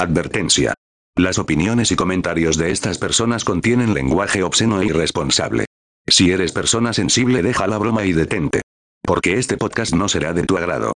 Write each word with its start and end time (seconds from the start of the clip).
Advertencia. 0.00 0.74
Las 1.16 1.40
opiniones 1.40 1.90
y 1.90 1.96
comentarios 1.96 2.56
de 2.56 2.70
estas 2.70 2.98
personas 2.98 3.44
contienen 3.44 3.94
lenguaje 3.94 4.44
obsceno 4.44 4.80
e 4.80 4.86
irresponsable. 4.86 5.64
Si 6.06 6.30
eres 6.30 6.52
persona 6.52 6.92
sensible 6.92 7.42
deja 7.42 7.66
la 7.66 7.78
broma 7.78 8.04
y 8.04 8.12
detente. 8.12 8.60
Porque 9.02 9.38
este 9.38 9.56
podcast 9.56 9.92
no 9.94 10.08
será 10.08 10.32
de 10.34 10.44
tu 10.44 10.56
agrado. 10.56 10.92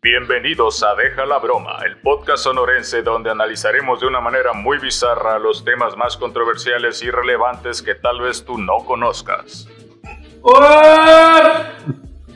Bienvenidos 0.00 0.84
a 0.84 0.94
Deja 0.94 1.26
la 1.26 1.40
Broma, 1.40 1.78
el 1.84 2.00
podcast 2.02 2.44
sonorense 2.44 3.02
donde 3.02 3.30
analizaremos 3.32 4.00
de 4.00 4.06
una 4.06 4.20
manera 4.20 4.52
muy 4.52 4.78
bizarra 4.78 5.40
los 5.40 5.64
temas 5.64 5.96
más 5.96 6.16
controversiales 6.16 7.02
y 7.02 7.10
relevantes 7.10 7.82
que 7.82 7.96
tal 7.96 8.20
vez 8.20 8.44
tú 8.44 8.58
no 8.58 8.84
conozcas. 8.84 9.66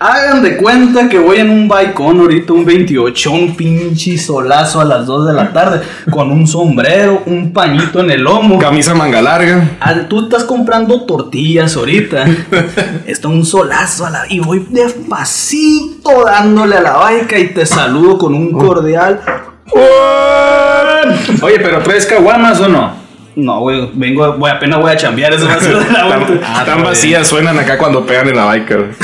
Hagan 0.02 0.42
de 0.42 0.56
cuenta 0.56 1.10
que 1.10 1.18
voy 1.18 1.36
en 1.40 1.50
un 1.50 1.68
balcón 1.68 2.20
ahorita, 2.20 2.54
un 2.54 2.64
28, 2.64 3.30
un 3.30 3.54
pinche 3.54 4.16
solazo 4.16 4.80
a 4.80 4.84
las 4.86 5.04
2 5.04 5.26
de 5.26 5.32
la 5.34 5.52
tarde, 5.52 5.82
con 6.10 6.32
un 6.32 6.46
sombrero, 6.46 7.22
un 7.26 7.52
pañito 7.52 8.00
en 8.00 8.10
el 8.10 8.22
lomo. 8.22 8.58
Camisa 8.58 8.94
manga 8.94 9.20
larga. 9.20 9.76
Ah, 9.78 9.94
Tú 10.08 10.24
estás 10.24 10.44
comprando 10.44 11.02
tortillas 11.02 11.76
ahorita. 11.76 12.24
Está 13.06 13.28
un 13.28 13.44
solazo 13.44 14.06
a 14.06 14.10
la... 14.10 14.22
Y 14.30 14.40
voy 14.40 14.66
despacito 14.70 16.24
dándole 16.24 16.76
a 16.76 16.80
la 16.80 16.92
baica 16.92 17.38
y 17.38 17.48
te 17.48 17.66
saludo 17.66 18.16
con 18.16 18.32
un 18.34 18.52
cordial. 18.52 19.20
Oye, 21.42 21.60
pero 21.60 21.82
¿traes 21.82 22.06
caguamas 22.06 22.58
o 22.60 22.68
no? 22.68 22.99
No, 23.36 23.60
güey, 23.60 23.90
vengo, 23.94 24.34
voy, 24.36 24.50
apenas 24.50 24.80
voy 24.80 24.90
a 24.90 24.96
chambear, 24.96 25.32
eso 25.32 25.46
va 25.46 25.54
a 25.54 25.60
ser 25.60 25.76
de 25.78 25.92
la 25.92 26.04
vuelta. 26.16 26.40
Tan, 26.40 26.66
tan 26.66 26.82
vacías 26.82 27.26
suenan 27.26 27.58
acá 27.58 27.78
cuando 27.78 28.04
pegan 28.04 28.28
en 28.28 28.36
la 28.36 28.46
biker. 28.46 28.90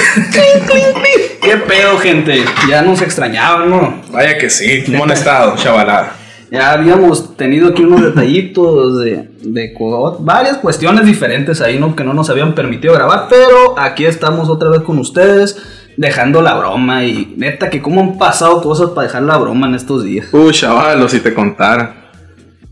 ¿Qué 1.43 1.57
pedo, 1.59 1.99
gente? 1.99 2.45
Ya 2.69 2.83
nos 2.83 3.02
extrañaban, 3.02 3.71
¿no? 3.71 4.02
Vaya 4.10 4.37
que 4.37 4.51
sí. 4.51 4.83
¿Cómo 4.85 5.05
han 5.05 5.13
estado, 5.13 5.55
chavalada? 5.57 6.16
Ya 6.51 6.73
habíamos 6.73 7.37
tenido 7.37 7.68
aquí 7.68 7.83
unos 7.83 8.02
detallitos 8.02 9.01
de, 9.01 9.29
de 9.43 9.74
varias 10.21 10.59
cuestiones 10.59 11.05
diferentes 11.05 11.61
ahí, 11.61 11.79
¿no? 11.79 11.95
Que 11.96 12.05
no 12.05 12.15
nos 12.15 12.30
habían 12.30 12.55
permitido 12.55 12.95
grabar, 12.95 13.27
pero 13.29 13.79
aquí 13.79 14.07
estamos 14.07 14.49
otra 14.49 14.71
vez 14.71 14.83
con 14.83 14.99
ustedes, 14.99 15.57
dejando 15.96 16.43
la 16.43 16.55
broma 16.55 17.05
y 17.05 17.35
neta 17.37 17.68
que 17.68 17.83
cómo 17.83 18.01
han 18.01 18.18
pasado 18.18 18.63
cosas 18.63 18.90
para 18.90 19.07
dejar 19.09 19.23
la 19.23 19.37
broma 19.38 19.66
en 19.66 19.74
estos 19.74 20.05
días. 20.05 20.27
Uy, 20.33 20.52
chavalos, 20.52 21.11
si 21.11 21.21
te 21.21 21.35
contara. 21.35 22.05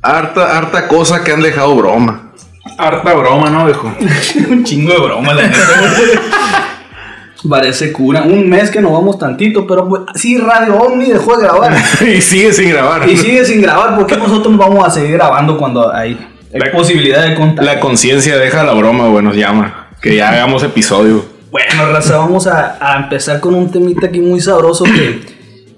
Harta, 0.07 0.59
harta 0.59 0.87
cosa 0.87 1.25
que 1.25 1.33
han 1.33 1.41
dejado 1.41 1.75
broma. 1.77 2.31
Harta 2.79 3.15
broma, 3.15 3.49
¿no, 3.49 3.65
viejo? 3.65 3.91
Un 4.51 4.63
chingo 4.65 4.93
de 4.93 5.01
broma, 5.01 5.33
la 5.33 5.43
neta. 5.47 5.59
Parece 7.49 7.93
cura. 7.93 8.23
Un 8.23 8.49
mes 8.49 8.71
que 8.71 8.81
nos 8.81 8.93
vamos 8.93 9.19
tantito, 9.19 9.67
pero 9.67 9.87
pues, 9.89 10.03
sí, 10.15 10.39
Radio 10.39 10.77
Omni 10.77 11.07
dejó 11.11 11.37
de 11.37 11.45
grabar. 11.45 11.75
y 12.01 12.21
sigue 12.21 12.53
sin 12.53 12.71
grabar. 12.71 13.09
Y 13.09 13.17
sigue 13.17 13.45
sin 13.45 13.61
grabar, 13.61 13.97
porque 13.97 14.17
nosotros 14.17 14.57
vamos 14.57 14.87
a 14.87 14.91
seguir 14.91 15.13
grabando 15.13 15.57
cuando 15.59 15.93
hay, 15.95 16.19
hay 16.53 16.61
La- 16.61 16.73
posibilidad 16.73 17.23
de 17.27 17.35
contar. 17.35 17.65
La 17.65 17.81
conciencia 17.81 18.37
deja 18.39 18.63
la 18.65 18.73
broma, 18.73 19.09
güey, 19.09 19.23
nos 19.25 19.37
llama. 19.37 19.89
Que 20.01 20.17
ya 20.17 20.31
hagamos 20.31 20.63
episodio. 20.63 21.25
Bueno, 21.51 21.87
Raza, 21.93 22.17
vamos 22.19 22.47
a, 22.47 22.77
a 22.81 22.97
empezar 23.03 23.41
con 23.41 23.55
un 23.55 23.71
temita 23.71 24.07
aquí 24.07 24.21
muy 24.21 24.41
sabroso 24.41 24.85
que, 24.85 25.21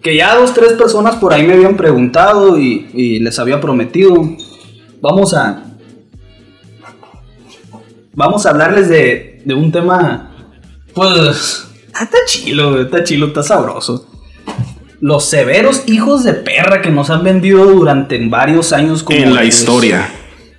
que 0.07 0.15
ya 0.15 0.37
dos, 0.37 0.55
tres 0.55 0.75
personas 0.75 1.17
por 1.17 1.35
ahí 1.35 1.45
me 1.45 1.55
habían 1.55 1.77
preguntado 1.77 2.57
y, 2.61 2.89
y 2.95 3.19
les 3.19 3.41
había 3.41 3.61
prometido. 3.61 4.37
Vamos 5.01 5.35
a. 5.35 5.65
Vamos 8.15 8.47
a 8.47 8.51
hablarles 8.51 8.89
de, 8.89 9.43
de 9.45 9.55
un 9.55 9.73
tema. 9.73 10.31
Pues. 10.95 11.67
ah, 11.93 12.05
Está 12.05 12.19
chilo, 12.25 12.83
está 12.83 13.03
chilo, 13.03 13.27
está 13.27 13.43
sabroso. 13.43 14.07
Los 15.01 15.25
severos 15.25 15.83
hijos 15.89 16.23
de 16.23 16.34
perra 16.34 16.83
que 16.83 16.91
nos 16.91 17.11
han 17.11 17.25
vendido 17.25 17.65
durante 17.65 18.25
varios 18.29 18.73
años 18.73 19.03
como 19.03 19.19
en 19.19 19.34
la 19.34 19.43
historia. 19.43 20.09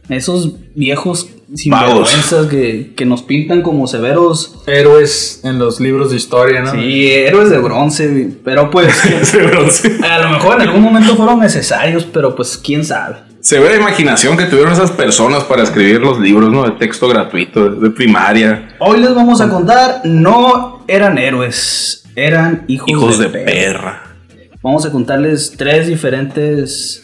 Esos 0.09 0.55
viejos. 0.75 1.29
Sinvergüenzas 1.53 2.47
que, 2.47 2.93
que 2.95 3.05
nos 3.05 3.21
pintan 3.23 3.61
como 3.61 3.87
severos 3.87 4.59
Héroes 4.65 5.41
en 5.43 5.59
los 5.59 5.79
libros 5.79 6.11
de 6.11 6.17
historia, 6.17 6.61
¿no? 6.61 6.71
Sí, 6.71 7.11
héroes 7.11 7.49
de 7.49 7.57
bronce, 7.59 8.29
pero 8.43 8.69
pues 8.69 9.03
Ese 9.21 9.43
bronce. 9.43 9.97
a 10.07 10.19
lo 10.19 10.29
mejor 10.29 10.61
en 10.61 10.67
algún 10.67 10.81
momento 10.83 11.15
fueron 11.15 11.39
necesarios, 11.39 12.05
pero 12.11 12.35
pues 12.35 12.57
quién 12.57 12.83
sabe. 12.83 13.17
Se 13.39 13.59
ve 13.59 13.69
la 13.69 13.77
imaginación 13.77 14.35
que 14.35 14.43
tuvieron 14.45 14.73
esas 14.73 14.91
personas 14.91 15.43
para 15.45 15.63
escribir 15.63 16.01
los 16.01 16.19
libros, 16.19 16.51
¿no? 16.51 16.63
De 16.63 16.71
texto 16.71 17.07
gratuito, 17.07 17.69
de 17.69 17.89
primaria. 17.91 18.75
Hoy 18.79 18.99
les 18.99 19.15
vamos 19.15 19.39
a 19.39 19.47
contar, 19.47 20.01
no 20.03 20.83
eran 20.87 21.17
héroes, 21.17 22.03
eran 22.15 22.65
hijos, 22.67 22.89
Hijos 22.89 23.19
de 23.19 23.29
perra. 23.29 23.45
perra. 23.45 24.03
Vamos 24.61 24.85
a 24.85 24.91
contarles 24.91 25.53
tres 25.55 25.87
diferentes 25.87 27.03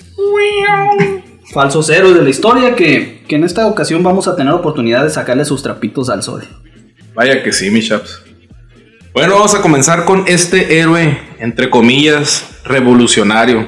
falsos 1.54 1.90
héroes 1.90 2.16
de 2.16 2.22
la 2.24 2.30
historia 2.30 2.76
que, 2.76 3.24
que 3.28 3.36
en 3.36 3.44
esta 3.44 3.68
ocasión 3.68 4.02
vamos 4.04 4.28
a 4.28 4.36
tener 4.36 4.54
oportunidad 4.54 5.04
de 5.04 5.10
sacarle 5.10 5.46
sus 5.46 5.62
trapitos 5.64 6.10
al 6.10 6.24
sol. 6.24 6.44
Vaya 7.14 7.44
que 7.44 7.52
sí, 7.54 7.70
mi 7.70 7.82
chaps. 7.82 8.22
Bueno, 9.14 9.36
vamos 9.36 9.54
a 9.54 9.62
comenzar 9.62 10.06
con 10.06 10.24
este 10.28 10.80
héroe, 10.80 11.18
entre 11.40 11.70
comillas, 11.70 12.46
revolucionario. 12.66 13.68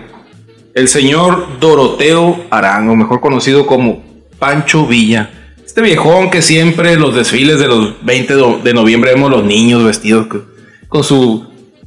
El 0.74 0.88
señor 0.88 1.59
Doroteo 1.59 2.45
Arango, 2.50 2.95
mejor 2.95 3.22
conocido 3.22 3.66
como 3.68 4.03
Pancho 4.40 4.88
Villa. 4.88 5.29
Este 5.63 5.81
viejón 5.81 6.31
que 6.31 6.41
siempre 6.41 6.94
en 6.94 7.00
los 7.01 7.13
desfiles 7.16 7.59
de 7.59 7.68
los 7.68 8.03
20 8.03 8.34
do- 8.34 8.59
de 8.63 8.74
noviembre 8.74 9.13
vemos 9.13 9.29
los 9.29 9.44
niños 9.44 9.84
vestidos 9.84 10.28
co- 10.28 10.44
con 10.88 11.03
su 11.03 11.45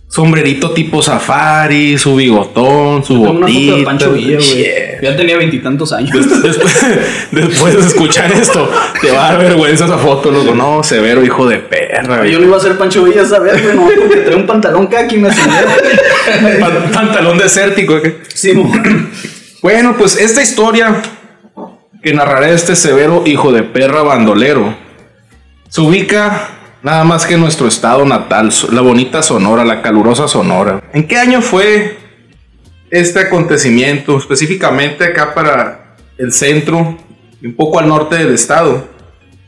sombrerito 0.09 0.71
tipo 0.71 1.03
safari, 1.03 1.99
su 1.99 2.15
bigotón, 2.17 3.03
su 3.05 3.15
Tengo 3.15 3.31
una 3.31 3.47
foto 3.49 3.59
de 3.59 3.67
botita. 3.71 3.85
Pancho 3.85 4.13
Villa, 4.13 4.39
Ya 5.03 5.17
tenía 5.17 5.37
veintitantos 5.37 5.93
años. 5.93 6.11
Después, 6.43 6.87
después 7.31 7.75
de 7.77 7.81
escuchar 7.87 8.31
esto, 8.33 8.71
te 9.01 9.11
va 9.11 9.29
a 9.29 9.33
dar 9.33 9.39
vergüenza 9.43 9.85
esa 9.85 9.99
foto, 9.99 10.31
loco. 10.31 10.55
No, 10.55 10.83
severo 10.83 11.25
hijo 11.25 11.47
de 11.49 11.59
perra. 11.59 12.27
Yo 12.27 12.39
no 12.39 12.47
iba 12.47 12.57
a 12.57 12.61
ser 12.61 12.77
Pancho 12.79 13.05
Villa 13.05 13.23
esa 13.23 13.39
vez, 13.39 13.63
güey, 13.63 13.75
no, 13.77 13.89
porque 14.01 14.17
trae 14.23 14.37
un 14.37 14.47
pantalón 14.47 14.87
kaki 14.87 15.17
me 15.19 15.29
enseñé. 15.29 16.61
Pan- 16.61 16.91
pantalón 16.93 17.39
desértico. 17.39 17.99
Sí, 18.35 18.53
mo- 18.55 18.73
Bueno, 19.63 19.97
pues 19.99 20.17
esta 20.19 20.43
historia 20.43 20.97
que 22.03 22.13
narraré 22.15 22.53
este 22.53 22.77
severo 22.77 23.25
hijo 23.27 23.53
de 23.53 23.63
perra 23.65 24.03
bandolero 24.03 24.75
se 25.69 25.81
ubica 25.81 26.51
nada 26.83 27.03
más 27.05 27.27
que 27.27 27.35
en 27.35 27.41
nuestro 27.41 27.67
estado 27.67 28.05
natal, 28.05 28.51
la 28.71 28.81
bonita 28.83 29.23
Sonora, 29.23 29.65
la 29.65 29.83
calurosa 29.83 30.29
Sonora. 30.29 30.81
¿En 30.93 31.07
qué 31.09 31.19
año 31.19 31.43
fue 31.43 31.99
este 32.91 33.21
acontecimiento? 33.21 34.17
Específicamente 34.17 35.05
acá 35.05 35.35
para 35.35 35.97
el 36.17 36.33
centro 36.33 36.97
y 37.41 37.47
un 37.47 37.55
poco 37.55 37.79
al 37.79 37.89
norte 37.89 38.17
del 38.17 38.35
estado. 38.35 38.89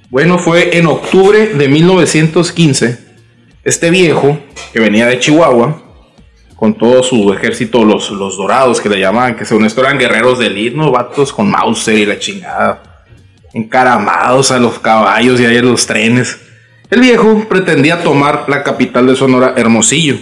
Bueno, 0.09 0.39
fue 0.39 0.77
en 0.77 0.87
octubre 0.87 1.49
de 1.49 1.69
1915. 1.69 2.99
Este 3.62 3.91
viejo, 3.91 4.39
que 4.73 4.81
venía 4.81 5.06
de 5.06 5.19
Chihuahua, 5.19 5.83
con 6.56 6.75
todo 6.77 7.03
su 7.03 7.33
ejército, 7.33 7.84
los, 7.84 8.11
los 8.11 8.37
dorados 8.37 8.81
que 8.81 8.89
le 8.89 9.01
llamaban, 9.01 9.37
que 9.37 9.45
según 9.45 9.65
esto 9.65 9.81
eran 9.81 9.99
guerreros 9.99 10.39
de 10.39 10.47
elite, 10.47 10.77
¿no? 10.77 10.91
Vatos 10.91 11.33
con 11.33 11.51
Mauser 11.51 11.97
y 11.97 12.07
la 12.07 12.19
chingada. 12.19 13.05
Encaramados 13.53 14.51
a 14.51 14.59
los 14.59 14.78
caballos 14.78 15.41
y 15.41 15.45
en 15.45 15.67
los 15.67 15.87
trenes. 15.87 16.39
El 16.91 17.01
viejo 17.01 17.47
pretendía 17.49 18.03
tomar 18.03 18.45
la 18.49 18.62
capital 18.62 19.07
de 19.07 19.17
Sonora, 19.17 19.55
Hermosillo. 19.57 20.17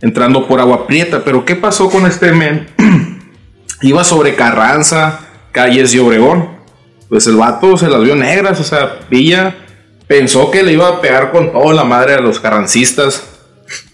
Entrando 0.00 0.46
por 0.46 0.60
Agua 0.60 0.86
Prieta. 0.86 1.22
Pero 1.24 1.44
¿qué 1.44 1.56
pasó 1.56 1.90
con 1.90 2.06
este 2.06 2.32
men? 2.32 2.68
Iba 3.82 4.04
sobre 4.04 4.34
Carranza, 4.34 5.20
calles 5.52 5.92
de 5.92 6.00
Obregón. 6.00 6.60
Pues 7.08 7.26
el 7.26 7.36
vato 7.36 7.76
se 7.76 7.88
las 7.88 8.02
vio 8.02 8.14
negras, 8.14 8.60
o 8.60 8.64
sea, 8.64 9.00
Villa 9.10 9.56
pensó 10.10 10.50
que 10.50 10.64
le 10.64 10.72
iba 10.72 10.88
a 10.88 11.00
pegar 11.00 11.30
con 11.30 11.52
toda 11.52 11.72
la 11.72 11.84
madre 11.84 12.14
a 12.14 12.20
los 12.20 12.40
carrancistas 12.40 13.28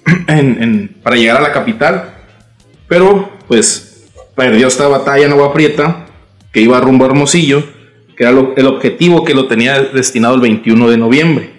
para 1.02 1.16
llegar 1.16 1.36
a 1.36 1.42
la 1.42 1.52
capital. 1.52 2.14
Pero, 2.88 3.30
pues, 3.46 4.08
perdió 4.34 4.66
esta 4.66 4.88
batalla 4.88 5.26
en 5.26 5.32
Agua 5.32 5.52
Prieta, 5.52 6.06
que 6.52 6.62
iba 6.62 6.80
rumbo 6.80 7.04
a 7.04 7.08
Hermosillo, 7.08 7.62
que 8.16 8.24
era 8.24 8.30
el 8.30 8.66
objetivo 8.66 9.24
que 9.24 9.34
lo 9.34 9.46
tenía 9.46 9.78
destinado 9.78 10.36
el 10.36 10.40
21 10.40 10.88
de 10.88 10.96
noviembre. 10.96 11.50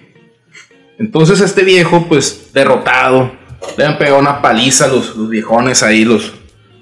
Entonces 0.98 1.40
este 1.40 1.62
viejo, 1.62 2.06
pues, 2.08 2.50
derrotado, 2.52 3.30
le 3.76 3.84
han 3.84 3.98
pegado 3.98 4.18
una 4.18 4.40
paliza 4.42 4.84
a 4.86 4.88
los, 4.88 5.16
los 5.16 5.28
viejones 5.28 5.82
ahí, 5.82 6.04
los, 6.04 6.32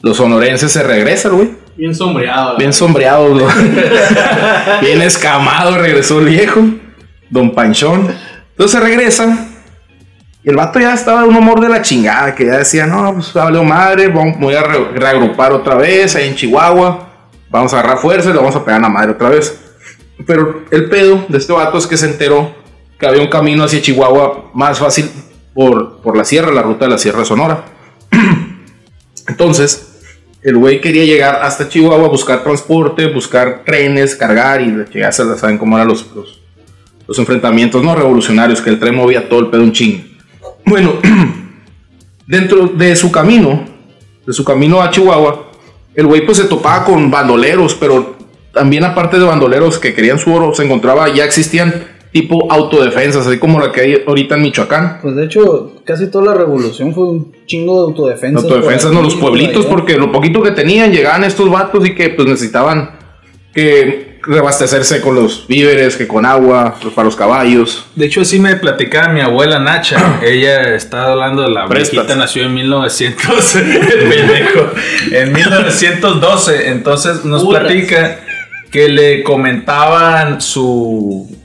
los 0.02 0.16
sonorenses, 0.16 0.72
se 0.72 0.82
regresa, 0.82 1.28
el 1.28 1.34
güey. 1.34 1.50
Bien 1.76 1.94
sombreado. 1.94 2.56
Bien 2.56 2.72
sombreado, 2.72 3.34
¿no? 3.34 3.46
bien 4.80 5.02
escamado, 5.02 5.76
regresó 5.78 6.20
el 6.20 6.26
viejo, 6.26 6.60
don 7.30 7.52
Panchón. 7.54 8.14
Entonces 8.50 8.80
regresa. 8.80 9.48
Y 10.42 10.48
el 10.48 10.56
vato 10.56 10.78
ya 10.78 10.94
estaba 10.94 11.22
de 11.22 11.28
un 11.28 11.36
humor 11.36 11.60
de 11.60 11.68
la 11.68 11.82
chingada, 11.82 12.34
que 12.34 12.46
ya 12.46 12.58
decía, 12.58 12.86
no, 12.86 13.14
pues 13.14 13.32
valió 13.32 13.62
madre, 13.64 14.08
vamos- 14.08 14.38
voy 14.38 14.54
a 14.54 14.62
re- 14.62 14.92
reagrupar 14.94 15.52
otra 15.52 15.74
vez 15.74 16.14
ahí 16.14 16.28
en 16.28 16.36
Chihuahua, 16.36 17.08
vamos 17.50 17.74
a 17.74 17.80
agarrar 17.80 17.98
fuerza 17.98 18.30
y 18.30 18.32
le 18.32 18.38
vamos 18.38 18.54
a 18.54 18.64
pegar 18.64 18.78
a 18.78 18.82
la 18.82 18.88
madre 18.88 19.10
otra 19.12 19.28
vez. 19.30 19.60
Pero 20.24 20.64
el 20.70 20.88
pedo 20.88 21.24
de 21.28 21.38
este 21.38 21.52
vato 21.52 21.76
es 21.78 21.86
que 21.86 21.96
se 21.96 22.06
enteró 22.06 22.54
que 22.98 23.06
había 23.06 23.20
un 23.22 23.28
camino 23.28 23.64
hacia 23.64 23.82
Chihuahua 23.82 24.50
más 24.54 24.78
fácil 24.78 25.10
por, 25.56 26.02
por 26.02 26.16
la 26.16 26.24
sierra, 26.24 26.52
la 26.52 26.62
ruta 26.62 26.84
de 26.84 26.90
la 26.92 26.98
Sierra 26.98 27.24
Sonora. 27.24 27.64
Entonces, 29.26 29.96
el 30.42 30.58
güey 30.58 30.82
quería 30.82 31.04
llegar 31.04 31.40
hasta 31.42 31.68
Chihuahua, 31.68 32.08
buscar 32.08 32.44
transporte, 32.44 33.06
buscar 33.06 33.62
trenes, 33.64 34.14
cargar 34.14 34.60
y 34.60 34.84
ya 34.94 35.10
se 35.10 35.24
la 35.24 35.36
saben 35.36 35.56
cómo 35.56 35.76
eran 35.76 35.88
los, 35.88 36.06
los, 36.14 36.42
los 37.08 37.18
enfrentamientos 37.18 37.82
no 37.82 37.96
revolucionarios, 37.96 38.60
que 38.60 38.68
el 38.68 38.78
tren 38.78 38.94
movía 38.94 39.30
todo 39.30 39.40
el 39.40 39.46
pedo 39.46 39.62
un 39.62 39.72
chingo. 39.72 40.04
Bueno, 40.66 40.92
dentro 42.26 42.66
de 42.66 42.94
su 42.94 43.10
camino, 43.10 43.64
de 44.26 44.32
su 44.34 44.44
camino 44.44 44.82
a 44.82 44.90
Chihuahua, 44.90 45.50
el 45.94 46.06
güey 46.06 46.26
pues 46.26 46.36
se 46.36 46.44
topaba 46.44 46.84
con 46.84 47.10
bandoleros, 47.10 47.74
pero 47.74 48.16
también 48.52 48.84
aparte 48.84 49.18
de 49.18 49.24
bandoleros 49.24 49.78
que 49.78 49.94
querían 49.94 50.18
su 50.18 50.34
oro, 50.34 50.54
se 50.54 50.64
encontraba, 50.64 51.08
ya 51.08 51.24
existían 51.24 51.95
tipo 52.16 52.50
autodefensas, 52.50 53.26
así 53.26 53.36
como 53.36 53.60
la 53.60 53.70
que 53.70 53.82
hay 53.82 54.02
ahorita 54.06 54.36
en 54.36 54.42
Michoacán. 54.42 55.00
Pues 55.02 55.16
de 55.16 55.26
hecho, 55.26 55.74
casi 55.84 56.10
toda 56.10 56.24
la 56.24 56.34
revolución 56.34 56.94
fue 56.94 57.04
un 57.04 57.32
chingo 57.44 57.74
de 57.74 57.88
autodefensas. 57.88 58.44
Autodefensas, 58.44 58.90
no, 58.90 59.02
los 59.02 59.16
pueblitos, 59.16 59.66
porque 59.66 59.98
lo 59.98 60.10
poquito 60.10 60.42
que 60.42 60.52
tenían, 60.52 60.92
llegaban 60.92 61.24
estos 61.24 61.50
vatos 61.50 61.86
y 61.86 61.94
que 61.94 62.08
pues 62.08 62.26
necesitaban 62.26 62.92
que 63.52 64.16
reabastecerse 64.22 65.02
con 65.02 65.14
los 65.14 65.46
víveres, 65.46 65.96
que 65.96 66.08
con 66.08 66.24
agua, 66.24 66.76
pues, 66.80 66.94
para 66.94 67.04
los 67.04 67.16
caballos. 67.16 67.84
De 67.94 68.06
hecho, 68.06 68.22
así 68.22 68.40
me 68.40 68.56
platicaba 68.56 69.12
mi 69.12 69.20
abuela 69.20 69.58
Nacha. 69.58 70.18
Ella 70.24 70.74
estaba 70.74 71.12
hablando 71.12 71.42
de 71.42 71.50
la 71.50 71.66
Prestas. 71.66 71.92
viejita, 71.92 72.16
nació 72.16 72.44
en 72.44 72.54
1900, 72.54 73.52
pendejo, 74.08 74.70
en 75.12 75.32
1912. 75.34 76.70
Entonces 76.70 77.26
nos 77.26 77.44
platica 77.44 78.20
que 78.70 78.88
le 78.88 79.22
comentaban 79.22 80.40
su. 80.40 81.35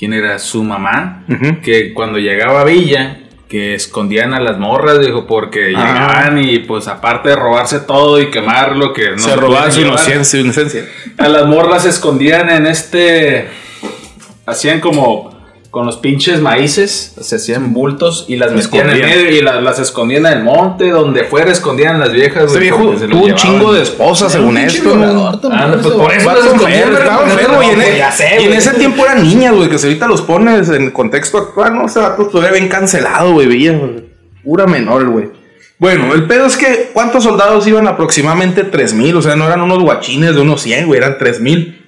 ¿Quién 0.00 0.14
era? 0.14 0.38
Su 0.38 0.64
mamá. 0.64 1.24
Que 1.62 1.92
cuando 1.92 2.18
llegaba 2.18 2.62
a 2.62 2.64
Villa, 2.64 3.18
que 3.50 3.74
escondían 3.74 4.32
a 4.32 4.40
las 4.40 4.58
morras, 4.58 4.98
dijo, 4.98 5.26
porque 5.26 5.74
Ah. 5.76 5.84
llegaban 5.92 6.38
y 6.42 6.60
pues 6.60 6.88
aparte 6.88 7.28
de 7.28 7.36
robarse 7.36 7.80
todo 7.80 8.18
y 8.18 8.30
quemarlo, 8.30 8.94
que 8.94 9.10
no 9.10 9.18
se 9.18 9.36
robaban 9.36 9.70
su 9.70 9.82
inocencia, 9.82 10.40
inocencia. 10.40 10.86
a 11.18 11.28
las 11.28 11.44
morras 11.46 11.82
se 11.82 11.90
escondían 11.90 12.48
en 12.48 12.66
este. 12.66 13.48
Hacían 14.46 14.80
como 14.80 15.38
con 15.70 15.86
los 15.86 15.98
pinches 15.98 16.40
maíces, 16.40 17.14
se 17.20 17.36
hacían 17.36 17.72
bultos 17.72 18.24
y 18.26 18.36
las 18.36 18.52
metían 18.52 18.90
en 18.90 18.96
escondían. 18.96 19.08
medio 19.24 19.30
y 19.38 19.40
la- 19.40 19.60
las 19.60 19.78
escondían 19.78 20.26
en 20.26 20.32
el 20.38 20.42
monte, 20.44 20.90
donde 20.90 21.24
fuera 21.24 21.52
escondían 21.52 22.00
las 22.00 22.10
viejas. 22.12 22.44
Este 22.46 22.58
viejo 22.58 22.78
tuvo 23.08 23.24
un 23.24 23.34
chingo 23.36 23.72
de 23.72 23.82
esposas, 23.82 24.32
según 24.32 24.56
esto. 24.58 24.92
Ah, 25.52 25.76
pues 25.80 25.94
por 25.94 26.12
eso 26.12 26.32
las 26.32 26.44
escondían, 26.46 26.92
estaba 26.92 27.20
pues, 27.22 27.32
enfermo, 27.32 27.62
y 27.62 27.66
en, 27.66 27.80
e- 27.82 28.56
ese 28.56 28.70
tiempo 28.74 29.04
eran 29.04 29.22
niñas, 29.22 29.54
güey, 29.54 29.68
que 29.68 29.78
si 29.78 29.86
ahorita 29.86 30.08
los 30.08 30.22
pones 30.22 30.68
en 30.70 30.84
el 30.86 30.92
contexto 30.92 31.38
actual, 31.38 31.74
no, 31.76 31.86
ese 31.86 32.00
vato 32.00 32.26
todavía 32.26 32.52
bien 32.58 32.68
cancelado, 32.68 33.32
güey. 33.34 34.10
pura 34.42 34.66
menor, 34.66 35.06
güey. 35.08 35.30
Bueno, 35.78 36.12
el 36.12 36.26
pedo 36.26 36.46
es 36.46 36.56
que, 36.56 36.90
¿cuántos 36.92 37.24
soldados 37.24 37.66
iban? 37.66 37.86
Aproximadamente 37.86 38.64
3000, 38.64 39.16
o 39.16 39.22
sea, 39.22 39.36
no 39.36 39.46
eran 39.46 39.60
unos 39.62 39.78
guachines 39.78 40.34
de 40.34 40.40
unos 40.40 40.60
100, 40.62 40.86
güey, 40.86 40.98
eran 40.98 41.16
3000. 41.16 41.86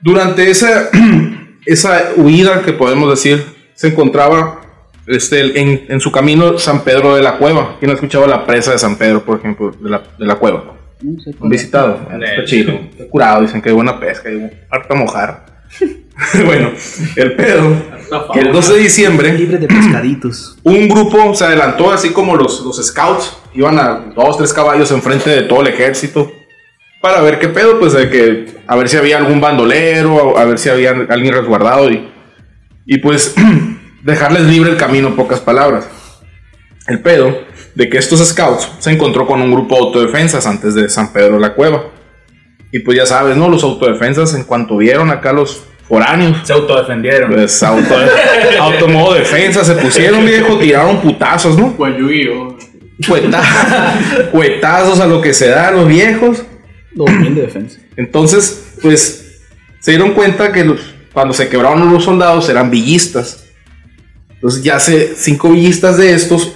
Durante 0.00 0.48
esa, 0.50 0.88
esa 1.68 2.12
huida 2.16 2.62
que 2.62 2.72
podemos 2.72 3.10
decir, 3.10 3.44
se 3.74 3.88
encontraba 3.88 4.62
este, 5.06 5.60
en, 5.60 5.84
en 5.88 6.00
su 6.00 6.10
camino 6.10 6.58
San 6.58 6.82
Pedro 6.82 7.14
de 7.14 7.22
la 7.22 7.36
Cueva. 7.36 7.76
¿Quién 7.78 7.90
ha 7.90 7.94
escuchado 7.94 8.26
la 8.26 8.46
presa 8.46 8.72
de 8.72 8.78
San 8.78 8.96
Pedro, 8.96 9.22
por 9.22 9.38
ejemplo, 9.38 9.70
de 9.78 9.90
la, 9.90 10.02
de 10.18 10.26
la 10.26 10.36
cueva? 10.36 10.76
No 11.02 11.20
sé 11.20 11.30
¿Han 11.30 11.36
cuál 11.36 11.52
es. 11.52 11.60
visitado? 11.60 12.00
Está 12.20 12.44
chido. 12.46 12.72
Está 12.72 13.06
curado, 13.08 13.42
dicen 13.42 13.60
que 13.60 13.68
hay 13.68 13.74
buena 13.74 14.00
pesca, 14.00 14.30
hay 14.30 14.50
harta 14.70 14.94
mojar. 14.94 15.46
bueno, 16.46 16.72
el 17.16 17.36
pedo, 17.36 17.76
que 18.32 18.40
el 18.40 18.52
12 18.52 18.72
de 18.72 18.78
diciembre, 18.78 19.32
Libre 19.34 19.58
de 19.58 19.68
pescaditos. 19.68 20.56
un 20.64 20.88
grupo 20.88 21.34
se 21.34 21.44
adelantó, 21.44 21.92
así 21.92 22.10
como 22.10 22.34
los, 22.34 22.62
los 22.64 22.84
scouts, 22.84 23.36
iban 23.54 23.78
a 23.78 24.12
dos, 24.16 24.38
tres 24.38 24.54
caballos 24.54 24.90
enfrente 24.90 25.28
de 25.28 25.42
todo 25.42 25.60
el 25.60 25.68
ejército, 25.68 26.32
para 27.00 27.20
ver 27.22 27.38
qué 27.38 27.48
pedo, 27.48 27.78
pues 27.78 27.92
de 27.92 28.08
que, 28.10 28.46
a 28.66 28.76
ver 28.76 28.88
si 28.88 28.96
había 28.96 29.18
algún 29.18 29.40
bandolero, 29.40 30.36
a 30.38 30.44
ver 30.44 30.58
si 30.58 30.68
había 30.68 30.90
alguien 31.08 31.32
resguardado 31.34 31.90
y, 31.90 32.08
y 32.86 32.98
pues 32.98 33.34
dejarles 34.02 34.42
libre 34.44 34.70
el 34.70 34.76
camino, 34.76 35.08
en 35.08 35.16
pocas 35.16 35.40
palabras. 35.40 35.88
El 36.86 37.00
pedo 37.00 37.42
de 37.74 37.88
que 37.88 37.98
estos 37.98 38.26
scouts 38.26 38.68
se 38.78 38.90
encontró 38.90 39.26
con 39.26 39.40
un 39.42 39.52
grupo 39.52 39.74
de 39.76 39.80
autodefensas 39.82 40.46
antes 40.46 40.74
de 40.74 40.88
San 40.88 41.12
Pedro 41.12 41.34
de 41.34 41.40
la 41.40 41.54
Cueva. 41.54 41.84
Y 42.72 42.80
pues 42.80 42.96
ya 42.96 43.06
sabes, 43.06 43.36
¿no? 43.36 43.48
Los 43.48 43.62
autodefensas, 43.62 44.34
en 44.34 44.44
cuanto 44.44 44.76
vieron 44.76 45.10
acá 45.10 45.32
los 45.32 45.62
foráneos, 45.88 46.38
Se 46.46 46.52
autodefendieron. 46.52 47.32
pues 47.32 47.62
auto, 47.62 47.94
automodo 48.60 49.14
defensa, 49.14 49.64
se 49.64 49.74
pusieron 49.74 50.24
viejo, 50.26 50.58
tiraron 50.58 50.98
putazos, 51.00 51.56
¿no? 51.58 51.74
Cueta- 53.06 53.42
Cuetazos 54.32 55.00
a 55.00 55.06
lo 55.06 55.20
que 55.22 55.32
se 55.32 55.48
da 55.48 55.68
a 55.68 55.70
los 55.70 55.86
viejos. 55.88 56.42
2000 57.06 57.34
de 57.34 57.40
defensa. 57.42 57.78
Entonces, 57.96 58.74
pues, 58.82 59.40
se 59.80 59.90
dieron 59.92 60.12
cuenta 60.12 60.52
que 60.52 60.64
los, 60.64 60.80
cuando 61.12 61.32
se 61.34 61.48
quebraron 61.48 61.92
los 61.92 62.04
soldados 62.04 62.48
eran 62.48 62.70
villistas. 62.70 63.44
Entonces, 64.34 64.62
ya 64.62 64.78
se, 64.78 65.14
cinco 65.16 65.50
villistas 65.50 65.96
de 65.96 66.12
estos 66.14 66.52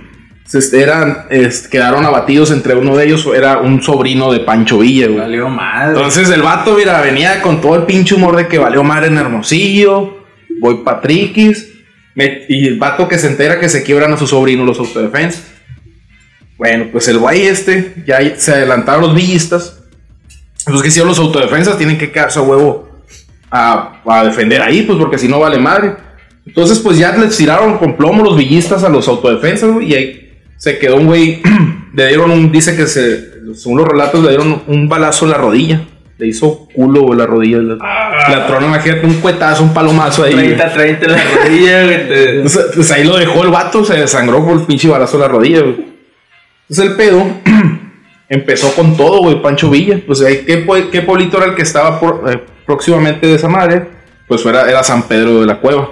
se- 0.46 0.80
eran, 0.82 1.26
es- 1.30 1.66
quedaron 1.68 2.04
abatidos. 2.04 2.50
Entre 2.50 2.74
uno 2.76 2.96
de 2.96 3.06
ellos 3.06 3.28
era 3.34 3.58
un 3.58 3.82
sobrino 3.82 4.32
de 4.32 4.40
Pancho 4.40 4.78
Villa, 4.78 5.06
güey. 5.06 5.18
Valió 5.18 5.48
madre. 5.48 5.96
Entonces 5.96 6.28
el 6.30 6.42
vato, 6.42 6.74
mira, 6.76 7.00
venía 7.00 7.40
con 7.42 7.60
todo 7.60 7.74
el 7.76 7.82
pinche 7.84 8.14
humor 8.14 8.36
de 8.36 8.46
que 8.48 8.58
valió 8.58 8.84
madre 8.84 9.08
en 9.08 9.18
Hermosillo, 9.18 10.18
voy 10.60 10.82
pa' 10.84 11.00
Triquis, 11.00 11.70
me- 12.14 12.42
y 12.48 12.66
el 12.68 12.78
vato 12.78 13.08
que 13.08 13.18
se 13.18 13.26
entera 13.26 13.58
que 13.58 13.68
se 13.68 13.82
quiebran 13.82 14.12
a 14.12 14.16
su 14.16 14.26
sobrino 14.28 14.64
los 14.64 14.78
autodefensas. 14.78 15.42
Bueno, 16.56 16.86
pues 16.92 17.08
el 17.08 17.18
güey 17.18 17.42
este, 17.46 17.94
ya 18.06 18.20
se 18.36 18.52
adelantaron 18.52 19.00
los 19.02 19.14
villistas. 19.16 19.80
Pues 20.66 20.82
que 20.82 20.90
si 20.90 21.00
los 21.04 21.18
autodefensas 21.18 21.76
tienen 21.76 21.98
que 21.98 22.10
quedarse 22.10 22.38
a 22.38 22.42
huevo 22.42 22.88
a, 23.50 24.00
a 24.06 24.24
defender 24.24 24.62
ahí, 24.62 24.82
pues 24.82 24.98
porque 24.98 25.18
si 25.18 25.28
no 25.28 25.38
vale 25.40 25.58
madre. 25.58 25.96
Entonces, 26.46 26.78
pues 26.78 26.98
ya 26.98 27.16
les 27.16 27.36
tiraron 27.36 27.78
con 27.78 27.96
plomo 27.96 28.22
los 28.22 28.36
villistas 28.36 28.84
a 28.84 28.88
los 28.88 29.08
autodefensas, 29.08 29.70
güey, 29.70 29.90
y 29.90 29.94
ahí 29.94 30.32
se 30.56 30.78
quedó 30.78 30.96
un 30.96 31.06
güey. 31.06 31.42
le 31.94 32.08
dieron 32.08 32.30
un. 32.30 32.50
Dice 32.52 32.76
que 32.76 32.86
se. 32.86 33.34
Según 33.54 33.78
los 33.78 33.88
relatos, 33.88 34.22
le 34.22 34.30
dieron 34.30 34.62
un 34.66 34.88
balazo 34.88 35.26
en 35.26 35.30
la 35.32 35.38
rodilla. 35.38 35.82
Le 36.16 36.28
hizo 36.28 36.68
culo 36.74 37.02
güey, 37.02 37.18
la 37.18 37.26
rodilla. 37.26 37.58
La, 37.58 37.76
la 38.30 38.46
tronó, 38.46 38.66
imagínate, 38.66 39.06
un 39.06 39.14
cuetazo, 39.14 39.64
un 39.64 39.74
palomazo 39.74 40.24
ahí. 40.24 40.32
güey. 40.32 40.56
30, 40.56 40.72
30 40.72 41.06
en 41.06 41.12
la 41.12 41.22
rodilla, 41.42 41.84
güey. 41.84 42.40
Pues, 42.42 42.70
pues 42.74 42.92
ahí 42.92 43.04
lo 43.04 43.16
dejó 43.16 43.42
el 43.42 43.50
vato, 43.50 43.84
se 43.84 43.94
desangró 43.94 44.44
por 44.44 44.54
el 44.60 44.66
pinche 44.66 44.88
balazo 44.88 45.16
en 45.16 45.22
la 45.22 45.28
rodilla, 45.28 45.60
güey. 45.60 45.94
Entonces 46.68 46.90
el 46.90 46.96
pedo 46.96 47.26
empezó 48.28 48.72
con 48.74 48.96
todo, 48.96 49.20
güey, 49.20 49.40
Pancho 49.42 49.70
Villa. 49.70 50.00
Pues 50.06 50.20
ahí, 50.22 50.44
¿qué, 50.46 50.64
qué 50.90 51.02
pueblito 51.02 51.36
era 51.38 51.46
el 51.46 51.54
que 51.54 51.62
estaba 51.62 52.00
por- 52.00 52.24
eh, 52.32 52.40
próximamente 52.66 53.26
de 53.26 53.34
esa 53.34 53.48
madre? 53.48 53.86
Pues 54.26 54.44
era, 54.46 54.68
era 54.68 54.82
San 54.82 55.02
Pedro 55.04 55.40
de 55.40 55.46
la 55.46 55.60
Cueva. 55.60 55.90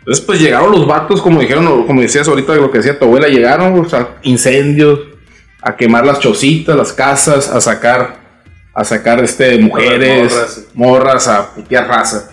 Entonces, 0.00 0.24
pues 0.24 0.40
llegaron 0.40 0.72
los 0.72 0.86
vatos, 0.86 1.20
como 1.20 1.40
dijeron, 1.40 1.86
como 1.86 2.00
decías 2.00 2.26
ahorita, 2.26 2.54
lo 2.54 2.70
que 2.70 2.78
decía 2.78 2.98
tu 2.98 3.04
abuela, 3.04 3.28
llegaron, 3.28 3.78
o 3.78 3.88
sea, 3.88 4.16
incendios, 4.22 5.00
a 5.60 5.76
quemar 5.76 6.06
las 6.06 6.18
chocitas, 6.20 6.74
las 6.76 6.92
casas, 6.92 7.48
a 7.50 7.60
sacar, 7.60 8.16
a 8.74 8.84
sacar 8.84 9.22
este, 9.22 9.58
mujeres, 9.58 10.32
morras. 10.32 10.64
morras, 10.74 11.28
a 11.28 11.54
putear 11.54 11.86
raza. 11.88 12.30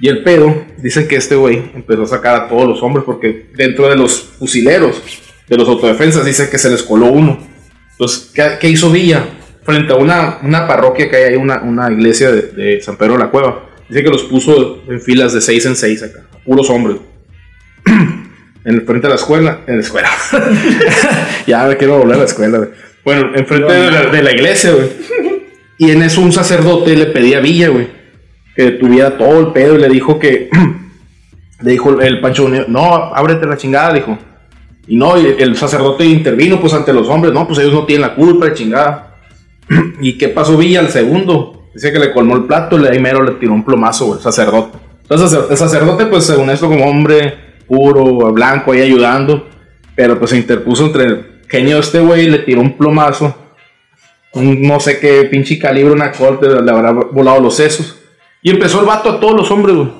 Y 0.00 0.08
el 0.08 0.22
pedo, 0.22 0.64
dicen 0.78 1.06
que 1.06 1.16
este 1.16 1.34
güey 1.36 1.70
empezó 1.74 2.04
a 2.04 2.06
sacar 2.06 2.34
a 2.36 2.48
todos 2.48 2.66
los 2.66 2.82
hombres, 2.82 3.04
porque 3.04 3.50
dentro 3.54 3.86
de 3.88 3.96
los 3.96 4.22
fusileros, 4.38 5.02
de 5.46 5.56
los 5.58 5.68
autodefensas, 5.68 6.24
dice 6.24 6.48
que 6.48 6.56
se 6.58 6.70
les 6.70 6.82
coló 6.82 7.06
uno. 7.06 7.38
Entonces, 8.00 8.30
¿qué, 8.32 8.56
qué 8.58 8.70
hizo 8.70 8.90
Villa? 8.90 9.26
Frente 9.62 9.92
a 9.92 9.96
una, 9.96 10.38
una 10.42 10.66
parroquia 10.66 11.10
que 11.10 11.16
hay 11.16 11.24
ahí, 11.24 11.36
una, 11.36 11.60
una 11.60 11.92
iglesia 11.92 12.32
de, 12.32 12.80
San 12.80 12.96
Pedro 12.96 13.12
de 13.12 13.18
la 13.18 13.30
Cueva. 13.30 13.68
Dice 13.90 14.02
que 14.02 14.08
los 14.08 14.22
puso 14.22 14.82
en 14.88 15.02
filas 15.02 15.34
de 15.34 15.42
seis 15.42 15.66
en 15.66 15.76
seis 15.76 16.02
acá, 16.02 16.20
puros 16.46 16.70
hombres. 16.70 16.96
en 17.84 18.74
el 18.74 18.86
frente 18.86 19.06
de 19.06 19.10
la 19.10 19.16
escuela, 19.16 19.60
en 19.66 19.74
la 19.74 19.80
escuela. 19.82 20.08
ya 21.46 21.66
me 21.66 21.76
quiero 21.76 21.98
volver 21.98 22.14
a 22.14 22.18
la 22.20 22.24
escuela. 22.24 22.68
Bueno, 23.04 23.32
enfrente 23.34 23.70
de 23.70 23.90
la, 23.90 24.06
de 24.06 24.22
la 24.22 24.32
iglesia, 24.32 24.72
güey. 24.72 24.88
Y 25.76 25.90
en 25.90 26.02
eso 26.02 26.22
un 26.22 26.32
sacerdote 26.32 26.96
le 26.96 27.06
pedía 27.06 27.36
a 27.36 27.40
Villa, 27.42 27.68
güey, 27.68 27.86
que 28.56 28.70
tuviera 28.72 29.18
todo 29.18 29.40
el 29.40 29.52
pedo 29.52 29.74
y 29.74 29.78
le 29.78 29.90
dijo 29.90 30.18
que. 30.18 30.48
le 31.60 31.70
dijo 31.70 32.00
el 32.00 32.20
Pancho, 32.22 32.48
no, 32.48 32.94
ábrete 33.14 33.44
la 33.44 33.58
chingada, 33.58 33.92
dijo. 33.92 34.18
Y 34.90 34.96
no, 34.96 35.16
y 35.16 35.36
el 35.38 35.56
sacerdote 35.56 36.04
intervino 36.04 36.60
pues 36.60 36.74
ante 36.74 36.92
los 36.92 37.08
hombres, 37.08 37.32
no, 37.32 37.46
pues 37.46 37.60
ellos 37.60 37.72
no 37.72 37.86
tienen 37.86 38.08
la 38.08 38.16
culpa 38.16 38.52
chingada. 38.52 39.18
¿Y 40.00 40.18
qué 40.18 40.26
pasó 40.26 40.56
Villa 40.56 40.80
al 40.80 40.88
segundo? 40.88 41.68
Dice 41.72 41.92
que 41.92 42.00
le 42.00 42.12
colmó 42.12 42.34
el 42.34 42.42
plato 42.42 42.76
le 42.76 42.98
mero 42.98 43.22
le 43.22 43.30
tiró 43.34 43.52
un 43.52 43.64
plomazo, 43.64 44.14
el 44.16 44.20
sacerdote. 44.20 44.78
Entonces 45.02 45.38
el 45.48 45.56
sacerdote, 45.56 46.06
pues 46.06 46.24
según 46.24 46.50
esto, 46.50 46.66
como 46.66 46.86
hombre 46.86 47.38
puro, 47.68 48.32
blanco, 48.32 48.72
ahí 48.72 48.80
ayudando, 48.80 49.46
pero 49.94 50.18
pues 50.18 50.32
se 50.32 50.38
interpuso 50.38 50.86
entre 50.86 51.38
genio 51.48 51.78
este 51.78 52.00
güey 52.00 52.28
le 52.28 52.40
tiró 52.40 52.60
un 52.60 52.76
plomazo. 52.76 53.32
Un 54.32 54.60
no 54.60 54.80
sé 54.80 54.98
qué 54.98 55.22
pinche 55.30 55.56
calibre, 55.56 55.92
una 55.92 56.10
corte, 56.10 56.48
le 56.48 56.68
habrá 56.68 56.90
volado 56.90 57.40
los 57.40 57.54
sesos. 57.54 57.96
Y 58.42 58.50
empezó 58.50 58.80
el 58.80 58.86
vato 58.86 59.08
a 59.08 59.20
todos 59.20 59.36
los 59.36 59.50
hombres, 59.52 59.76
güey. 59.76 59.92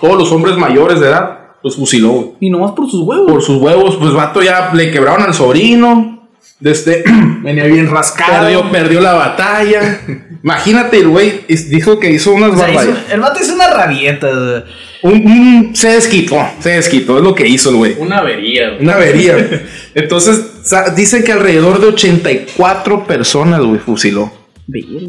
todos 0.00 0.16
los 0.16 0.32
hombres 0.32 0.56
mayores 0.56 1.00
de 1.00 1.08
edad, 1.08 1.37
los 1.62 1.76
fusiló, 1.76 2.08
güey. 2.10 2.28
Y 2.40 2.50
nomás 2.50 2.72
por 2.72 2.90
sus 2.90 3.02
huevos. 3.02 3.30
Por 3.30 3.42
sus 3.42 3.56
huevos, 3.60 3.96
pues 3.96 4.12
vato 4.12 4.42
ya 4.42 4.70
le 4.74 4.90
quebraron 4.90 5.22
al 5.22 5.34
sobrino. 5.34 6.28
Desde 6.60 7.04
Venía 7.42 7.64
bien 7.64 7.88
rascado. 7.90 8.40
perdió, 8.42 8.70
perdió 8.70 9.00
la 9.00 9.14
batalla. 9.14 10.00
Imagínate, 10.42 10.98
el 10.98 11.08
güey 11.08 11.42
dijo 11.68 11.98
que 12.00 12.10
hizo 12.12 12.32
unas 12.32 12.50
O 12.52 12.56
sea, 12.56 12.68
hizo- 12.68 12.76
barbaridades. 12.76 13.12
el 13.12 13.20
vato 13.20 13.40
hizo 13.42 13.54
una 13.54 13.70
rabieta. 13.70 14.26
o 14.28 14.48
sea. 14.50 14.64
Un- 15.02 15.12
un- 15.26 15.76
se 15.76 15.90
desquitó, 15.90 16.36
se 16.58 16.70
desquitó, 16.70 17.18
es 17.18 17.22
lo 17.24 17.32
que 17.34 17.46
hizo 17.46 17.70
el 17.70 17.76
güey. 17.76 17.94
Una 17.98 18.18
avería, 18.18 18.70
güey. 18.70 18.82
Una 18.82 18.94
avería. 18.94 19.62
Entonces, 19.94 20.64
dicen 20.96 21.22
que 21.22 21.30
alrededor 21.32 21.80
de 21.80 21.86
84 21.88 23.04
personas, 23.06 23.60
güey, 23.60 23.78
fusiló. 23.78 24.32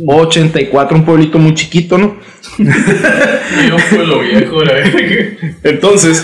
84, 0.05 0.97
un 0.97 1.05
pueblito 1.05 1.37
muy 1.37 1.53
chiquito, 1.53 1.97
¿no? 1.97 2.17
Yo 2.57 3.77
fue 3.77 4.05
lo 4.05 4.21
viejo, 4.21 4.63
la. 4.63 4.73
Entonces, 5.63 6.23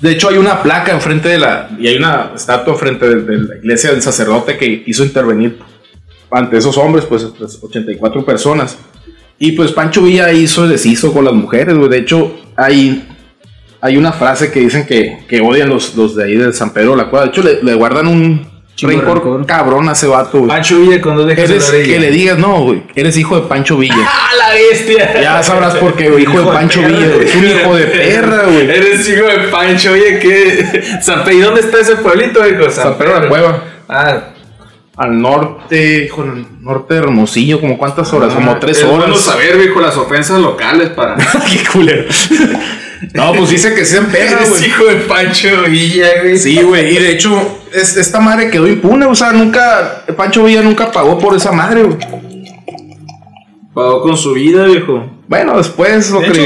de 0.00 0.12
hecho 0.12 0.28
hay 0.28 0.38
una 0.38 0.62
placa 0.62 0.92
enfrente 0.92 1.28
de 1.28 1.38
la, 1.38 1.70
y 1.80 1.88
hay 1.88 1.96
una 1.96 2.32
estatua 2.34 2.74
enfrente 2.74 3.08
de, 3.08 3.22
de 3.22 3.38
la 3.38 3.56
iglesia 3.56 3.90
del 3.90 4.02
sacerdote 4.02 4.56
que 4.56 4.84
hizo 4.86 5.04
intervenir 5.04 5.58
ante 6.30 6.56
esos 6.58 6.76
hombres, 6.78 7.04
pues 7.06 7.24
pues, 7.36 7.58
84 7.62 8.24
personas. 8.24 8.78
Y 9.38 9.52
pues 9.52 9.72
Pancho 9.72 10.02
Villa 10.02 10.32
hizo 10.32 10.66
deshizo 10.66 11.12
con 11.12 11.24
las 11.24 11.34
mujeres, 11.34 11.76
güey. 11.76 11.90
De 11.90 11.98
hecho, 11.98 12.34
hay, 12.56 13.06
hay 13.80 13.96
una 13.96 14.12
frase 14.12 14.50
que 14.50 14.60
dicen 14.60 14.86
que, 14.86 15.18
que 15.28 15.40
odian 15.40 15.68
los, 15.68 15.94
los 15.96 16.16
de 16.16 16.24
ahí 16.24 16.36
de 16.36 16.52
San 16.52 16.72
Pedro 16.72 16.92
de 16.92 16.98
la 16.98 17.10
Cueva. 17.10 17.26
De 17.26 17.30
hecho, 17.32 17.42
le, 17.42 17.62
le 17.62 17.74
guardan 17.74 18.06
un 18.06 18.55
rencor 18.82 19.14
rencor. 19.14 19.46
cabrón 19.46 19.88
a 19.88 19.92
ese 19.92 20.06
vato, 20.06 20.38
güey. 20.38 20.48
Pancho 20.48 20.78
Villa 20.78 21.00
cuando 21.00 21.24
dejes 21.24 21.48
Eres, 21.48 21.72
de 21.72 21.82
que 21.84 21.98
le 21.98 22.10
digas, 22.10 22.38
no, 22.38 22.62
güey, 22.62 22.82
eres 22.94 23.16
hijo 23.16 23.36
de 23.40 23.48
Pancho 23.48 23.78
Villa. 23.78 23.94
¡Ah, 24.06 24.28
la 24.36 24.52
bestia! 24.54 25.20
Ya 25.22 25.42
sabrás 25.42 25.76
por 25.76 25.94
qué, 25.94 26.10
güey, 26.10 26.24
hijo 26.24 26.38
de 26.40 26.46
Pancho 26.46 26.80
perra. 26.82 26.96
Villa, 26.96 27.08
güey. 27.14 27.26
Es 27.28 27.34
un 27.36 27.44
hijo 27.46 27.74
de 27.76 27.84
perra, 27.86 28.42
güey. 28.44 28.70
Eres 28.70 29.08
hijo 29.08 29.24
de 29.24 29.38
Pancho, 29.50 29.92
oye, 29.92 30.18
¿qué? 30.18 30.82
San 31.00 31.22
¿Y 31.32 31.38
dónde 31.40 31.60
está 31.60 31.80
ese 31.80 31.96
pueblito, 31.96 32.46
hijo? 32.46 32.70
San 32.70 32.98
Pedro 32.98 33.14
de 33.14 33.20
la 33.20 33.28
Cueva. 33.28 33.62
Ah, 33.88 34.20
Al 34.96 35.20
norte, 35.20 36.04
hijo, 36.06 36.22
al 36.22 36.46
norte 36.62 36.94
de 36.94 37.00
Hermosillo, 37.00 37.60
como 37.60 37.76
cuántas 37.78 38.12
horas, 38.12 38.32
como 38.34 38.58
tres 38.58 38.78
es 38.78 38.84
horas. 38.84 38.96
bueno 38.98 39.14
saber, 39.14 39.58
viejo, 39.58 39.80
las 39.80 39.96
ofensas 39.96 40.40
locales 40.40 40.88
para. 40.90 41.16
Qué 41.50 41.64
culero. 41.72 42.04
No, 43.14 43.32
pues 43.34 43.50
dice 43.50 43.74
que 43.74 43.84
sean 43.84 44.06
perra, 44.06 44.38
Eres 44.38 44.48
güey. 44.50 44.66
hijo 44.66 44.84
de 44.86 44.94
Pancho 44.96 45.48
Villa, 45.68 46.06
güey. 46.22 46.38
Sí, 46.38 46.60
güey, 46.62 46.96
y 46.96 46.98
de 46.98 47.12
hecho, 47.12 47.60
es- 47.72 47.96
esta 47.96 48.20
madre 48.20 48.50
quedó 48.50 48.66
impune, 48.66 49.06
o 49.06 49.14
sea, 49.14 49.32
nunca, 49.32 50.04
Pancho 50.16 50.44
Villa 50.44 50.62
nunca 50.62 50.90
pagó 50.90 51.18
por 51.18 51.36
esa 51.36 51.52
madre, 51.52 51.82
güey. 51.84 51.98
Pagó 53.74 54.00
con 54.02 54.16
su 54.16 54.32
vida, 54.32 54.64
viejo. 54.64 55.04
Bueno, 55.28 55.56
después 55.58 56.10
lo 56.10 56.20
De 56.20 56.28
hecho, 56.28 56.40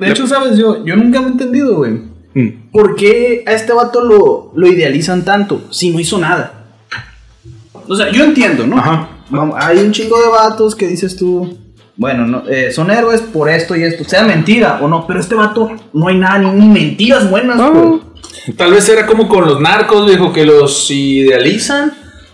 de 0.00 0.10
hecho, 0.10 0.26
¿sabes? 0.26 0.58
Yo, 0.58 0.84
yo 0.84 0.96
nunca 0.96 1.20
me 1.20 1.28
he 1.28 1.30
entendido, 1.30 1.76
güey. 1.76 1.92
Mm. 2.34 2.70
¿Por 2.72 2.96
qué 2.96 3.44
a 3.46 3.52
este 3.52 3.72
vato 3.72 4.02
lo, 4.02 4.52
lo 4.54 4.66
idealizan 4.66 5.24
tanto 5.24 5.62
si 5.70 5.90
no 5.90 6.00
hizo 6.00 6.18
nada? 6.18 6.64
O 7.86 7.94
sea, 7.94 8.10
yo 8.10 8.24
entiendo, 8.24 8.66
¿no? 8.66 8.76
Ajá. 8.78 9.08
Vamos, 9.30 9.56
hay 9.58 9.78
un 9.78 9.92
chingo 9.92 10.20
de 10.20 10.28
vatos 10.28 10.74
que 10.74 10.86
dices 10.88 11.16
tú, 11.16 11.56
bueno, 11.96 12.26
no, 12.26 12.42
eh, 12.48 12.72
son 12.72 12.90
héroes 12.90 13.20
por 13.20 13.48
esto 13.48 13.76
y 13.76 13.82
esto, 13.84 14.04
sea 14.04 14.22
mentira 14.24 14.78
o 14.82 14.88
no, 14.88 15.06
pero 15.06 15.20
este 15.20 15.34
vato 15.34 15.70
no 15.92 16.08
hay 16.08 16.16
nada, 16.16 16.38
ni, 16.38 16.50
ni 16.50 16.68
mentiras 16.68 17.30
buenas, 17.30 17.56
güey. 17.58 18.00
Tal 18.56 18.72
vez 18.72 18.88
era 18.88 19.06
como 19.06 19.28
con 19.28 19.44
los 19.46 19.60
narcos, 19.60 20.06
viejo, 20.06 20.32
que 20.32 20.44
los 20.44 20.90
idealizan, 20.90 21.92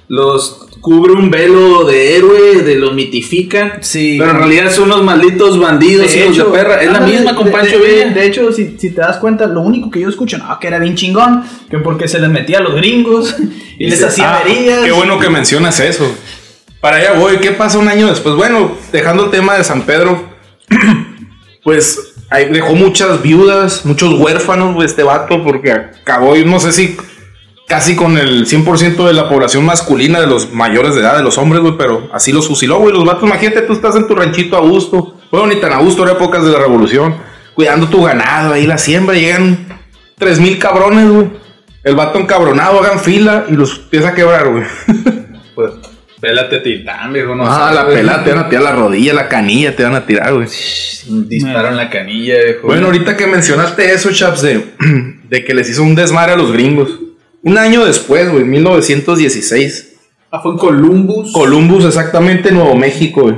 los 0.09 0.67
cubre 0.81 1.13
un 1.13 1.31
velo 1.31 1.85
de 1.85 2.17
héroe, 2.17 2.63
de 2.63 2.77
los 2.77 2.95
mitifican. 2.95 3.75
Sí. 3.81 4.17
Pero 4.19 4.31
en 4.31 4.39
realidad 4.39 4.73
son 4.73 4.85
unos 4.85 5.05
malditos 5.05 5.61
bandidos, 5.61 6.15
hijos 6.17 6.39
de 6.39 6.45
perra. 6.45 6.83
Es 6.83 6.91
la 6.91 7.01
misma 7.01 7.35
con 7.37 7.45
de- 7.47 7.51
Pancho 7.53 7.79
de, 7.79 7.87
Villa. 7.87 8.09
De 8.15 8.27
hecho, 8.27 8.51
si, 8.51 8.77
si 8.79 8.91
te 8.91 9.03
das 9.03 9.19
cuenta, 9.19 9.47
lo 9.47 9.61
único 9.61 9.91
que 9.91 10.01
yo 10.01 10.09
escucho, 10.09 10.39
no, 10.39 10.59
que 10.59 10.69
era 10.69 10.79
bien 10.79 10.95
chingón, 10.95 11.45
que 11.69 11.79
porque 11.79 12.09
se 12.09 12.19
les 12.19 12.31
metía 12.31 12.59
a 12.59 12.63
los 12.63 12.75
gringos 12.75 13.37
y 13.79 13.89
les 13.91 14.03
hacía 14.03 14.37
"Ah, 14.37 14.39
averías. 14.41 14.81
Qué 14.85 14.91
bueno 14.93 15.19
que 15.21 15.29
mencionas 15.29 15.79
eso. 15.81 16.11
Para 16.81 16.97
allá 16.97 17.13
voy. 17.13 17.39
¿Qué 17.39 17.53
pasa 17.53 17.79
un 17.79 17.89
año 17.89 18.09
después? 18.09 18.35
Bueno, 18.35 18.73
dejando 18.93 19.27
el 19.27 19.31
tema 19.31 19.55
de 19.57 19.65
San 19.65 19.83
Pedro, 19.83 20.31
pues 21.65 22.15
ahí 22.31 22.47
dejó 22.47 22.75
muchas 22.75 23.23
viudas, 23.23 23.85
muchos 23.85 24.19
huérfanos, 24.19 24.75
güey, 24.75 24.87
este 24.87 25.03
vato, 25.03 25.43
porque 25.45 25.73
acabó, 25.73 26.35
no 26.37 26.61
sé 26.61 26.73
si 26.73 26.97
casi 27.67 27.95
con 27.95 28.19
el 28.19 28.47
100% 28.47 29.07
de 29.07 29.13
la 29.13 29.29
población 29.29 29.65
masculina 29.65 30.21
de 30.21 30.27
los 30.27 30.53
mayores 30.53 30.95
de 30.95 31.03
edad, 31.03 31.17
de 31.17 31.23
los 31.23 31.39
hombres, 31.39 31.63
güey, 31.63 31.77
pero 31.77 32.09
así 32.13 32.33
los 32.33 32.49
fusiló, 32.49 32.79
güey. 32.79 32.93
Los 32.93 33.05
vatos, 33.05 33.25
imagínate, 33.25 33.63
tú 33.63 33.75
estás 33.75 33.95
en 33.97 34.09
tu 34.09 34.15
ranchito 34.15 34.57
a 34.57 34.61
gusto. 34.61 35.15
Bueno, 35.31 35.47
ni 35.47 35.57
tan 35.57 35.73
a 35.73 35.79
gusto, 35.79 36.03
era 36.03 36.13
épocas 36.13 36.45
de 36.45 36.51
la 36.51 36.59
revolución, 36.59 37.15
cuidando 37.55 37.89
tu 37.89 38.03
ganado, 38.03 38.55
ahí 38.55 38.67
la 38.67 38.79
siembra, 38.79 39.15
llegan 39.15 39.79
3000 40.19 40.59
cabrones, 40.59 41.09
güey. 41.11 41.31
El 41.85 41.95
vato 41.95 42.19
encabronado, 42.19 42.81
hagan 42.81 43.01
fila 43.01 43.47
y 43.49 43.53
los 43.53 43.79
empieza 43.79 44.09
a 44.09 44.15
quebrar, 44.15 44.49
güey. 44.51 44.65
Pues, 45.53 45.73
pélate 46.21 46.59
titán, 46.61 47.13
viejo, 47.13 47.35
no 47.35 47.45
Ah, 47.47 47.73
la 47.73 47.87
pelada, 47.89 48.23
te 48.23 48.31
van 48.31 48.45
a 48.45 48.49
tirar 48.49 48.65
la 48.65 48.73
rodilla, 48.73 49.15
la 49.15 49.29
canilla, 49.29 49.75
te 49.75 49.83
van 49.83 49.95
a 49.95 50.07
tirar, 50.07 50.35
güey. 50.35 50.47
Disparo 50.47 51.69
en 51.69 51.77
la 51.77 51.91
canilla, 51.91 52.35
viejo. 52.45 52.67
Bueno, 52.67 52.87
ahorita 52.87 53.17
que 53.17 53.27
mencionaste 53.27 53.93
eso, 53.93 54.11
chaps, 54.13 54.43
de, 54.43 54.65
de 55.29 55.45
que 55.45 55.55
les 55.55 55.71
hizo 55.71 55.83
un 55.83 55.95
desmadre 55.95 56.33
a 56.33 56.37
los 56.37 56.53
gringos. 56.53 56.91
Un 57.43 57.57
año 57.57 57.85
después, 57.85 58.31
güey, 58.31 58.45
1916. 58.45 59.95
Ah, 60.31 60.41
fue 60.41 60.53
en 60.53 60.59
Columbus. 60.59 61.33
Columbus, 61.33 61.85
exactamente, 61.85 62.53
Nuevo 62.53 62.75
México, 62.75 63.23
güey. 63.23 63.37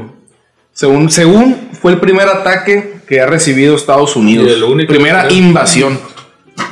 Según, 0.72 1.10
según 1.10 1.68
fue 1.80 1.92
el 1.92 2.00
primer 2.00 2.28
ataque 2.28 2.94
que 3.06 3.20
ha 3.20 3.26
recibido 3.26 3.76
Estados 3.76 4.16
Unidos. 4.16 4.48
Y 4.48 4.52
el 4.52 4.62
único 4.62 4.92
Primera 4.92 5.30
invasión. 5.32 5.98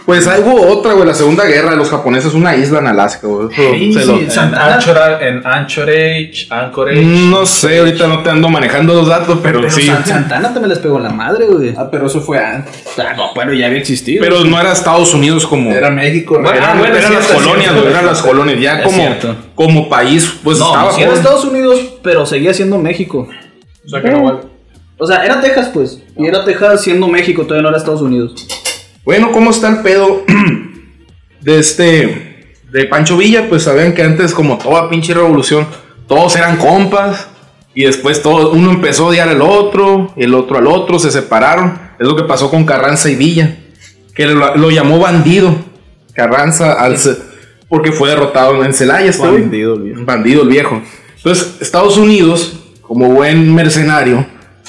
Pues 0.07 0.27
ahí 0.27 0.43
hubo 0.45 0.67
otra, 0.67 0.95
güey, 0.95 1.07
la 1.07 1.15
Segunda 1.15 1.45
Guerra 1.45 1.71
de 1.71 1.77
los 1.77 1.89
japoneses, 1.91 2.35
una 2.35 2.57
isla 2.57 2.81
en 2.81 2.89
Alaska, 2.89 3.27
güey. 3.29 3.49
Eso 3.53 3.73
Sí, 3.75 3.93
se 3.93 4.01
sí, 4.01 4.07
lo- 4.07 4.19
en. 4.19 4.55
Anchorage, 4.55 5.29
en 5.29 5.47
Anchorage, 5.47 6.47
Anchorage. 6.51 7.03
No 7.05 7.47
sé, 7.47 7.79
ahorita 7.79 8.07
no 8.09 8.23
te 8.23 8.31
ando 8.31 8.49
manejando 8.49 8.95
los 8.95 9.07
datos, 9.09 9.39
pero, 9.43 9.61
Pero 9.61 9.71
sí. 9.73 9.83
San- 9.87 10.05
Santana 10.05 10.53
también 10.53 10.71
les 10.71 10.79
pegó 10.79 10.99
la 10.99 11.11
madre, 11.11 11.47
güey. 11.47 11.75
Ah, 11.77 11.89
pero 11.91 12.07
eso 12.07 12.21
fue 12.21 12.39
antes. 12.45 12.75
Ah, 12.99 13.13
no, 13.17 13.33
bueno, 13.35 13.53
ya 13.53 13.67
había 13.67 13.79
existido. 13.79 14.23
Pero 14.25 14.43
no 14.45 14.61
era 14.61 14.73
Estados 14.73 15.15
Unidos 15.15 15.47
como. 15.47 15.71
Era 15.71 15.91
México. 15.91 16.37
¿no? 16.39 16.43
Bueno, 16.43 16.61
Ah, 16.65 16.73
ah, 16.75 16.79
bueno, 16.79 16.97
eran 16.97 17.09
sí, 17.11 17.15
las 17.17 17.27
colonias, 17.27 17.57
cierto. 17.63 17.81
güey, 17.81 17.93
eran 17.93 18.07
las 18.07 18.23
colonias. 18.23 18.61
Ya 18.61 18.79
Es 18.79 18.85
como, 18.85 18.97
cierto. 18.97 19.37
como 19.55 19.89
país, 19.89 20.33
pues 20.43 20.59
no, 20.59 20.67
estaba 20.67 20.93
sí 20.93 21.03
era. 21.03 21.13
Estados 21.15 21.45
Unidos, 21.45 21.79
pero 22.03 22.27
seguía 22.27 22.53
siendo 22.53 22.79
México. 22.79 23.29
O 23.87 23.89
sea 23.89 24.03
que 24.03 24.11
no 24.11 24.23
vale. 24.25 24.39
O 24.99 25.07
sea, 25.07 25.25
era 25.25 25.41
Texas, 25.41 25.71
pues. 25.73 26.03
Y 26.19 26.27
era 26.27 26.45
Texas 26.45 26.83
siendo 26.83 27.09
México, 27.09 27.45
todavía 27.45 27.63
no 27.63 27.69
era 27.71 27.79
Estados 27.79 28.03
Unidos. 28.03 28.35
Bueno, 29.05 29.33
¿cómo 29.33 29.51
está 29.51 29.69
el 29.69 29.83
pedo 29.83 30.25
de 31.41 31.59
este. 31.59 32.55
de 32.71 32.85
Pancho 32.85 33.17
Villa? 33.17 33.49
Pues 33.49 33.65
sabían 33.65 33.95
que 33.95 34.03
antes, 34.03 34.33
como 34.33 34.59
toda 34.59 34.91
pinche 34.91 35.15
revolución, 35.15 35.67
todos 36.07 36.37
eran 36.37 36.57
compas. 36.57 37.29
Y 37.73 37.85
después 37.85 38.21
todo, 38.21 38.51
uno 38.51 38.71
empezó 38.71 39.05
a 39.05 39.09
odiar 39.09 39.29
al 39.29 39.43
otro, 39.43 40.13
el 40.17 40.35
otro 40.35 40.59
al 40.59 40.67
otro, 40.67 40.99
se 40.99 41.11
separaron. 41.11 41.79
Es 41.99 42.07
lo 42.07 42.17
que 42.17 42.25
pasó 42.25 42.51
con 42.51 42.65
Carranza 42.65 43.09
y 43.09 43.15
Villa. 43.15 43.59
Que 44.15 44.27
lo, 44.27 44.57
lo 44.57 44.71
llamó 44.71 44.99
bandido. 44.99 45.55
Carranza 46.13 46.73
al 46.73 46.99
porque 47.71 47.93
fue 47.93 48.11
derrotado 48.11 48.63
en 48.65 48.75
Celaya. 48.75 49.13
Bandido 49.17 49.75
el 49.75 49.83
viejo. 49.83 50.05
Bandido 50.05 50.43
el 50.43 50.49
viejo. 50.49 50.83
Entonces, 51.17 51.57
Estados 51.61 51.97
Unidos, 51.97 52.59
como 52.83 53.09
buen 53.11 53.55
mercenario, 53.55 54.27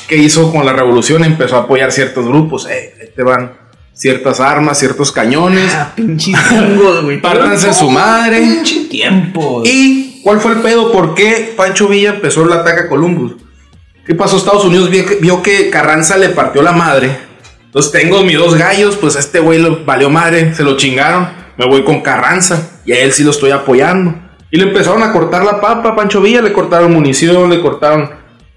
¿qué 0.07 0.17
hizo 0.17 0.51
con 0.51 0.65
la 0.65 0.71
revolución? 0.71 1.23
Empezó 1.23 1.57
a 1.57 1.61
apoyar 1.61 1.91
ciertos 1.91 2.27
grupos. 2.27 2.69
Eh, 2.69 3.11
te 3.15 3.23
van 3.23 3.53
ciertas 3.93 4.39
armas, 4.39 4.79
ciertos 4.79 5.11
cañones. 5.11 5.71
Ah, 5.73 5.93
pinches 5.95 6.35
gringos, 6.49 7.03
güey. 7.03 7.21
Pártanse 7.21 7.73
su 7.73 7.89
madre. 7.89 8.39
Pinche 8.39 8.85
tiempo. 8.85 9.63
¿Y 9.65 10.21
cuál 10.23 10.39
fue 10.39 10.53
el 10.53 10.59
pedo? 10.59 10.91
¿Por 10.91 11.13
qué 11.13 11.53
Pancho 11.55 11.87
Villa 11.87 12.11
empezó 12.11 12.43
el 12.43 12.53
ataque 12.53 12.81
a 12.81 12.89
Columbus? 12.89 13.35
¿Qué 14.05 14.15
pasó? 14.15 14.37
Estados 14.37 14.65
Unidos 14.65 14.89
vio 14.89 15.41
que, 15.43 15.69
Carranza 15.69 16.17
le 16.17 16.29
partió 16.29 16.61
la 16.61 16.71
madre. 16.71 17.15
Entonces 17.65 17.91
tengo 17.91 18.23
mis 18.23 18.37
dos 18.37 18.55
gallos, 18.55 18.97
pues 18.97 19.15
a 19.15 19.19
este 19.19 19.39
güey 19.39 19.63
valió 19.85 20.09
madre, 20.09 20.53
se 20.53 20.63
lo 20.63 20.75
chingaron. 20.75 21.29
Me 21.57 21.65
voy 21.67 21.83
con 21.83 22.01
Carranza 22.01 22.81
y 22.85 22.91
a 22.91 22.99
él 22.99 23.11
sí 23.13 23.23
lo 23.23 23.31
estoy 23.31 23.51
apoyando. 23.51 24.15
Y 24.49 24.57
le 24.57 24.63
empezaron 24.63 25.03
a 25.03 25.13
cortar 25.13 25.45
la 25.45 25.61
papa 25.61 25.89
a 25.89 25.95
Pancho 25.95 26.21
Villa, 26.21 26.41
le 26.41 26.51
cortaron 26.51 26.91
munición, 26.91 27.49
le 27.49 27.61
cortaron 27.61 28.09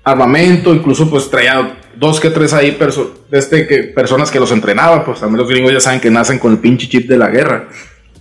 armamento, 0.02 0.74
incluso 0.74 1.08
pues 1.08 1.30
traía 1.30 1.76
dos 1.96 2.20
que 2.20 2.30
tres 2.30 2.52
ahí 2.52 2.76
perso- 2.78 3.12
este 3.30 3.66
que, 3.66 3.84
personas 3.84 4.30
que 4.30 4.40
los 4.40 4.50
entrenaban, 4.52 5.04
pues 5.04 5.20
también 5.20 5.38
los 5.40 5.48
gringos 5.48 5.72
ya 5.72 5.80
saben 5.80 6.00
que 6.00 6.10
nacen 6.10 6.38
con 6.38 6.52
el 6.52 6.58
pinche 6.58 6.88
chip 6.88 7.08
de 7.08 7.16
la 7.18 7.28
guerra. 7.28 7.68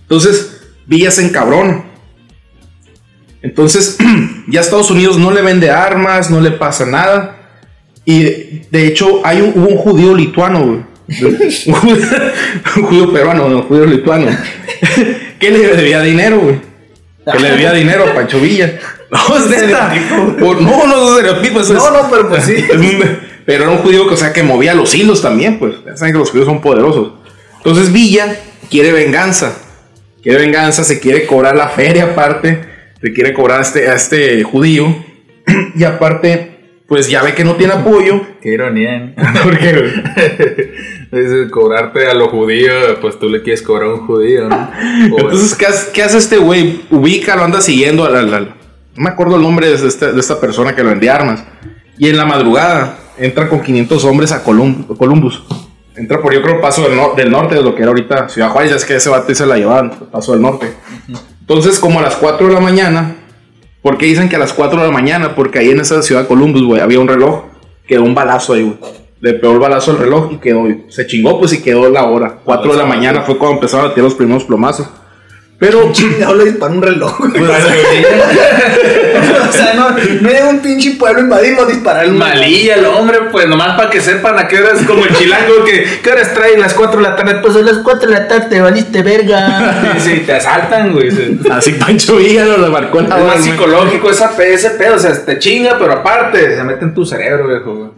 Entonces 0.02 0.62
Villa 0.86 1.10
se 1.10 1.24
encabrona. 1.24 1.84
Entonces, 3.42 3.98
ya 4.48 4.60
Estados 4.60 4.90
Unidos 4.90 5.18
no 5.18 5.30
le 5.30 5.42
vende 5.42 5.70
armas, 5.70 6.30
no 6.30 6.40
le 6.40 6.50
pasa 6.52 6.86
nada. 6.86 7.36
Y 8.04 8.22
de 8.70 8.86
hecho, 8.86 9.20
hay 9.24 9.40
un, 9.40 9.52
hubo 9.54 9.68
un 9.68 9.76
judío 9.78 10.14
lituano, 10.14 10.60
güey. 10.64 10.80
un, 11.66 11.74
judío, 11.74 12.06
un 12.76 12.82
judío 12.84 13.12
peruano, 13.12 13.48
no, 13.48 13.56
un 13.58 13.62
judío 13.64 13.84
lituano. 13.86 14.26
que 15.38 15.50
le 15.50 15.58
debía 15.76 16.00
dinero, 16.00 16.38
güey. 16.40 16.60
Que 17.30 17.38
le 17.38 17.50
debía 17.50 17.72
dinero 17.72 18.04
a 18.04 18.14
Pancho 18.14 18.40
Villa. 18.40 18.78
No, 19.14 19.36
es 19.36 19.46
neta. 19.48 19.94
No, 20.40 20.86
no 20.88 21.04
es 21.04 21.10
estereotipo. 21.18 21.60
es- 21.60 21.70
No, 21.70 21.90
no, 21.92 22.10
pero 22.10 22.28
pues 22.30 22.44
sí. 22.46 22.54
es 22.54 22.80
Pero 23.46 23.64
era 23.64 23.72
un 23.72 23.78
judío 23.78 24.08
que, 24.08 24.14
o 24.14 24.16
sea, 24.16 24.32
que 24.32 24.42
movía 24.42 24.74
los 24.74 24.94
hilos 24.94 25.20
también, 25.22 25.58
pues. 25.58 25.74
Ya 25.84 25.96
saben 25.96 26.12
que 26.14 26.18
los 26.18 26.30
judíos 26.30 26.46
son 26.46 26.60
poderosos. 26.60 27.12
Entonces 27.58 27.92
Villa 27.92 28.36
quiere 28.70 28.92
venganza. 28.92 29.56
Quiere 30.22 30.38
venganza, 30.38 30.84
se 30.84 31.00
quiere 31.00 31.26
cobrar 31.26 31.54
la 31.56 31.68
feria 31.68 32.04
aparte. 32.04 32.64
Se 33.02 33.12
quiere 33.12 33.34
cobrar 33.34 33.58
a 33.58 33.62
este, 33.62 33.88
a 33.88 33.94
este 33.94 34.42
judío. 34.44 34.86
y 35.76 35.84
aparte, 35.84 36.78
pues 36.88 37.08
ya 37.10 37.22
ve 37.22 37.34
que 37.34 37.44
no 37.44 37.56
tiene 37.56 37.74
apoyo. 37.74 38.22
Qué 38.42 38.50
ironía. 38.50 38.96
¿eh? 38.96 39.14
¿Por 39.42 39.58
qué? 39.58 40.72
Dices, 41.12 41.50
cobrarte 41.50 42.06
a 42.06 42.14
lo 42.14 42.28
judío, 42.28 42.72
pues 43.00 43.18
tú 43.18 43.28
le 43.28 43.42
quieres 43.42 43.62
cobrar 43.62 43.88
a 43.90 43.94
un 43.94 44.06
judío, 44.06 44.48
¿no? 44.48 44.70
Entonces, 45.04 45.54
¿qué 45.54 45.66
hace, 45.66 45.92
qué 45.92 46.02
hace 46.02 46.18
este 46.18 46.38
güey? 46.38 46.80
Ubica, 46.90 47.36
lo 47.36 47.44
anda 47.44 47.60
siguiendo. 47.60 48.04
al- 48.04 48.16
al- 48.16 48.34
al- 48.34 48.54
no 48.96 49.02
me 49.04 49.10
acuerdo 49.10 49.36
el 49.36 49.42
nombre 49.42 49.68
de 49.68 49.86
esta, 49.86 50.12
de 50.12 50.20
esta 50.20 50.40
persona 50.40 50.74
que 50.74 50.82
lo 50.82 50.90
vendía 50.90 51.14
armas. 51.14 51.44
Y 51.98 52.08
en 52.08 52.16
la 52.16 52.24
madrugada 52.24 52.98
entra 53.18 53.48
con 53.48 53.60
500 53.62 54.04
hombres 54.04 54.32
a 54.32 54.44
Colum- 54.44 54.96
Columbus. 54.96 55.42
Entra 55.96 56.20
por, 56.20 56.32
yo 56.34 56.42
creo, 56.42 56.60
paso 56.60 56.82
del, 56.82 56.98
del 57.16 57.30
norte 57.30 57.54
de 57.54 57.62
lo 57.62 57.74
que 57.74 57.82
era 57.82 57.90
ahorita 57.90 58.28
Ciudad 58.28 58.50
Juárez. 58.50 58.70
Ya 58.70 58.76
es 58.76 58.84
que 58.84 58.96
ese 58.96 59.08
bate 59.10 59.34
se 59.34 59.46
la 59.46 59.56
llevaban, 59.56 59.90
paso 60.10 60.32
del 60.32 60.42
norte. 60.42 60.72
Entonces, 61.40 61.78
como 61.78 62.00
a 62.00 62.02
las 62.02 62.16
4 62.16 62.48
de 62.48 62.54
la 62.54 62.60
mañana. 62.60 63.16
¿Por 63.82 63.98
qué 63.98 64.06
dicen 64.06 64.28
que 64.30 64.36
a 64.36 64.38
las 64.38 64.52
4 64.54 64.80
de 64.80 64.86
la 64.86 64.92
mañana? 64.92 65.34
Porque 65.34 65.58
ahí 65.58 65.70
en 65.70 65.78
esa 65.80 66.00
ciudad 66.02 66.22
de 66.22 66.26
Columbus, 66.26 66.62
güey, 66.64 66.80
había 66.80 66.98
un 66.98 67.06
reloj. 67.06 67.44
Quedó 67.86 68.02
un 68.02 68.14
balazo 68.14 68.54
ahí, 68.54 68.62
güey. 68.62 68.76
Le 69.20 69.34
pegó 69.34 69.52
el 69.52 69.58
balazo 69.58 69.90
al 69.92 69.98
reloj 69.98 70.32
y 70.32 70.36
quedó. 70.38 70.64
Se 70.88 71.06
chingó, 71.06 71.38
pues 71.38 71.52
y 71.52 71.62
quedó 71.62 71.88
la 71.90 72.04
hora. 72.04 72.38
4 72.44 72.72
de 72.72 72.78
la 72.78 72.86
mañana 72.86 73.22
fue 73.22 73.36
cuando 73.38 73.56
empezaron 73.56 73.86
a 73.90 73.94
tirar 73.94 74.04
los 74.04 74.14
primeros 74.14 74.44
plomazos. 74.44 74.88
Pero. 75.58 75.88
Chingado 75.92 76.34
le 76.34 76.46
disparó 76.46 76.74
un 76.74 76.82
reloj. 76.82 77.18
güey. 77.18 77.30
Pues, 77.32 77.42
o 77.50 77.50
sea, 79.54 79.74
no, 79.74 79.90
no 79.90 80.28
es 80.28 80.42
un 80.42 80.58
pinche 80.60 80.92
pueblo 80.92 81.20
invadirlo, 81.20 81.66
disparar 81.66 82.06
un 82.08 82.18
Malilla 82.18 82.74
el 82.74 82.84
hombre, 82.86 83.18
pues 83.32 83.46
nomás 83.48 83.76
para 83.76 83.90
que 83.90 84.00
sepan 84.00 84.38
a 84.38 84.46
qué 84.48 84.58
hora 84.60 84.72
es 84.78 84.86
como 84.86 85.04
el 85.04 85.14
chilango 85.16 85.64
que 85.64 86.00
¿qué 86.02 86.10
horas 86.10 86.34
traen 86.34 86.60
las 86.60 86.74
4 86.74 86.96
de 87.00 87.02
la 87.08 87.16
tarde? 87.16 87.36
Pues 87.42 87.56
a 87.56 87.60
las 87.60 87.78
4 87.78 88.08
de 88.08 88.14
la 88.14 88.28
tarde 88.28 88.46
te 88.50 88.60
valiste 88.60 89.02
verga. 89.02 89.94
Y 89.96 90.00
sí, 90.00 90.22
te 90.26 90.32
asaltan, 90.34 90.92
güey. 90.92 91.10
sí. 91.10 91.38
Así 91.50 91.72
Pancho 91.72 92.16
Villa 92.16 92.44
lo 92.44 92.68
marcó 92.70 93.00
la 93.00 93.18
Es 93.18 93.24
más 93.24 93.40
psicológico 93.44 94.10
esa, 94.10 94.32
ese 94.44 94.70
pedo, 94.70 94.96
o 94.96 94.98
sea, 94.98 95.24
te 95.24 95.38
chinga, 95.38 95.76
pero 95.78 95.92
aparte 95.92 96.56
se 96.56 96.62
mete 96.64 96.84
en 96.84 96.94
tu 96.94 97.04
cerebro, 97.06 97.48
viejo. 97.48 97.74
güey. 97.74 97.90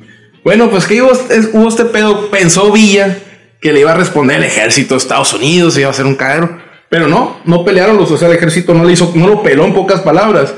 Bueno, 0.45 0.71
pues 0.71 0.87
que 0.87 1.03
hubo, 1.03 1.13
es- 1.13 1.51
hubo 1.53 1.69
este 1.69 1.85
pedo. 1.87 2.31
Pensó 2.31 2.71
Villa 2.71 3.17
que 3.61 3.73
le 3.73 3.81
iba 3.81 3.93
a 3.93 3.97
responder 3.97 4.37
el 4.37 4.45
ejército 4.45 4.95
de 4.95 4.99
Estados 4.99 5.33
Unidos, 5.33 5.77
iba 5.79 5.91
a 5.91 5.93
ser 5.93 6.07
un 6.07 6.15
cagadero. 6.15 6.59
Pero 6.89 7.09
no, 7.09 7.41
no 7.45 7.65
pelearon 7.65 7.97
los, 7.97 8.11
o 8.13 8.17
sea, 8.17 8.29
el 8.29 8.35
ejército 8.37 8.73
no 8.73 8.85
le 8.85 8.93
hizo, 8.93 9.11
no 9.17 9.27
lo 9.27 9.43
peló 9.43 9.65
en 9.65 9.75
pocas 9.75 10.03
palabras. 10.03 10.55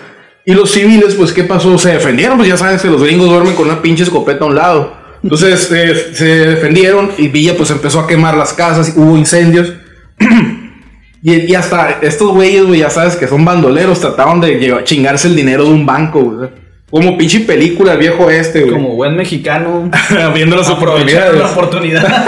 Y 0.49 0.55
los 0.55 0.71
civiles, 0.71 1.15
pues, 1.15 1.31
¿qué 1.35 1.45
pasó? 1.45 1.77
Se 1.77 1.91
defendieron, 1.93 2.39
pues 2.39 2.49
ya 2.49 2.57
sabes 2.57 2.81
que 2.81 2.89
los 2.89 3.03
gringos 3.03 3.29
duermen 3.29 3.55
con 3.55 3.67
una 3.67 3.83
pinche 3.83 4.03
escopeta 4.05 4.47
a 4.47 4.49
un 4.49 4.55
lado. 4.55 4.95
Entonces 5.23 5.71
eh, 5.71 6.15
se 6.15 6.25
defendieron 6.25 7.11
y 7.19 7.29
Villa 7.29 7.55
pues 7.55 7.71
empezó 7.71 8.01
a 8.01 8.07
quemar 8.07 8.35
las 8.35 8.55
casas, 8.55 8.95
hubo 8.97 9.17
incendios. 9.19 9.75
Y, 11.21 11.51
y 11.51 11.55
hasta 11.57 11.99
estos 12.01 12.31
güeyes, 12.33 12.65
güey, 12.65 12.79
ya 12.81 12.91
sabes 12.91 13.17
que 13.17 13.27
son 13.27 13.45
bandoleros, 13.45 14.01
trataban 14.01 14.41
de 14.41 14.55
llevar- 14.61 14.85
chingarse 14.85 15.27
el 15.27 15.35
dinero 15.35 15.65
de 15.65 15.71
un 15.71 15.85
banco, 15.85 16.21
güey. 16.21 16.49
Como 16.89 17.19
pinche 17.19 17.41
película, 17.41 17.95
el 17.95 17.99
viejo 17.99 18.31
este, 18.31 18.61
güey. 18.61 18.73
Como 18.75 18.95
buen 18.95 19.17
mexicano. 19.17 19.91
viendo 20.35 20.57
las 20.57 20.71
oportunidades. 20.71 21.37
la 21.39 21.51
oportunidad. 21.51 22.25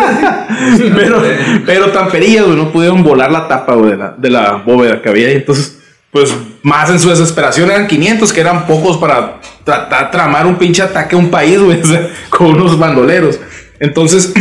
pero, 0.96 1.22
pero 1.64 1.86
tan 1.92 2.08
perillas, 2.10 2.44
güey, 2.46 2.56
no 2.56 2.72
pudieron 2.72 3.04
volar 3.04 3.30
la 3.30 3.46
tapa, 3.46 3.74
güey, 3.74 3.92
de 3.92 3.96
la, 3.96 4.14
de 4.18 4.28
la 4.30 4.52
bóveda 4.56 5.00
que 5.00 5.08
había 5.08 5.28
ahí. 5.28 5.34
Entonces, 5.36 5.78
pues, 6.10 6.34
más 6.62 6.90
en 6.90 6.98
su 6.98 7.08
desesperación 7.08 7.70
eran 7.70 7.86
500, 7.86 8.32
que 8.32 8.40
eran 8.40 8.66
pocos 8.66 8.98
para 8.98 9.40
tratar 9.64 10.10
tramar 10.10 10.46
un 10.46 10.56
pinche 10.56 10.82
ataque 10.82 11.14
a 11.14 11.18
un 11.18 11.30
país, 11.30 11.60
güey, 11.60 11.80
con 12.30 12.48
unos 12.48 12.78
bandoleros. 12.78 13.38
Entonces, 13.78 14.32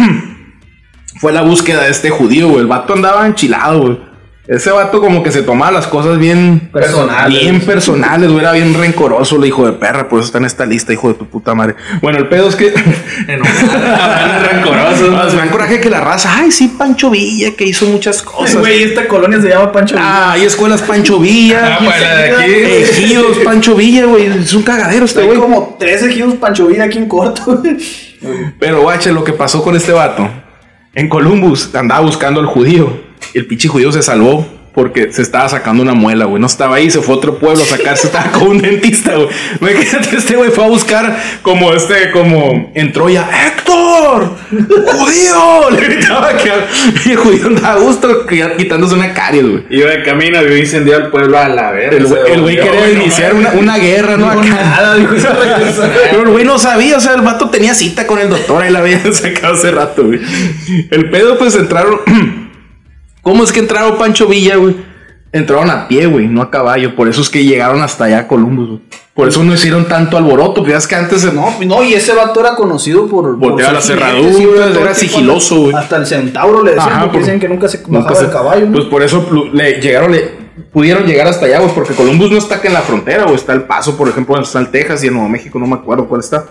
fue 1.19 1.31
la 1.31 1.41
búsqueda 1.41 1.83
de 1.83 1.91
este 1.91 2.09
judío, 2.09 2.49
güey. 2.49 2.61
El 2.61 2.67
vato 2.67 2.93
andaba 2.93 3.25
enchilado, 3.25 3.81
güey. 3.81 4.08
Ese 4.49 4.71
vato 4.71 4.99
como 4.99 5.21
que 5.21 5.31
se 5.31 5.43
tomaba 5.43 5.71
las 5.71 5.85
cosas 5.85 6.17
bien 6.17 6.71
Personales. 6.73 7.39
Bien 7.39 7.61
personales, 7.61 8.31
güey. 8.31 8.39
Era 8.39 8.51
bien 8.53 8.73
rencoroso, 8.73 9.35
el 9.35 9.45
hijo 9.45 9.63
de 9.63 9.73
perra. 9.73 10.09
Por 10.09 10.17
eso 10.17 10.25
está 10.25 10.39
en 10.39 10.45
esta 10.45 10.65
lista, 10.65 10.91
hijo 10.91 11.09
de 11.09 11.13
tu 11.13 11.27
puta 11.27 11.53
madre. 11.53 11.75
Bueno, 12.01 12.17
el 12.17 12.27
pedo 12.29 12.49
es 12.49 12.55
que... 12.55 12.73
Hablando 13.27 14.49
rencorosos. 14.51 15.09
Ah, 15.19 15.27
me 15.31 15.37
dan 15.37 15.49
coraje 15.49 15.79
que 15.79 15.89
la 15.89 16.01
raza, 16.01 16.31
ay, 16.33 16.51
sí, 16.51 16.75
Pancho 16.77 17.09
Villa, 17.09 17.51
que 17.55 17.65
hizo 17.65 17.85
muchas 17.85 18.21
cosas. 18.21 18.57
Güey, 18.57 18.83
esta 18.83 19.07
colonia 19.07 19.39
se 19.41 19.49
llama 19.49 19.71
Pancho 19.71 19.95
Villa. 19.95 20.07
Ah, 20.07 20.31
hay 20.31 20.43
escuelas 20.43 20.81
Pancho 20.81 21.19
Villa. 21.19 21.75
Ah, 21.75 21.79
pues, 21.83 21.99
de 21.99 22.35
aquí. 22.35 22.51
Ejidos, 22.83 23.37
Pancho 23.39 23.75
Villa, 23.75 24.05
güey. 24.05 24.25
Es 24.25 24.53
un 24.53 24.63
cagadero 24.63 25.05
este 25.05 25.21
Hay 25.21 25.27
güey. 25.27 25.39
como 25.39 25.75
13 25.77 26.09
kilos 26.09 26.35
Pancho 26.35 26.67
Villa 26.67 26.85
aquí 26.85 26.97
en 26.97 27.07
corto. 27.07 27.61
Pero, 28.59 28.81
guache, 28.81 29.11
lo 29.11 29.23
que 29.23 29.33
pasó 29.33 29.61
con 29.61 29.75
este 29.75 29.91
vato. 29.91 30.27
En 30.95 31.07
Columbus 31.07 31.73
andaba 31.75 32.01
buscando 32.01 32.39
al 32.39 32.47
judío. 32.47 33.08
Y 33.33 33.39
el 33.39 33.45
pinche 33.45 33.67
judío 33.67 33.91
se 33.91 34.01
salvó 34.01 34.45
porque 34.73 35.11
se 35.11 35.21
estaba 35.21 35.49
sacando 35.49 35.83
una 35.83 35.93
muela, 35.93 36.25
güey. 36.25 36.39
No 36.39 36.47
estaba 36.47 36.77
ahí, 36.77 36.89
se 36.89 37.01
fue 37.01 37.15
a 37.15 37.17
otro 37.17 37.37
pueblo 37.37 37.63
a 37.63 37.65
sacarse, 37.65 38.07
estaba 38.07 38.31
con 38.31 38.47
un 38.47 38.61
dentista, 38.61 39.15
güey. 39.15 39.27
Imagínate, 39.59 40.15
este 40.15 40.35
güey 40.35 40.51
fue 40.51 40.63
a 40.63 40.67
buscar 40.67 41.21
como 41.41 41.73
este, 41.73 42.11
como 42.11 42.71
en 42.73 42.93
Troya, 42.93 43.27
¡Héctor! 43.47 44.35
¡Judío! 44.49 45.69
Le 45.71 45.81
gritaba 45.81 46.37
que 46.37 46.49
y 47.05 47.11
el 47.11 47.17
judío 47.17 47.47
andaba 47.47 47.73
a 47.73 47.77
gusto 47.77 48.25
quitándose 48.57 48.95
una 48.95 49.13
caries, 49.13 49.43
güey. 49.43 49.63
Iba 49.69 49.89
de 49.89 50.03
camino, 50.03 50.41
vio 50.43 50.57
incendiado 50.57 51.05
el 51.05 51.11
pueblo 51.11 51.37
a 51.37 51.49
la 51.49 51.71
verga. 51.71 51.97
El 51.97 52.41
güey, 52.41 52.55
quería 52.55 52.81
no 52.81 52.89
iniciar 52.89 53.33
una, 53.33 53.51
una 53.51 53.77
guerra, 53.77 54.17
¿no? 54.17 54.29
Acá. 54.29 54.47
nada, 54.47 54.95
dijo. 54.95 55.13
Pero 56.11 56.23
el 56.23 56.29
güey 56.29 56.45
no 56.45 56.57
sabía, 56.57 56.97
o 56.97 56.99
sea, 56.99 57.15
el 57.15 57.21
vato 57.21 57.49
tenía 57.49 57.73
cita 57.73 58.07
con 58.07 58.19
el 58.19 58.29
doctor 58.29 58.65
y 58.65 58.69
la 58.69 58.79
había 58.79 58.99
sacado 59.11 59.55
hace 59.55 59.71
rato, 59.71 60.05
güey. 60.05 60.19
El 60.89 61.09
pedo, 61.09 61.37
pues 61.37 61.55
entraron. 61.55 61.99
¿Cómo 63.29 63.43
es 63.43 63.51
que 63.51 63.59
entraron 63.59 63.97
Pancho 63.97 64.27
Villa, 64.27 64.55
güey? 64.55 64.75
Entraron 65.31 65.69
a 65.69 65.87
pie, 65.87 66.07
güey, 66.07 66.27
no 66.27 66.41
a 66.41 66.49
caballo. 66.49 66.95
Por 66.95 67.07
eso 67.07 67.21
es 67.21 67.29
que 67.29 67.43
llegaron 67.45 67.81
hasta 67.83 68.05
allá 68.05 68.19
a 68.21 68.27
Columbus, 68.27 68.67
güey. 68.67 68.79
Por 69.13 69.27
eso 69.27 69.43
no 69.43 69.53
hicieron 69.53 69.85
tanto 69.87 70.17
alboroto. 70.17 70.61
Pues 70.61 70.71
ya 70.71 70.77
es 70.79 70.87
que 70.87 70.95
antes 70.95 71.23
no. 71.31 71.51
No, 71.59 71.65
no, 71.65 71.83
y 71.83 71.93
ese 71.93 72.13
vato 72.15 72.39
era 72.39 72.55
conocido 72.55 73.07
por. 73.07 73.35
Volteaba 73.37 73.69
por 73.69 73.75
las 73.75 73.85
cerraduras, 73.85 74.75
era 74.75 74.95
sigiloso, 74.95 75.61
güey. 75.61 75.75
Hasta 75.75 75.97
el 75.97 76.07
centauro 76.07 76.63
le 76.63 76.71
decían, 76.71 76.89
Ajá, 76.89 77.01
porque 77.01 77.17
por- 77.17 77.25
dicen 77.25 77.39
que 77.39 77.47
nunca 77.47 77.67
se 77.67 77.77
Nunca 77.85 77.97
bajaba 77.99 78.15
se- 78.15 78.23
del 78.23 78.31
caballo. 78.31 78.67
Pues 78.71 78.85
por 78.85 79.03
eso 79.03 79.29
le 79.53 79.73
llegaron, 79.79 80.11
le 80.13 80.31
pudieron 80.73 81.05
llegar 81.05 81.27
hasta 81.27 81.45
allá, 81.45 81.59
güey, 81.59 81.75
porque 81.75 81.93
Columbus 81.93 82.31
no 82.31 82.37
está 82.39 82.55
acá 82.55 82.67
en 82.69 82.73
la 82.73 82.81
frontera, 82.81 83.25
o 83.25 83.35
está 83.35 83.53
el 83.53 83.63
Paso, 83.63 83.95
por 83.95 84.09
ejemplo, 84.09 84.33
donde 84.33 84.47
está 84.47 84.57
el 84.59 84.69
Texas 84.71 85.03
y 85.03 85.07
en 85.07 85.13
Nuevo 85.13 85.29
México, 85.29 85.59
no 85.59 85.67
me 85.67 85.75
acuerdo 85.75 86.07
cuál 86.07 86.21
está. 86.21 86.45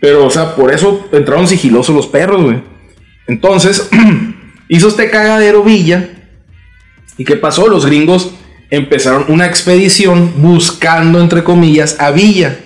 Pero, 0.00 0.26
o 0.26 0.30
sea, 0.30 0.54
por 0.54 0.70
eso 0.70 1.06
entraron 1.12 1.48
sigilosos 1.48 1.96
los 1.96 2.06
perros, 2.06 2.42
güey. 2.42 2.62
Entonces, 3.26 3.88
hizo 4.68 4.88
este 4.88 5.08
cagadero 5.08 5.62
Villa. 5.62 6.10
¿Y 7.18 7.24
qué 7.24 7.36
pasó? 7.36 7.68
Los 7.68 7.84
gringos 7.84 8.32
empezaron 8.70 9.24
una 9.28 9.46
expedición 9.46 10.32
buscando, 10.36 11.20
entre 11.20 11.44
comillas, 11.44 11.96
a 12.00 12.10
Villa. 12.10 12.56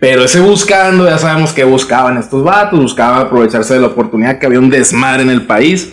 Pero 0.00 0.24
ese 0.24 0.40
buscando, 0.40 1.08
ya 1.08 1.18
sabemos 1.18 1.52
que 1.52 1.64
buscaban 1.64 2.18
estos 2.18 2.42
vatos, 2.44 2.78
buscaban 2.80 3.26
aprovecharse 3.26 3.74
de 3.74 3.80
la 3.80 3.86
oportunidad 3.88 4.38
que 4.38 4.46
había 4.46 4.58
un 4.58 4.70
desmadre 4.70 5.22
en 5.22 5.30
el 5.30 5.42
país, 5.42 5.92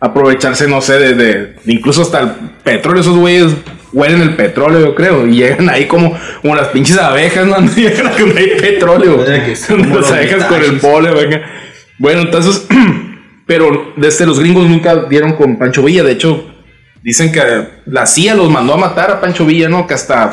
aprovecharse, 0.00 0.66
no 0.68 0.80
sé, 0.80 0.98
de, 0.98 1.14
de- 1.14 1.56
incluso 1.66 2.02
hasta 2.02 2.20
el 2.20 2.30
petróleo, 2.64 3.00
esos 3.02 3.16
güeyes 3.16 3.52
huelen 3.92 4.20
el 4.22 4.34
petróleo, 4.36 4.80
yo 4.80 4.94
creo, 4.94 5.26
y 5.28 5.34
llegan 5.36 5.68
ahí 5.68 5.86
como, 5.86 6.16
como 6.40 6.56
las 6.56 6.68
pinches 6.68 6.98
abejas, 6.98 7.46
¿no? 7.46 7.60
llegan 7.76 8.06
a 8.08 8.18
donde 8.18 8.40
hay 8.40 8.60
petróleo, 8.60 9.24
que 9.24 9.50
las 9.50 10.10
abejas 10.10 10.44
con 10.46 10.62
el 10.62 10.78
polen, 10.80 11.14
venga. 11.14 11.42
Bueno, 11.98 12.22
entonces, 12.22 12.66
pero 13.46 13.92
desde 13.96 14.26
los 14.26 14.40
gringos 14.40 14.68
nunca 14.68 15.04
dieron 15.04 15.34
con 15.34 15.56
Pancho 15.56 15.82
Villa, 15.84 16.02
de 16.02 16.12
hecho, 16.12 16.51
dicen 17.02 17.32
que 17.32 17.68
la 17.86 18.06
CIA 18.06 18.34
los 18.34 18.50
mandó 18.50 18.74
a 18.74 18.78
matar 18.78 19.10
a 19.10 19.20
Pancho 19.20 19.44
Villa, 19.44 19.68
¿no? 19.68 19.86
Que 19.86 19.94
hasta, 19.94 20.32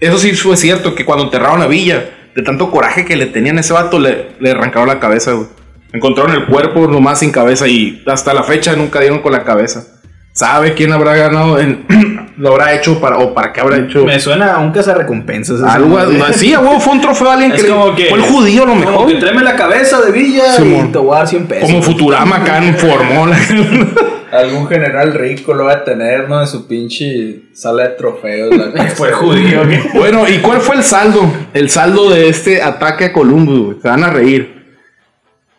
eso 0.00 0.18
sí 0.18 0.32
fue 0.34 0.56
cierto, 0.56 0.94
que 0.94 1.04
cuando 1.04 1.24
enterraron 1.24 1.62
a 1.62 1.66
Villa, 1.66 2.10
de 2.34 2.42
tanto 2.42 2.70
coraje 2.70 3.04
que 3.04 3.16
le 3.16 3.26
tenían 3.26 3.58
a 3.58 3.60
ese 3.60 3.72
vato, 3.72 3.98
le, 3.98 4.28
le 4.40 4.50
arrancaron 4.50 4.88
la 4.88 5.00
cabeza, 5.00 5.32
güey. 5.32 5.48
Encontraron 5.92 6.34
el 6.34 6.46
cuerpo 6.46 6.86
nomás 6.86 7.20
sin 7.20 7.30
cabeza 7.30 7.66
y 7.66 8.02
hasta 8.06 8.34
la 8.34 8.42
fecha 8.42 8.76
nunca 8.76 9.00
dieron 9.00 9.20
con 9.20 9.32
la 9.32 9.44
cabeza. 9.44 9.86
¿Sabe 10.32 10.74
quién 10.74 10.92
habrá 10.92 11.16
ganado? 11.16 11.58
En, 11.58 11.86
¿Lo 12.38 12.50
habrá 12.50 12.74
hecho 12.74 13.00
para, 13.00 13.16
o 13.18 13.32
para 13.32 13.50
qué 13.52 13.60
habrá 13.62 13.78
hecho? 13.78 14.04
Me 14.04 14.20
suena 14.20 14.54
a 14.54 14.58
un 14.58 14.70
cazarrecompensas. 14.70 15.62
Algo, 15.62 15.98
nombre. 15.98 16.18
no, 16.18 16.32
sí, 16.34 16.52
a 16.52 16.60
huevo, 16.60 16.78
fue 16.80 16.92
un 16.92 17.00
trofeo 17.00 17.30
a 17.30 17.32
alguien 17.34 17.52
Es 17.52 17.62
que, 17.62 17.68
como 17.70 17.94
que- 17.94 18.06
fue 18.06 18.18
el 18.18 18.24
judío 18.24 18.62
a 18.64 18.66
lo 18.66 18.72
Como 18.74 18.84
mejor. 18.84 19.06
que 19.08 19.14
tráeme 19.14 19.42
la 19.42 19.56
cabeza 19.56 20.00
de 20.02 20.12
Villa 20.12 20.44
y 20.58 20.92
te 20.92 20.98
voy 20.98 21.14
a 21.14 21.18
dar 21.20 21.28
100 21.28 21.46
pesos. 21.46 21.70
Como 21.70 21.82
Futurama 21.82 22.36
acá 22.36 22.58
en 22.62 22.76
Formol. 22.76 23.30
Algún 24.32 24.66
general 24.68 25.14
rico 25.14 25.54
lo 25.54 25.64
va 25.64 25.72
a 25.74 25.84
tener, 25.84 26.28
¿no? 26.28 26.40
En 26.42 26.46
su 26.46 26.66
pinche 26.66 27.42
sala 27.54 27.84
de 27.84 27.88
trofeos. 27.90 28.54
la- 28.54 28.86
Fue 28.94 29.12
judío. 29.12 29.62
Bueno, 29.94 30.28
¿y 30.28 30.38
cuál 30.38 30.60
fue 30.60 30.76
el 30.76 30.82
saldo? 30.82 31.22
El 31.54 31.70
saldo 31.70 32.10
de 32.10 32.28
este 32.28 32.60
ataque 32.60 33.06
a 33.06 33.12
Columbus, 33.14 33.60
güey. 33.60 33.76
Se 33.80 33.88
van 33.88 34.04
a 34.04 34.10
reír. 34.10 34.56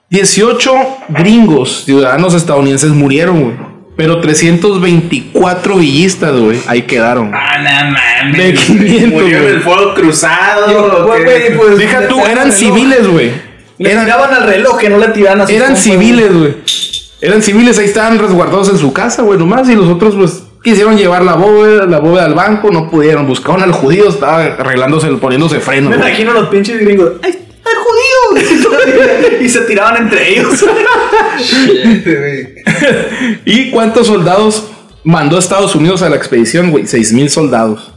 18 0.09 0.71
gringos, 1.09 1.83
ciudadanos 1.85 2.33
estadounidenses, 2.33 2.91
murieron, 2.91 3.41
güey. 3.43 3.66
Pero 3.97 4.21
324 4.21 5.75
villistas, 5.77 6.31
güey, 6.39 6.59
ahí 6.67 6.83
quedaron. 6.83 7.31
Ah, 7.33 7.57
no 7.57 7.91
mames. 8.31 8.37
De 8.37 8.53
500, 8.53 9.11
Murió 9.11 9.37
en 9.37 9.43
güey. 9.43 9.55
el 9.55 9.61
fuego 9.61 9.93
cruzado. 9.95 10.71
Yo, 10.71 11.03
¿o 11.03 11.07
güey, 11.07 11.57
pues, 11.57 11.77
Deja 11.79 12.07
tú, 12.07 12.23
eran 12.25 12.51
civiles, 12.51 13.07
güey. 13.07 13.31
Le 13.79 13.91
Eran- 13.91 14.05
tiraban 14.05 14.33
al 14.33 14.43
reloj, 14.43 14.77
que 14.77 14.89
no 14.89 14.97
le 14.99 15.07
tiraban 15.09 15.41
a 15.41 15.45
sus 15.47 15.55
Eran 15.55 15.67
compas, 15.69 15.83
civiles, 15.83 16.31
güey. 16.33 16.55
Eran 17.21 17.41
civiles, 17.41 17.77
ahí 17.79 17.85
estaban 17.85 18.19
resguardados 18.19 18.69
en 18.69 18.77
su 18.77 18.93
casa, 18.93 19.23
güey, 19.23 19.37
nomás. 19.39 19.67
Y 19.69 19.75
los 19.75 19.87
otros, 19.89 20.15
pues, 20.15 20.43
quisieron 20.63 20.95
llevar 20.95 21.23
la 21.23 21.33
bóveda, 21.33 21.85
la 21.87 21.99
bóveda 21.99 22.25
al 22.25 22.35
banco, 22.35 22.69
no 22.71 22.89
pudieron. 22.91 23.25
Buscaron 23.27 23.63
al 23.63 23.71
judío, 23.71 24.09
estaba 24.09 24.43
arreglándose, 24.43 25.07
poniéndose 25.13 25.59
freno. 25.59 25.89
Me 25.89 25.95
imagino 25.95 26.31
a 26.31 26.33
los 26.35 26.49
pinches 26.49 26.79
gringos. 26.79 27.13
¡Ay, 27.23 27.35
y 29.41 29.49
se 29.49 29.61
tiraban 29.61 30.03
entre 30.03 30.29
ellos. 30.31 30.63
¿Y 33.45 33.69
cuántos 33.71 34.07
soldados 34.07 34.71
mandó 35.03 35.37
Estados 35.39 35.73
Unidos 35.75 36.01
a 36.01 36.09
la 36.09 36.17
expedición, 36.17 36.71
güey? 36.71 36.85
Seis 36.85 37.13
mil 37.13 37.29
soldados. 37.29 37.91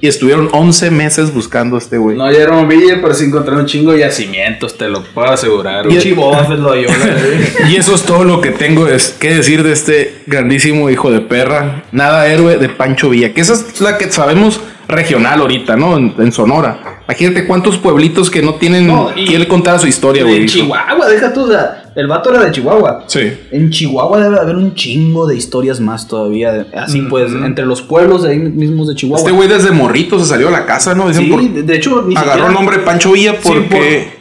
Y 0.00 0.06
estuvieron 0.06 0.48
11 0.52 0.90
meses 0.90 1.32
buscando 1.32 1.76
a 1.76 1.78
este 1.78 1.98
güey. 1.98 2.16
No 2.16 2.24
hallaron 2.24 2.68
Villa, 2.68 2.98
pero 3.00 3.14
sí 3.14 3.24
encontraron 3.24 3.60
un 3.62 3.66
chingo 3.66 3.92
de 3.92 4.00
yacimientos, 4.00 4.76
te 4.76 4.88
lo 4.88 5.02
puedo 5.02 5.30
asegurar. 5.30 5.86
Y- 5.90 6.14
lo. 6.56 6.74
Y 6.76 7.76
eso 7.76 7.94
es 7.94 8.02
todo 8.02 8.24
lo 8.24 8.40
que 8.40 8.50
tengo 8.50 8.88
es- 8.88 9.10
que 9.10 9.34
decir 9.36 9.62
de 9.62 9.72
este 9.72 10.22
grandísimo 10.26 10.90
hijo 10.90 11.10
de 11.10 11.20
perra. 11.20 11.84
Nada 11.92 12.26
héroe 12.28 12.58
de 12.58 12.68
Pancho 12.68 13.10
Villa. 13.10 13.32
Que 13.32 13.40
esa 13.40 13.54
es 13.54 13.80
la 13.80 13.98
que 13.98 14.10
sabemos 14.10 14.60
regional 14.88 15.40
ahorita, 15.40 15.76
¿no? 15.76 15.96
En, 15.96 16.14
en 16.18 16.32
Sonora. 16.32 17.00
Imagínate 17.08 17.46
cuántos 17.46 17.78
pueblitos 17.78 18.30
que 18.30 18.42
no 18.42 18.54
tienen 18.54 18.86
No, 18.86 19.10
y- 19.14 19.26
quien 19.26 19.40
le 19.40 19.48
contara 19.48 19.78
su 19.78 19.86
historia, 19.86 20.22
güey. 20.24 20.42
En 20.42 20.46
Chihuahua, 20.46 21.08
deja 21.08 21.32
tú, 21.32 21.42
o 21.42 21.48
sea, 21.50 21.90
el 21.94 22.06
vato 22.06 22.30
era 22.30 22.44
de 22.44 22.50
Chihuahua. 22.52 23.04
Sí. 23.06 23.20
En 23.50 23.70
Chihuahua 23.70 24.20
debe 24.20 24.38
haber 24.38 24.56
un 24.56 24.74
chingo 24.74 25.26
de 25.26 25.36
historias 25.36 25.80
más 25.80 26.08
todavía. 26.08 26.66
Así 26.74 27.02
pues, 27.02 27.30
entre 27.32 27.66
los 27.66 27.82
pueblos 27.82 28.22
de 28.22 28.30
ahí 28.30 28.38
mismos 28.38 28.88
de 28.88 28.94
Chihuahua. 28.94 29.18
Este 29.20 29.32
güey 29.32 29.48
desde 29.48 29.72
morrito 29.72 30.18
se 30.18 30.24
salió 30.26 30.48
a 30.48 30.50
la 30.52 30.64
casa, 30.64 30.94
¿no? 30.94 31.08
Dicen 31.08 31.24
Sí, 31.24 31.30
por- 31.30 31.42
de 31.42 31.74
hecho, 31.76 32.02
ni 32.06 32.14
agarró 32.14 32.30
siquiera- 32.32 32.48
el 32.48 32.54
nombre 32.54 32.78
Pancho 32.78 33.12
Villa 33.12 33.32
Sí, 33.32 33.48
porque... 33.48 33.68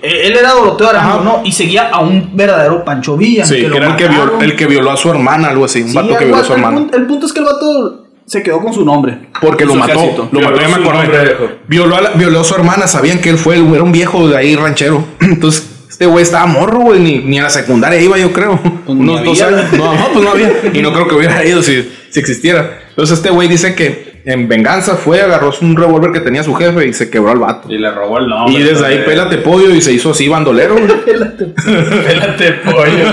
por- 0.02 0.10
él 0.10 0.34
era 0.38 0.52
Doroteo 0.54 0.90
Arango. 0.90 1.24
¿no? 1.24 1.42
Y 1.46 1.52
seguía 1.52 1.90
a 1.90 2.00
un 2.02 2.32
verdadero 2.36 2.84
Pancho 2.84 3.16
Villa. 3.16 3.46
Sí, 3.46 3.56
que 3.56 3.66
era 3.68 3.88
el 3.92 3.96
que, 3.96 4.08
violó, 4.08 4.42
el 4.42 4.56
que 4.56 4.66
violó 4.66 4.92
a 4.92 4.98
su 4.98 5.10
hermana, 5.10 5.50
algo 5.50 5.66
así. 5.66 5.82
Un 5.84 5.90
Sí, 5.90 5.96
vato 5.96 6.18
que 6.18 6.26
violó 6.26 6.42
a 6.42 6.44
su 6.44 6.54
el, 6.54 6.60
hermana. 6.60 6.78
punto, 6.78 6.98
el 6.98 7.06
punto 7.06 7.26
es 7.28 7.34
que 7.34 7.40
el 7.40 7.46
vato 7.46 8.06
se 8.32 8.42
quedó 8.44 8.60
con 8.62 8.74
su 8.74 8.86
nombre. 8.86 9.18
Porque 9.42 9.66
lo 9.66 9.76
mató. 9.76 9.94
ejército. 9.94 10.30
Lo 10.32 10.40
mató, 10.42 10.62
ya 10.62 10.68
me 10.70 10.76
acordé. 10.76 11.36
Violó 11.68 11.96
a, 11.98 12.02
la- 12.02 12.10
violó 12.12 12.40
a 12.40 12.44
su 12.44 12.56
hermana, 12.56 12.88
sabían 12.88 13.20
que 13.20 13.30
él 13.30 13.38
fue, 13.38 13.56
el- 13.56 13.74
era 13.74 13.84
un 13.84 13.92
viejo 13.92 14.28
de 14.30 14.38
ahí 14.38 14.56
ranchero. 14.56 15.04
Entonces, 15.20 15.68
este 15.90 16.06
güey 16.06 16.24
estaba 16.24 16.46
morro, 16.46 16.80
güey, 16.80 17.00
ni, 17.00 17.20
ni 17.20 17.40
a 17.40 17.44
la 17.44 17.50
secundaria 17.50 18.00
iba, 18.02 18.18
yo 18.18 18.32
creo. 18.32 18.60
Pues 18.86 18.98
ni 18.98 19.04
Unos 19.14 19.24
dos 19.26 19.42
había. 19.42 19.60
años. 19.60 19.74
No, 19.74 19.94
no, 19.94 20.08
pues 20.14 20.24
no 20.26 20.32
había. 20.32 20.52
Y 20.74 20.82
no 20.82 20.94
creo 20.94 21.08
que 21.08 21.16
hubiera 21.16 21.46
ido 21.46 21.62
si, 21.62 21.92
si 22.10 22.20
existiera. 22.20 22.80
Entonces, 22.90 23.18
este 23.18 23.30
güey 23.30 23.48
dice 23.50 23.76
que 23.76 24.11
en 24.26 24.48
venganza 24.48 24.96
fue, 24.96 25.22
agarró 25.22 25.52
un 25.62 25.76
revólver 25.76 26.12
que 26.12 26.20
tenía 26.20 26.44
su 26.44 26.54
jefe 26.54 26.88
y 26.88 26.94
se 26.94 27.10
quebró 27.10 27.32
al 27.32 27.40
vato. 27.40 27.72
Y 27.72 27.78
le 27.78 27.92
robó 27.92 28.20
el 28.20 28.28
nombre. 28.28 28.54
Y 28.54 28.64
desde 28.64 28.86
ahí, 28.86 29.04
pélate 29.06 29.38
pollo 29.40 29.72
y 29.72 29.82
se 29.82 29.92
hizo 29.94 30.12
así 30.12 30.28
bandolero. 30.28 30.76
güey. 30.76 30.88
Pélate 32.06 32.52
pollo. 32.64 33.06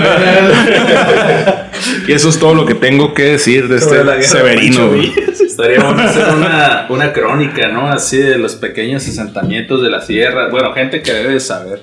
y 2.07 2.11
eso 2.11 2.29
es 2.29 2.39
todo 2.39 2.53
lo 2.53 2.65
que 2.65 2.75
tengo 2.75 3.13
que 3.13 3.23
decir 3.23 3.67
de 3.67 3.79
Sobre 3.79 4.19
este 4.19 4.37
Severino. 4.37 4.91
Estaría 5.29 5.83
bueno 5.83 6.01
hacer 6.01 6.33
una, 6.35 6.85
una 6.89 7.13
crónica, 7.13 7.67
¿no? 7.67 7.87
Así 7.87 8.17
de 8.17 8.37
los 8.37 8.55
pequeños 8.55 9.07
asentamientos 9.07 9.81
de 9.81 9.89
la 9.89 10.01
sierra. 10.01 10.49
Bueno, 10.49 10.73
gente 10.73 11.01
que 11.01 11.11
debe 11.11 11.33
de 11.33 11.39
saber. 11.39 11.81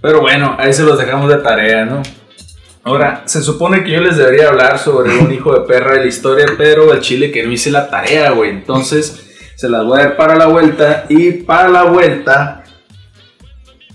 Pero 0.00 0.20
bueno, 0.20 0.56
ahí 0.58 0.72
se 0.72 0.84
los 0.84 0.98
dejamos 0.98 1.28
de 1.28 1.38
tarea, 1.38 1.84
¿no? 1.84 2.02
Ahora, 2.84 3.22
se 3.26 3.42
supone 3.42 3.84
que 3.84 3.90
yo 3.90 4.00
les 4.00 4.16
debería 4.16 4.48
hablar 4.48 4.78
sobre 4.78 5.18
un 5.18 5.32
hijo 5.32 5.52
de 5.52 5.66
perra 5.66 5.94
de 5.94 6.00
la 6.00 6.06
historia, 6.06 6.46
pero 6.56 6.92
el 6.92 7.00
chile 7.00 7.30
que 7.30 7.44
no 7.44 7.52
hice 7.52 7.70
la 7.70 7.90
tarea, 7.90 8.30
güey. 8.30 8.50
Entonces, 8.50 9.52
se 9.56 9.68
las 9.68 9.84
voy 9.84 10.00
a 10.00 10.04
dar 10.04 10.16
para 10.16 10.36
la 10.36 10.46
vuelta. 10.46 11.04
Y 11.08 11.32
para 11.32 11.68
la 11.68 11.84
vuelta, 11.84 12.64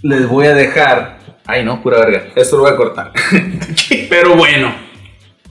les 0.02 0.28
voy 0.28 0.46
a 0.46 0.54
dejar. 0.54 1.20
Ay, 1.46 1.64
no, 1.66 1.82
pura 1.82 2.00
verga. 2.00 2.28
Esto 2.36 2.58
lo 2.58 2.64
voy 2.64 2.72
a 2.72 2.76
cortar. 2.76 3.12
pero 4.10 4.36
bueno, 4.36 4.74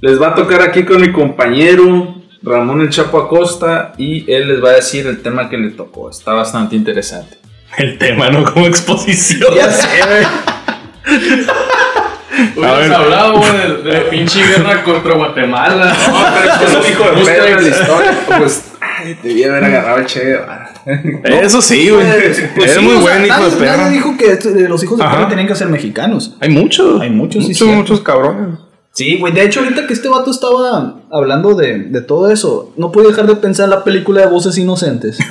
les 0.00 0.20
va 0.20 0.28
a 0.28 0.34
tocar 0.34 0.62
aquí 0.62 0.84
con 0.84 1.00
mi 1.00 1.12
compañero 1.12 2.22
Ramón 2.42 2.80
el 2.80 2.90
Chapo 2.90 3.18
Acosta 3.18 3.92
y 3.96 4.30
él 4.30 4.48
les 4.48 4.62
va 4.62 4.70
a 4.70 4.74
decir 4.74 5.06
el 5.06 5.22
tema 5.22 5.48
que 5.48 5.56
le 5.56 5.70
tocó. 5.70 6.10
Está 6.10 6.32
bastante 6.32 6.74
interesante. 6.76 7.38
El 7.78 7.98
tema, 7.98 8.28
¿no? 8.28 8.44
Como 8.44 8.66
exposición. 8.66 9.54
Ya 9.54 9.70
sé, 9.70 9.88
güey. 10.06 10.26
Hubieras 12.56 12.90
hablado 12.90 13.38
güey, 13.38 13.52
de, 13.52 13.82
de 13.82 13.92
la 14.04 14.10
pinche 14.10 14.40
guerra 14.46 14.82
contra 14.84 15.14
Guatemala. 15.14 15.96
No, 16.08 16.16
pero 16.34 16.68
es 16.80 16.86
un 16.86 16.92
hijo 16.92 17.16
de 17.18 17.24
perra. 17.24 17.60
la 17.60 17.68
historia. 17.68 18.18
Pues, 18.38 18.64
ay, 18.80 19.16
debía 19.22 19.48
haber 19.50 19.64
agarrado 19.64 19.98
el 19.98 20.06
Che 20.06 20.20
Guevara. 20.24 20.68
Eso 21.24 21.62
sí, 21.62 21.88
güey. 21.90 22.04
Pues 22.54 22.68
es 22.68 22.74
sí, 22.74 22.80
muy 22.84 22.96
buen 22.96 23.24
hijo 23.26 23.44
de 23.50 23.56
perra. 23.56 23.76
Nadie 23.76 23.92
dijo 23.96 24.16
que 24.16 24.32
este- 24.32 24.68
los 24.68 24.82
hijos 24.82 24.98
de 24.98 25.04
perra 25.04 25.28
tenían 25.28 25.46
que 25.46 25.54
ser 25.54 25.68
mexicanos. 25.68 26.36
Hay 26.40 26.50
muchos. 26.50 27.00
Hay 27.00 27.10
muchos, 27.10 27.42
sí, 27.44 27.50
Muchos, 27.50 27.68
muchos 27.68 28.00
cabrones. 28.00 28.58
Sí, 28.94 29.16
güey. 29.18 29.32
De 29.32 29.42
hecho, 29.42 29.60
ahorita 29.60 29.86
que 29.86 29.94
este 29.94 30.08
vato 30.08 30.30
estaba 30.30 30.96
hablando 31.10 31.54
de, 31.54 31.78
de 31.78 32.00
todo 32.02 32.30
eso, 32.30 32.72
no 32.76 32.92
pude 32.92 33.08
dejar 33.08 33.26
de 33.26 33.36
pensar 33.36 33.64
en 33.64 33.70
la 33.70 33.84
película 33.84 34.20
de 34.20 34.26
Voces 34.26 34.56
Inocentes. 34.58 35.18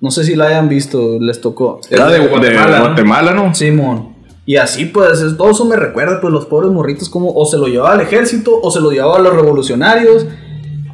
No 0.00 0.10
sé 0.10 0.22
si 0.24 0.34
la 0.36 0.48
hayan 0.48 0.68
visto, 0.68 1.18
les 1.18 1.40
tocó. 1.40 1.80
Era 1.88 2.08
de, 2.10 2.18
de 2.20 2.26
Guatemala, 2.26 2.80
Guatemala, 2.80 3.32
¿no? 3.32 3.46
¿no? 3.46 3.54
Simón. 3.54 4.13
Y 4.46 4.56
así, 4.56 4.84
pues, 4.86 5.20
es- 5.20 5.36
todo 5.36 5.50
eso 5.50 5.64
me 5.64 5.76
recuerda, 5.76 6.20
pues, 6.20 6.32
los 6.32 6.46
pobres 6.46 6.70
morritos, 6.70 7.08
como 7.08 7.32
o 7.34 7.46
se 7.46 7.56
lo 7.56 7.66
llevaba 7.66 7.92
al 7.94 8.00
ejército 8.02 8.58
o 8.62 8.70
se 8.70 8.80
lo 8.80 8.90
llevaba 8.90 9.16
a 9.16 9.20
los 9.20 9.34
revolucionarios. 9.34 10.26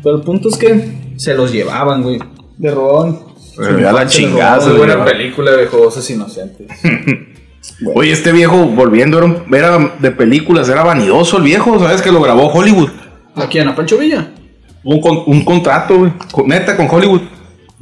Pero 0.02 0.16
el 0.16 0.22
punto 0.22 0.48
es 0.48 0.56
que 0.56 1.12
se 1.16 1.34
los 1.34 1.52
llevaban, 1.52 2.02
güey. 2.02 2.18
Robaban. 2.58 3.18
su 3.54 3.56
Pero 3.62 3.80
ya 3.80 3.92
la 3.92 4.06
chingada, 4.06 4.60
se 4.60 4.68
Muy 4.68 4.78
buena 4.78 4.92
llevaba. 4.94 5.10
película, 5.10 5.56
viejo. 5.56 5.78
Voces 5.78 6.08
inocentes. 6.10 6.68
Oye, 7.94 8.12
este 8.12 8.32
viejo, 8.32 8.56
volviendo, 8.66 9.18
era, 9.18 9.26
un- 9.26 9.54
era 9.54 9.78
de 9.98 10.10
películas, 10.12 10.68
era 10.68 10.82
vanidoso 10.82 11.36
el 11.38 11.42
viejo, 11.42 11.78
¿sabes? 11.78 12.00
Que 12.00 12.10
lo 12.12 12.20
grabó 12.22 12.46
Hollywood. 12.48 12.88
¿A 13.34 13.46
quién? 13.48 13.68
¿A 13.68 13.74
Pancho 13.74 13.98
Villa? 13.98 14.30
Un, 14.82 15.00
con- 15.00 15.22
un 15.26 15.44
contrato, 15.44 15.98
güey. 15.98 16.12
con- 16.32 16.48
Neta, 16.48 16.76
con 16.76 16.88
Hollywood. 16.90 17.20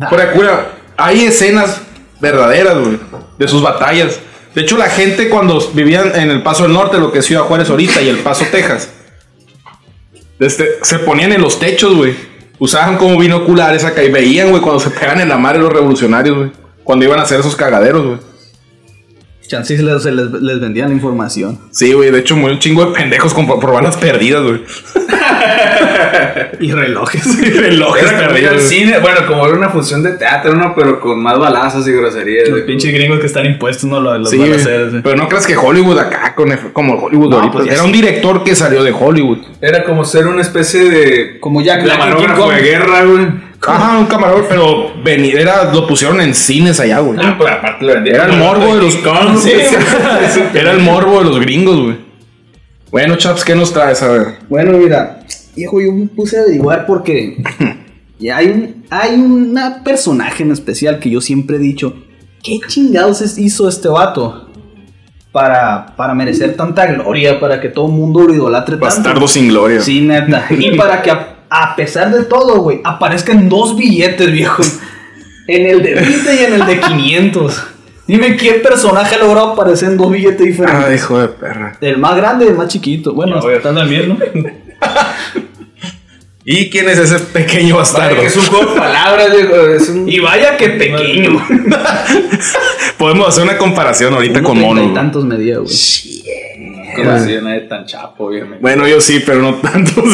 Fuera 0.09 0.27
de 0.27 0.33
cura. 0.33 0.73
Hay 0.97 1.21
escenas 1.27 1.81
verdaderas, 2.21 2.79
güey. 2.79 2.99
De 3.39 3.47
sus 3.47 3.63
batallas. 3.63 4.19
De 4.55 4.63
hecho, 4.63 4.77
la 4.77 4.89
gente 4.89 5.29
cuando 5.29 5.61
vivían 5.73 6.13
en 6.15 6.31
el 6.31 6.43
Paso 6.43 6.65
del 6.65 6.73
Norte, 6.73 6.99
lo 6.99 7.13
que 7.13 7.21
es 7.21 7.27
Ciudad 7.27 7.43
Juárez 7.43 7.71
ahorita, 7.71 8.03
y 8.03 8.09
el 8.09 8.19
Paso, 8.19 8.45
Texas, 8.51 8.91
este, 10.39 10.79
se 10.83 10.99
ponían 11.01 11.33
en 11.33 11.41
los 11.41 11.59
techos, 11.59 11.95
güey. 11.95 12.15
Usaban 12.59 12.97
como 12.97 13.19
binoculares 13.19 13.85
acá 13.85 14.03
y 14.03 14.11
veían, 14.11 14.51
güey, 14.51 14.63
cuando 14.63 14.81
se 14.81 14.91
pegan 14.91 15.21
en 15.21 15.29
la 15.29 15.39
madre 15.39 15.61
los 15.61 15.73
revolucionarios, 15.73 16.37
güey. 16.37 16.51
Cuando 16.83 17.05
iban 17.05 17.19
a 17.19 17.23
hacer 17.23 17.41
esos 17.41 17.55
cagaderos, 17.55 18.07
güey. 18.07 18.19
Chances 19.49 19.83
les, 19.83 20.03
se 20.03 20.13
les, 20.13 20.31
les 20.31 20.61
vendían 20.61 20.89
la 20.91 20.95
información. 20.95 21.59
Sí, 21.71 21.93
güey. 21.95 22.11
De 22.11 22.21
hecho, 22.21 22.37
murió 22.37 22.55
un 22.55 22.61
chingo 22.61 22.85
de 22.87 22.93
pendejos 22.93 23.33
con, 23.35 23.47
por 23.47 23.73
balas 23.73 23.97
perdidas, 23.97 24.43
güey. 24.43 24.61
Y 26.61 26.73
relojes. 26.73 27.25
Relojes 27.61 28.03
Era 28.03 28.13
como 28.13 28.23
ir 28.23 28.29
perdidos. 28.45 28.53
al 28.55 28.61
cine, 28.61 28.99
bueno, 28.99 29.21
como 29.27 29.47
era 29.47 29.57
una 29.57 29.69
función 29.69 30.03
de 30.03 30.13
teatro, 30.13 30.55
¿no? 30.55 30.75
Pero 30.75 31.01
con 31.01 31.21
más 31.23 31.39
balazos 31.39 31.87
y 31.89 31.93
groserías. 31.93 32.49
Los 32.49 32.63
pinches 32.63 32.93
gringos 32.93 33.21
que 33.21 33.27
están 33.27 33.47
impuestos 33.47 33.85
no 33.89 34.01
lo, 34.01 34.17
los 34.19 34.31
Sí, 34.31 34.39
van 34.39 34.47
a 34.47 34.51
güey. 34.51 34.61
hacer. 34.61 34.91
sí. 34.91 34.97
pero 35.03 35.17
no 35.17 35.29
creas 35.29 35.47
que 35.47 35.57
Hollywood 35.57 35.99
acá, 35.99 36.35
con 36.35 36.51
como 36.73 36.95
Hollywood 36.95 37.31
No, 37.31 37.37
ahorita. 37.37 37.53
pues 37.59 37.67
Era 37.69 37.79
sí. 37.81 37.85
un 37.87 37.93
director 37.93 38.45
que 38.45 38.55
salió 38.55 38.83
de 38.83 38.93
Hollywood. 38.93 39.39
Era 39.61 39.85
como 39.85 40.05
ser 40.05 40.27
una 40.27 40.43
especie 40.43 40.91
de 40.91 41.41
Como 41.41 41.63
Jack 41.63 41.83
Black 41.85 42.37
Kong. 42.37 42.53
de 42.55 42.63
guerra, 42.63 43.05
güey. 43.05 43.48
Ajá, 43.67 43.99
un 43.99 44.07
camarógrafo, 44.07 44.49
pero 44.49 45.03
veni- 45.03 45.33
era, 45.33 45.73
lo 45.73 45.87
pusieron 45.87 46.21
en 46.21 46.35
cines 46.35 46.79
allá, 46.81 47.01
güey. 47.01 47.19
Ah, 47.23 47.35
pues 47.37 47.51
aparte 47.53 47.85
lo 47.85 47.95
vendían 47.95 48.15
Era 48.17 48.27
el 48.27 48.39
morbo 48.39 48.75
de 48.77 48.83
los 48.83 48.97
Kong, 48.97 49.37
Sí. 49.39 49.53
Era 50.55 50.73
el 50.73 50.81
morbo 50.81 51.19
de 51.19 51.25
los 51.25 51.41
gringos, 51.41 51.81
güey. 51.81 51.97
Bueno, 52.91 53.17
chaps, 53.17 53.45
¿qué 53.45 53.55
nos 53.55 53.73
traes? 53.73 54.03
A 54.03 54.09
ver. 54.09 54.27
Bueno, 54.49 54.73
mira, 54.79 55.21
hijo, 55.57 55.81
yo 55.81 55.93
me 55.93 56.07
puse 56.07 56.39
a 56.39 56.43
averiguar 56.43 56.87
porque 56.87 57.37
y 58.21 58.29
hay 58.31 58.47
un 58.49 58.85
hay 58.91 59.15
una 59.17 59.83
personaje 59.85 60.43
en 60.43 60.53
especial 60.53 60.99
que 60.99 61.11
yo 61.11 61.21
siempre 61.21 61.57
he 61.57 61.61
dicho, 61.61 61.95
¿qué 62.43 62.61
chingados 62.67 63.21
es- 63.21 63.37
hizo 63.39 63.69
este 63.69 63.89
vato 63.89 64.49
para, 65.33 65.95
para 65.97 66.15
merecer 66.15 66.57
tanta 66.57 66.87
gloria, 66.87 67.39
para 67.39 67.61
que 67.61 67.69
todo 67.69 67.87
el 67.87 67.93
mundo 67.93 68.21
lo 68.21 68.33
idolatre 68.33 68.77
tanto? 68.77 68.87
Bastardo 68.87 69.29
sin 69.29 69.49
gloria. 69.49 69.81
Sí, 69.81 70.01
neta. 70.01 70.47
Y 70.51 70.77
para 70.77 71.03
que 71.03 71.13
a, 71.51 71.77
pesar 71.77 72.11
de 72.15 72.25
todo, 72.25 72.61
güey, 72.61 72.81
aparezcan 72.85 73.49
dos 73.49 73.77
billetes, 73.77 74.31
viejo. 74.31 74.63
En 75.47 75.67
el 75.67 75.83
de 75.83 75.95
20 75.95 76.35
y 76.35 76.45
en 76.45 76.55
el 76.55 76.67
de 76.67 76.81
500. 76.81 77.63
Dime 78.07 78.37
qué 78.37 78.55
personaje 78.55 79.15
ha 79.17 79.19
logrado 79.19 79.53
aparecer 79.53 79.91
en 79.91 79.97
dos 79.97 80.11
billetes 80.11 80.47
diferentes. 80.47 80.85
Ah, 80.87 80.95
hijo 80.95 81.19
de 81.19 81.29
perra. 81.29 81.77
El 81.81 81.99
más 81.99 82.17
grande 82.17 82.47
y 82.47 82.49
el 82.49 82.55
más 82.55 82.69
chiquito. 82.69 83.13
Bueno, 83.13 83.39
está 83.51 83.75
también, 83.75 84.09
¿no? 84.09 84.19
¿Y 86.51 86.71
quién 86.71 86.89
es 86.89 86.99
ese 86.99 87.19
pequeño 87.19 87.75
Vaya 87.75 87.83
bastardo? 87.83 88.21
que 88.21 88.27
es 88.27 88.37
un 88.37 88.47
juego 88.47 88.73
de 88.73 88.81
palabras, 88.81 89.31
viejo. 89.31 89.55
Es 89.69 89.89
un... 89.91 90.09
Y 90.09 90.19
vaya 90.21 90.57
que 90.57 90.71
pequeño. 90.71 91.47
Podemos 92.99 93.29
hacer 93.29 93.43
una 93.45 93.59
comparación 93.59 94.15
ahorita 94.15 94.39
Uno 94.39 94.49
con 94.49 94.57
y 94.57 94.63
güey. 94.63 94.95
tantos 94.95 95.27
medía, 95.27 95.59
güey. 95.59 95.69
Nadie 97.05 97.61
tan 97.69 97.85
chapo, 97.87 98.27
obviamente. 98.27 98.59
Bueno, 98.61 98.87
yo 98.87 99.01
sí, 99.01 99.23
pero 99.25 99.41
no 99.41 99.55
tantos. 99.57 100.05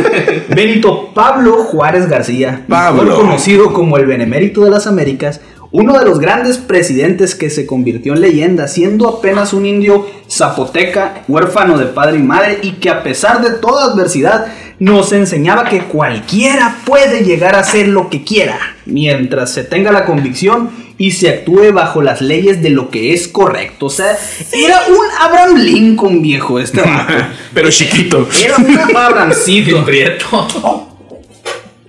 Benito 0.48 1.10
Pablo 1.14 1.64
Juárez 1.64 2.08
García, 2.08 2.64
Pablo. 2.68 3.04
mejor 3.04 3.20
conocido 3.22 3.72
como 3.72 3.96
el 3.96 4.06
Benemérito 4.06 4.64
de 4.64 4.70
las 4.70 4.86
Américas, 4.86 5.40
uno 5.70 5.98
de 5.98 6.04
los 6.04 6.20
grandes 6.20 6.58
presidentes 6.58 7.34
que 7.34 7.50
se 7.50 7.66
convirtió 7.66 8.14
en 8.14 8.20
leyenda, 8.20 8.68
siendo 8.68 9.08
apenas 9.08 9.52
un 9.52 9.66
indio 9.66 10.06
zapoteca, 10.30 11.24
huérfano 11.26 11.76
de 11.78 11.86
padre 11.86 12.18
y 12.18 12.22
madre, 12.22 12.58
y 12.62 12.74
que 12.74 12.90
a 12.90 13.02
pesar 13.02 13.42
de 13.42 13.58
toda 13.58 13.86
adversidad 13.92 14.46
nos 14.78 15.12
enseñaba 15.12 15.64
que 15.64 15.80
cualquiera 15.80 16.76
puede 16.84 17.24
llegar 17.24 17.56
a 17.56 17.60
hacer 17.60 17.88
lo 17.88 18.08
que 18.08 18.22
quiera, 18.22 18.58
mientras 18.86 19.50
se 19.50 19.64
tenga 19.64 19.90
la 19.90 20.04
convicción 20.04 20.70
y 20.96 21.10
se 21.10 21.28
actúe 21.28 21.72
bajo 21.72 22.02
las 22.02 22.20
leyes 22.20 22.62
de 22.62 22.70
lo 22.70 22.90
que 22.90 23.12
es 23.12 23.28
correcto. 23.28 23.86
O 23.86 23.90
sea, 23.90 24.16
era 24.52 24.82
un 24.88 25.04
Abraham 25.20 25.56
Lincoln 25.56 26.22
viejo 26.22 26.58
este. 26.58 26.82
Pero 27.54 27.70
chiquito. 27.70 28.28
Era 28.42 28.56
un 28.56 28.96
Abrahamcito. 28.96 29.84
Prieto. 29.86 30.88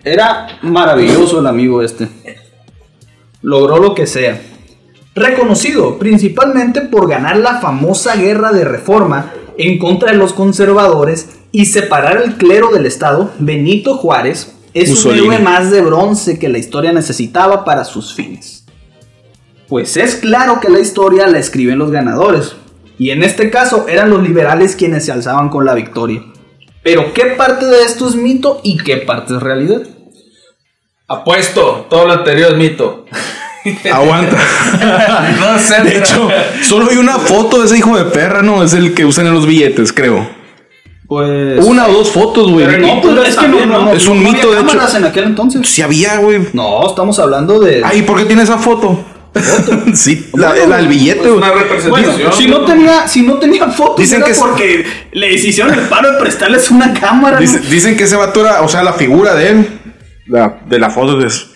Era 0.03 0.59
maravilloso 0.61 1.39
el 1.39 1.47
amigo 1.47 1.81
este. 1.81 2.07
Logró 3.41 3.77
lo 3.77 3.93
que 3.93 4.07
sea. 4.07 4.41
Reconocido 5.13 5.97
principalmente 5.97 6.81
por 6.81 7.07
ganar 7.07 7.37
la 7.37 7.59
famosa 7.59 8.15
guerra 8.15 8.51
de 8.51 8.65
reforma 8.65 9.31
en 9.57 9.77
contra 9.77 10.11
de 10.11 10.17
los 10.17 10.33
conservadores 10.33 11.29
y 11.51 11.65
separar 11.67 12.21
el 12.21 12.35
clero 12.35 12.69
del 12.71 12.85
Estado, 12.85 13.31
Benito 13.39 13.95
Juárez 13.95 14.55
es 14.73 14.89
Mussolini. 14.89 15.27
un 15.27 15.33
héroe 15.33 15.43
más 15.43 15.71
de 15.71 15.81
bronce 15.81 16.37
que 16.37 16.49
la 16.49 16.57
historia 16.57 16.91
necesitaba 16.91 17.63
para 17.63 17.85
sus 17.85 18.13
fines. 18.13 18.64
Pues 19.67 19.97
es 19.97 20.15
claro 20.15 20.59
que 20.59 20.69
la 20.69 20.79
historia 20.79 21.27
la 21.27 21.39
escriben 21.39 21.79
los 21.79 21.91
ganadores, 21.91 22.55
y 22.97 23.09
en 23.09 23.23
este 23.23 23.49
caso 23.49 23.87
eran 23.87 24.09
los 24.09 24.21
liberales 24.21 24.75
quienes 24.75 25.05
se 25.05 25.11
alzaban 25.11 25.49
con 25.49 25.65
la 25.65 25.73
victoria. 25.73 26.21
Pero 26.83 27.13
¿qué 27.13 27.25
parte 27.37 27.65
de 27.65 27.81
esto 27.81 28.07
es 28.07 28.15
mito 28.15 28.61
y 28.63 28.77
qué 28.77 28.97
parte 28.97 29.33
es 29.35 29.41
realidad? 29.41 29.81
Apuesto, 31.07 31.87
todo 31.89 32.05
lo 32.05 32.13
anterior 32.13 32.51
es 32.51 32.57
mito. 32.57 33.05
Aguanta. 33.91 34.37
no 35.39 35.57
sé. 35.57 35.81
De 35.81 35.97
hecho, 35.97 36.29
solo 36.61 36.89
hay 36.91 36.97
una 36.97 37.17
foto 37.17 37.59
de 37.59 37.65
ese 37.65 37.77
hijo 37.77 37.97
de 37.97 38.05
perra, 38.05 38.43
¿no? 38.43 38.63
Es 38.63 38.73
el 38.73 38.93
que 38.93 39.05
usan 39.05 39.25
en 39.25 39.33
los 39.33 39.47
billetes, 39.47 39.91
creo. 39.91 40.27
Pues... 41.07 41.63
Una 41.65 41.87
o 41.87 41.93
dos 41.93 42.11
fotos, 42.11 42.51
güey. 42.51 42.65
No, 42.79 43.01
pues 43.01 43.29
es 43.29 43.37
que 43.37 43.47
no, 43.47 43.65
no, 43.65 43.85
no, 43.85 43.93
Es 43.93 44.07
un 44.07 44.23
no 44.23 44.29
mito, 44.29 44.47
había 44.47 44.57
de 44.57 44.61
hecho. 44.61 44.71
cámaras 44.71 44.95
en 44.95 45.03
aquel 45.05 45.23
entonces. 45.25 45.67
Si 45.67 45.81
había, 45.81 46.17
güey. 46.17 46.49
No, 46.53 46.87
estamos 46.87 47.17
hablando 47.19 47.59
de... 47.59 47.81
Ay, 47.83 48.03
¿por 48.03 48.17
qué 48.17 48.25
tiene 48.25 48.43
esa 48.43 48.57
foto? 48.57 49.03
sí, 49.93 50.29
la, 50.33 50.49
Bueno, 50.49 50.67
la 50.67 50.77
del 50.77 50.87
billete, 50.87 51.19
Es 51.21 51.27
güey. 51.27 51.37
una 51.37 51.51
representación. 51.51 52.15
Bueno, 52.17 52.31
si 52.31 52.47
no 52.47 52.61
tenía, 52.65 53.07
si 53.07 53.21
no 53.23 53.33
tenía 53.37 53.67
fotos, 53.67 53.97
Dicen 53.97 54.17
era 54.17 54.25
que 54.27 54.31
es- 54.31 54.39
porque 54.39 54.85
le 55.11 55.33
hicieron 55.33 55.73
el 55.73 55.81
paro 55.87 56.11
de 56.13 56.17
prestarles 56.19 56.71
una 56.71 56.93
cámara. 56.93 57.37
dicen 57.39 57.97
que 57.97 58.05
ese 58.05 58.15
vato 58.15 58.41
era, 58.41 58.61
o 58.61 58.67
sea, 58.69 58.81
la 58.83 58.93
figura 58.93 59.35
de 59.35 59.49
él, 59.49 59.67
la, 60.27 60.59
de 60.67 60.79
la 60.79 60.89
foto 60.89 61.19
es, 61.25 61.47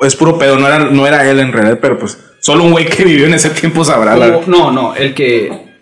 es 0.00 0.16
puro 0.16 0.38
pedo, 0.38 0.58
no 0.58 0.66
era, 0.66 0.78
no 0.80 1.06
era 1.06 1.28
él 1.28 1.38
en 1.40 1.52
realidad, 1.52 1.78
pero 1.80 1.98
pues 1.98 2.18
solo 2.40 2.64
un 2.64 2.72
güey 2.72 2.86
que 2.86 3.04
vivió 3.04 3.26
en 3.26 3.34
ese 3.34 3.50
tiempo 3.50 3.84
sabrá. 3.84 4.16
la- 4.16 4.40
no, 4.46 4.70
no, 4.70 4.94
el 4.94 5.14
que... 5.14 5.72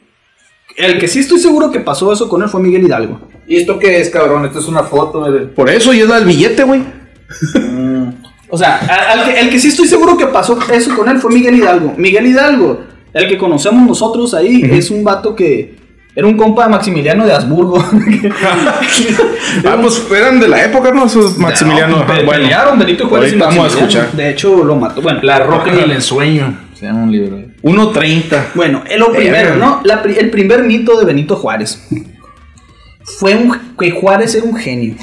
El 0.77 0.99
que 0.99 1.09
sí 1.09 1.19
estoy 1.19 1.39
seguro 1.41 1.71
que 1.71 1.81
pasó 1.81 2.11
eso 2.13 2.27
con 2.29 2.43
él 2.43 2.49
fue 2.49 2.61
Miguel 2.63 2.85
Hidalgo. 2.87 3.21
¿Y 3.47 3.57
esto 3.59 3.79
qué 3.79 4.01
es, 4.01 4.09
cabrón? 4.09 4.47
Esto 4.47 4.61
es 4.61 4.67
una 4.67 4.83
foto. 4.85 5.31
de- 5.31 5.41
Por 5.47 5.69
eso, 5.69 5.93
y 5.93 6.01
es 6.01 6.09
la 6.09 6.15
del 6.15 6.25
billete, 6.25 6.63
güey. 6.63 6.83
O 8.51 8.59
sea, 8.59 8.77
a- 8.79 9.13
al 9.13 9.25
que, 9.25 9.41
el 9.41 9.51
que 9.51 9.59
sí 9.61 9.69
estoy 9.69 9.87
seguro 9.89 10.17
que 10.17 10.27
pasó 10.27 10.59
eso 10.73 10.95
con 10.97 11.09
él 11.09 11.19
fue 11.19 11.33
Miguel 11.33 11.57
Hidalgo. 11.57 11.95
Miguel 11.97 12.27
Hidalgo, 12.27 12.81
el 13.15 13.29
que 13.29 13.39
conocemos 13.39 13.87
nosotros 13.87 14.35
ahí, 14.35 14.63
es 14.73 14.91
un 14.91 15.05
vato 15.05 15.35
que 15.37 15.79
era 16.15 16.27
un 16.27 16.37
compa 16.37 16.65
de 16.65 16.71
Maximiliano 16.71 17.25
de 17.25 17.33
Habsburgo. 17.33 17.83
Ah, 19.67 19.79
pues 19.81 20.03
eran 20.17 20.39
de 20.41 20.49
la 20.49 20.65
época, 20.65 20.93
¿no? 20.93 21.07
Esos 21.07 21.37
Maximiliano. 21.39 21.99
No, 21.99 22.07
pe- 22.07 22.25
bueno, 22.25 22.31
pelearon 22.43 22.79
Benito 22.79 23.07
Juárez 23.09 23.33
y 23.33 23.37
vamos 23.37 23.65
a 23.65 23.69
escuchar. 23.69 24.13
De 24.13 24.31
hecho, 24.31 24.63
lo 24.65 24.77
mató. 24.77 25.01
Bueno, 25.03 25.21
La 25.23 25.39
roca 25.41 25.73
y 25.75 25.79
el 25.81 25.91
ensueño. 25.93 26.59
Se 26.75 26.87
llama 26.87 27.03
un 27.05 27.13
libro. 27.13 27.37
1.30. 27.63 28.47
Bueno, 28.55 28.83
lo 28.97 29.13
primero. 29.13 29.57
¿no? 29.57 29.81
La 29.85 30.03
pri- 30.03 30.17
el 30.19 30.31
primer 30.31 30.63
mito 30.65 30.99
de 30.99 31.05
Benito 31.05 31.37
Juárez 31.37 31.87
fue 33.19 33.35
un, 33.35 33.57
que 33.79 33.91
Juárez 33.91 34.35
era 34.35 34.45
un 34.45 34.57
genio. 34.57 34.95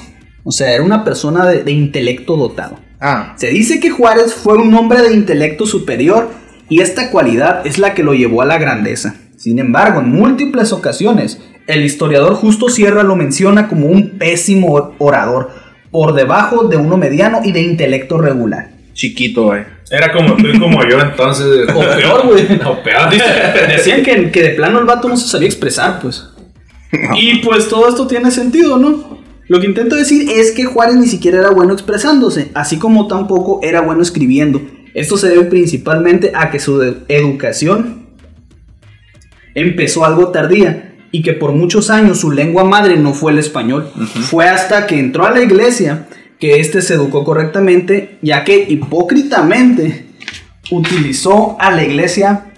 O 0.43 0.51
sea, 0.51 0.71
era 0.71 0.83
una 0.83 1.03
persona 1.03 1.45
de, 1.45 1.63
de 1.63 1.71
intelecto 1.71 2.36
dotado. 2.38 2.79
Ah, 2.99 3.36
Se 3.38 3.47
dice 3.49 3.79
que 3.79 3.89
Juárez 3.89 4.33
fue 4.33 4.57
un 4.57 4.73
hombre 4.73 5.01
de 5.01 5.13
intelecto 5.13 5.65
superior 5.65 6.29
y 6.69 6.81
esta 6.81 7.12
cualidad 7.12 7.65
es 7.65 7.77
la 7.77 7.93
que 7.93 8.03
lo 8.03 8.13
llevó 8.13 8.41
a 8.41 8.45
la 8.45 8.57
grandeza. 8.57 9.15
Sin 9.38 9.60
embargo, 9.60 9.99
en 10.01 10.10
múltiples 10.10 10.71
ocasiones, 10.71 11.39
el 11.67 11.83
historiador 11.83 12.33
Justo 12.33 12.69
Sierra 12.69 13.03
lo 13.03 13.15
menciona 13.15 13.67
como 13.67 13.88
un 13.88 14.17
pésimo 14.17 14.95
orador, 14.97 15.51
por 15.91 16.13
debajo 16.13 16.65
de 16.67 16.77
uno 16.77 16.97
mediano 16.97 17.41
y 17.43 17.51
de 17.51 17.62
intelecto 17.62 18.17
regular. 18.17 18.71
chiquito, 18.93 19.43
güey. 19.45 19.63
Era 19.89 20.12
como 20.12 20.36
tú 20.36 20.47
y 20.47 20.60
como 20.60 20.83
yo 20.83 20.99
entonces. 20.99 21.67
O 21.73 21.79
peor, 21.79 22.27
güey. 22.27 22.60
O 22.65 22.83
peor. 22.83 23.10
Decían 23.69 24.03
que, 24.03 24.31
que 24.31 24.41
de 24.41 24.49
plano 24.49 24.79
el 24.79 24.86
vato 24.86 25.07
no 25.07 25.15
se 25.15 25.27
sabía 25.27 25.47
expresar, 25.47 25.99
pues. 26.01 26.25
Y 27.15 27.39
pues 27.39 27.67
todo 27.69 27.88
esto 27.88 28.07
tiene 28.07 28.31
sentido, 28.31 28.77
¿no? 28.77 29.16
Lo 29.47 29.62
que 29.62 29.67
intento 29.67 29.95
decir 29.95 30.29
es 30.29 30.51
que 30.51 30.65
Juárez 30.65 30.95
ni 30.95 31.07
siquiera 31.07 31.39
era 31.39 31.51
bueno 31.51 31.73
expresándose, 31.73 32.51
así 32.53 32.77
como 32.77 33.07
tampoco 33.07 33.60
era 33.63 33.81
bueno 33.81 34.01
escribiendo. 34.01 34.62
Esto 34.93 35.15
se 35.15 35.29
debe 35.29 35.45
principalmente 35.45 36.31
a 36.36 36.49
que 36.49 36.60
su 36.60 36.81
educación 37.07 38.07
empezó 39.55 40.05
algo 40.05 40.29
tardía 40.29 40.95
y 41.12 41.21
que 41.21 41.33
por 41.33 41.53
muchos 41.53 41.89
años 41.89 42.19
su 42.19 42.31
lengua 42.31 42.63
madre 42.63 42.97
no 42.97 43.13
fue 43.13 43.31
el 43.31 43.39
español. 43.39 43.89
Fue 44.29 44.47
hasta 44.47 44.86
que 44.86 44.99
entró 44.99 45.25
a 45.25 45.31
la 45.31 45.41
iglesia 45.41 46.07
que 46.39 46.60
éste 46.60 46.81
se 46.81 46.95
educó 46.95 47.23
correctamente, 47.23 48.17
ya 48.21 48.43
que 48.43 48.65
hipócritamente 48.67 50.07
utilizó 50.71 51.55
a 51.60 51.71
la 51.71 51.83
iglesia 51.83 52.51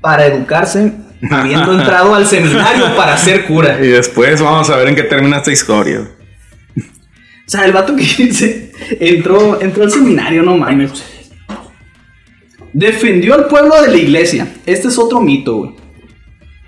para 0.00 0.26
educarse, 0.26 0.92
habiendo 1.30 1.72
entrado 1.78 2.14
al 2.14 2.26
seminario 2.26 2.96
para 2.96 3.16
ser 3.16 3.46
cura. 3.46 3.78
Y 3.80 3.88
después 3.88 4.42
vamos 4.42 4.68
a 4.70 4.76
ver 4.76 4.88
en 4.88 4.96
qué 4.96 5.04
termina 5.04 5.38
esta 5.38 5.52
historia. 5.52 6.08
O 7.46 7.50
sea, 7.50 7.64
el 7.64 7.72
vato 7.72 7.94
que 7.96 8.02
dice, 8.18 8.72
entró, 9.00 9.60
entró 9.60 9.84
al 9.84 9.90
seminario, 9.90 10.42
no 10.42 10.56
mames. 10.56 11.02
Defendió 12.72 13.34
al 13.34 13.46
pueblo 13.48 13.80
de 13.82 13.88
la 13.88 13.96
iglesia. 13.96 14.48
Este 14.64 14.88
es 14.88 14.98
otro 14.98 15.20
mito, 15.20 15.56
güey. 15.56 15.82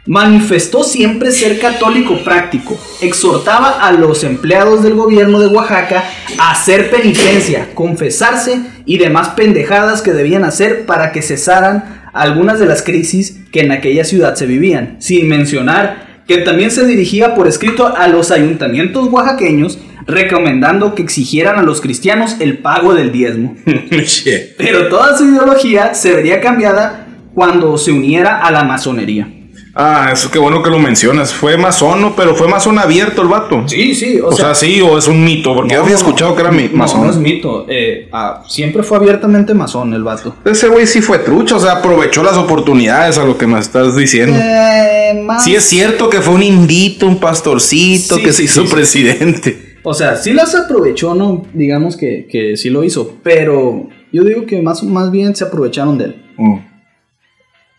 Manifestó 0.07 0.85
siempre 0.85 1.33
ser 1.33 1.59
católico 1.59 2.23
práctico. 2.23 2.79
Exhortaba 3.01 3.87
a 3.87 3.91
los 3.93 4.23
empleados 4.23 4.83
del 4.83 4.95
gobierno 4.95 5.41
de 5.41 5.47
Oaxaca 5.47 6.05
a 6.37 6.51
hacer 6.51 6.91
penitencia, 6.91 7.71
confesarse 7.75 8.61
y 8.85 8.99
demás 8.99 9.31
pendejadas 9.31 10.03
que 10.03 10.13
debían 10.13 10.45
hacer 10.45 10.85
para 10.85 11.11
que 11.11 11.23
cesaran 11.23 12.11
algunas 12.13 12.59
de 12.59 12.67
las 12.67 12.83
crisis 12.83 13.39
que 13.51 13.61
en 13.61 13.73
aquella 13.73 14.05
ciudad 14.05 14.35
se 14.35 14.45
vivían. 14.45 14.97
Sin 14.99 15.27
mencionar 15.27 16.04
que 16.27 16.39
también 16.39 16.71
se 16.71 16.87
dirigía 16.87 17.35
por 17.35 17.47
escrito 17.47 17.95
a 17.97 18.09
los 18.09 18.31
ayuntamientos 18.31 19.09
oaxaqueños 19.09 19.79
recomendando 20.07 20.95
que 20.95 21.03
exigieran 21.03 21.59
a 21.59 21.63
los 21.63 21.81
cristianos 21.81 22.37
el 22.41 22.59
pago 22.59 22.95
del 22.95 23.13
diezmo. 23.13 23.57
Pero 24.59 24.89
toda 24.89 25.17
su 25.17 25.25
ideología 25.25 25.95
se 25.95 26.13
vería 26.13 26.41
cambiada 26.41 27.07
cuando 27.35 27.77
se 27.79 27.91
uniera 27.91 28.41
a 28.41 28.51
la 28.51 28.65
masonería. 28.65 29.29
Ah, 29.77 30.11
eso 30.13 30.31
qué 30.31 30.39
bueno 30.39 30.63
que 30.63 30.71
lo 30.71 30.79
mencionas. 30.79 31.33
Fue 31.35 31.57
masón, 31.57 32.01
¿no? 32.01 32.15
Pero 32.15 32.35
fue 32.37 32.47
masón 32.47 32.79
abierto 32.79 33.23
el 33.23 33.29
vato. 33.29 33.65
Sí, 33.67 33.95
sí, 33.95 34.21
o, 34.21 34.29
O 34.29 34.33
sea, 34.33 34.55
sí, 34.55 34.81
o 34.81 34.97
es 34.97 35.09
un 35.09 35.25
mito, 35.25 35.53
porque 35.55 35.75
yo 35.75 35.83
había 35.83 35.97
escuchado 35.97 36.35
que 36.37 36.43
era 36.43 36.53
mi- 36.53 36.69
no, 36.69 36.77
masón. 36.79 37.03
No 37.05 37.11
es 37.11 37.17
mito. 37.17 37.67
eh, 37.69 38.09
ah, 38.13 38.43
siempre 38.49 38.83
fue 38.85 38.99
abiertamente 38.99 39.53
masón 39.53 39.93
el 39.93 40.05
vato. 40.05 40.37
Ese 40.45 40.69
güey 40.69 40.87
sí 40.87 41.01
fue 41.01 41.19
trucho, 41.19 41.57
o 41.57 41.61
sea, 41.61 41.73
aprovechó 41.73 42.23
las 42.23 42.37
oportunidades 42.37 43.19
a 43.19 43.25
lo 43.25 43.37
que 43.37 43.47
me 43.49 43.59
estás 43.59 43.97
diciendo. 43.97 44.39
Eh, 44.41 45.21
más- 45.25 45.43
Sí 45.45 45.55
es 45.57 45.65
cierto 45.65 46.09
que 46.09 46.21
fue 46.21 46.35
un 46.35 46.43
indito, 46.45 47.07
un 47.07 47.19
pastorcito 47.19 48.17
Sí, 48.17 48.23
que 48.23 48.33
se 48.33 48.45
hizo 48.45 48.63
sí, 48.63 48.69
sí. 48.69 48.75
presidente. 48.75 49.75
O 49.83 49.93
sea, 49.93 50.17
sí 50.17 50.33
las 50.33 50.55
aprovechó, 50.55 51.15
¿no? 51.15 51.43
Digamos 51.53 51.97
que, 51.97 52.27
que 52.31 52.57
sí 52.57 52.71
lo 52.71 52.85
hizo. 52.85 53.17
Pero 53.23 53.89
yo 54.13 54.23
digo 54.23 54.47
que 54.47 54.63
más, 54.63 54.83
más 54.85 55.11
bien 55.11 55.35
se 55.37 55.45
aprovecharon 55.45 55.99
de 55.99 56.05
él. 56.07 56.23
Oh. 56.39 56.61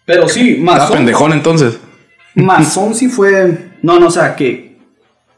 Pero 0.06 0.28
sí, 0.30 0.52
Estaba 0.60 0.78
masón. 0.80 0.98
pendejón 0.98 1.34
entonces. 1.34 1.80
Masón 2.36 2.94
sí 2.96 3.08
fue. 3.08 3.72
No, 3.82 4.00
no, 4.00 4.08
o 4.08 4.12
sea, 4.12 4.36
que 4.36 4.78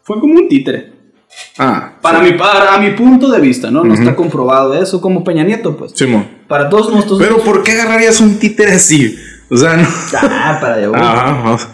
fue 0.03 0.19
como 0.19 0.35
un 0.35 0.47
títere. 0.49 0.93
Ah, 1.57 1.93
Para, 2.01 2.19
mi, 2.19 2.33
para 2.33 2.77
mi 2.79 2.91
punto 2.91 3.29
de 3.29 3.39
vista, 3.39 3.69
¿no? 3.69 3.83
No 3.83 3.93
está 3.93 4.15
comprobado 4.15 4.73
eso, 4.81 4.99
como 5.01 5.23
Peña 5.23 5.43
Nieto, 5.43 5.77
pues. 5.77 5.91
Simón. 5.93 6.27
Para 6.47 6.69
todos 6.69 6.91
nuestros. 6.91 7.19
Pero 7.19 7.37
¿por 7.39 7.63
qué 7.63 7.73
agarrarías 7.73 8.19
un 8.21 8.39
títere 8.39 8.73
así? 8.73 9.15
O 9.49 9.55
sea, 9.57 9.77
no. 9.77 9.87
Ah, 10.21 10.57
para 10.59 10.87
voy. 10.87 10.99
Ajá, 10.99 11.23
vamos. 11.43 11.67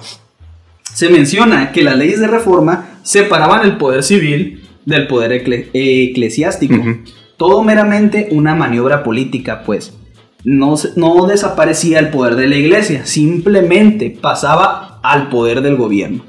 Se 0.93 1.09
menciona 1.09 1.71
que 1.71 1.81
las 1.83 1.95
leyes 1.97 2.19
de 2.19 2.27
reforma 2.27 2.99
separaban 3.03 3.63
el 3.65 3.77
poder 3.77 4.03
civil 4.03 4.67
del 4.85 5.07
poder 5.07 5.31
ecle- 5.31 5.69
eclesiástico. 5.73 6.75
Todo 7.37 7.63
meramente 7.63 8.27
una 8.31 8.53
maniobra 8.55 9.03
política, 9.03 9.63
pues. 9.63 9.93
No, 10.45 10.75
no 10.95 11.25
desaparecía 11.25 11.99
el 11.99 12.09
poder 12.09 12.35
de 12.35 12.47
la 12.47 12.55
iglesia, 12.55 13.05
simplemente 13.05 14.09
pasaba 14.21 14.99
al 15.01 15.29
poder 15.29 15.61
del 15.61 15.75
gobierno. 15.77 16.23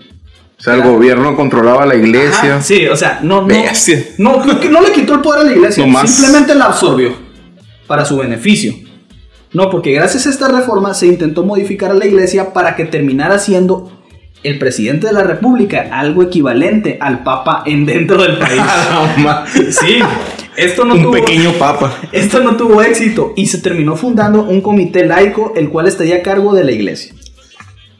O 0.59 0.63
sea, 0.63 0.75
el 0.75 0.83
gobierno 0.83 1.35
controlaba 1.37 1.85
la 1.85 1.97
iglesia. 1.97 2.55
Ajá, 2.55 2.63
sí, 2.63 2.87
o 2.87 2.97
sea, 2.97 3.19
no, 3.23 3.43
no, 3.43 4.45
no, 4.47 4.61
que 4.61 4.69
no 4.71 4.81
le 4.81 4.93
quitó 4.93 5.15
el 5.15 5.21
poder 5.21 5.41
a 5.41 5.45
la 5.45 5.53
iglesia, 5.53 5.85
Nomás- 5.85 6.11
simplemente 6.11 6.55
la 6.55 6.67
absorbió 6.67 7.13
para 7.87 8.05
su 8.05 8.17
beneficio. 8.17 8.75
No, 9.53 9.71
porque 9.71 9.93
gracias 9.93 10.27
a 10.27 10.31
esta 10.31 10.49
reforma 10.49 10.95
se 10.95 11.07
intentó 11.07 11.45
modificar 11.45 11.91
a 11.91 11.95
la 11.95 12.07
iglesia 12.07 12.53
para 12.53 12.77
que 12.77 12.85
terminara 12.87 13.39
siendo 13.39 13.93
el 14.43 14.59
presidente 14.59 15.07
de 15.07 15.13
la 15.13 15.23
república 15.23 15.89
algo 15.93 16.23
equivalente 16.23 16.99
al 17.01 17.23
papa 17.25 17.63
en 17.67 17.85
dentro 17.87 18.23
del 18.23 18.39
país. 18.39 18.61
No, 19.23 19.45
Sí, 19.71 19.99
esto 20.57 20.85
no 20.85 20.95
un 20.95 21.03
tuvo 21.03 21.13
pequeño 21.13 21.53
papa. 21.59 21.99
esto 22.13 22.41
no 22.41 22.57
tuvo 22.57 22.83
éxito 22.83 23.33
y 23.37 23.47
se 23.47 23.59
terminó 23.59 23.97
fundando 23.97 24.43
un 24.45 24.61
comité 24.61 25.05
laico 25.07 25.53
el 25.57 25.69
cual 25.71 25.87
estaría 25.89 26.17
a 26.17 26.23
cargo 26.23 26.55
de 26.55 26.65
la 26.65 26.73
iglesia. 26.73 27.15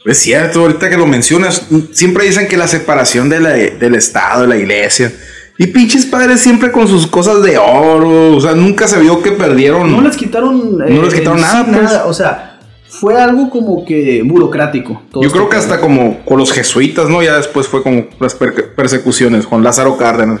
Es 0.05 0.19
cierto, 0.19 0.59
ahorita 0.61 0.89
que 0.89 0.97
lo 0.97 1.07
mencionas, 1.07 1.65
siempre 1.91 2.25
dicen 2.25 2.47
que 2.47 2.57
la 2.57 2.67
separación 2.67 3.27
de 3.27 3.39
la- 3.39 3.53
del 3.53 3.95
Estado, 3.95 4.43
de 4.43 4.47
la 4.47 4.57
iglesia. 4.57 5.11
Y 5.57 5.67
pinches 5.67 6.05
padres 6.05 6.41
siempre 6.41 6.71
con 6.71 6.87
sus 6.87 7.07
cosas 7.07 7.41
de 7.41 7.57
oro. 7.57 8.35
O 8.35 8.41
sea, 8.41 8.53
nunca 8.53 8.87
se 8.87 8.99
vio 8.99 9.23
que 9.23 9.31
perdieron. 9.31 9.91
No 9.91 10.01
les 10.01 10.15
quitaron 10.15 10.77
No 10.77 11.01
les 11.01 11.13
quitaron 11.13 11.39
en 11.39 11.45
sí 11.45 11.51
nada, 11.51 11.65
pues. 11.65 11.91
O 12.05 12.13
sea, 12.13 12.59
fue 12.87 13.19
algo 13.19 13.49
como 13.49 13.83
que 13.85 14.21
burocrático. 14.23 15.01
Yo 15.13 15.21
este 15.21 15.31
creo 15.33 15.49
que 15.49 15.55
hasta 15.57 15.79
como 15.81 16.19
con 16.25 16.37
los 16.37 16.51
jesuitas, 16.51 17.09
¿no? 17.09 17.23
Ya 17.23 17.37
después 17.37 17.67
fue 17.67 17.81
como 17.81 18.05
las 18.19 18.35
per- 18.35 18.75
persecuciones 18.75 19.47
con 19.47 19.63
Lázaro 19.63 19.97
Cárdenas. 19.97 20.39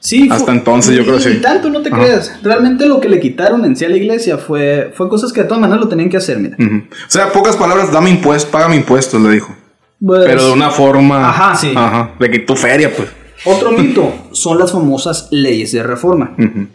Sí, 0.00 0.28
Hasta 0.30 0.52
entonces 0.52 0.96
yo 0.96 1.02
creo 1.04 1.16
que 1.16 1.22
sí. 1.22 1.30
Y 1.30 1.40
tanto 1.40 1.70
no 1.70 1.80
te 1.82 1.88
Ajá. 1.88 1.98
creas. 1.98 2.32
Realmente 2.42 2.86
lo 2.86 3.00
que 3.00 3.08
le 3.08 3.18
quitaron 3.20 3.64
en 3.64 3.74
sí 3.76 3.84
a 3.84 3.88
la 3.88 3.96
iglesia 3.96 4.38
fue, 4.38 4.92
fue 4.94 5.08
cosas 5.08 5.32
que 5.32 5.42
de 5.42 5.48
todas 5.48 5.60
maneras 5.60 5.82
lo 5.82 5.88
tenían 5.88 6.08
que 6.08 6.16
hacer, 6.16 6.38
mira. 6.38 6.56
Ujú. 6.58 6.84
O 6.90 7.10
sea, 7.10 7.32
pocas 7.32 7.56
palabras, 7.56 7.92
dame 7.92 8.10
impuestos, 8.10 8.50
págame 8.50 8.76
impuestos, 8.76 9.20
le 9.20 9.30
dijo. 9.30 9.54
Pues, 10.04 10.24
Pero 10.24 10.46
de 10.46 10.52
una 10.52 10.70
forma. 10.70 11.28
Ajá, 11.28 11.56
sí. 11.56 11.72
Ajá. 11.74 12.12
Le 12.18 12.30
quitó 12.30 12.54
feria, 12.54 12.94
pues. 12.94 13.08
Otro 13.44 13.72
mito 13.72 14.12
son 14.32 14.58
las 14.58 14.72
famosas 14.72 15.28
leyes 15.30 15.72
de 15.72 15.82
reforma. 15.82 16.34
Ujú. 16.38 16.68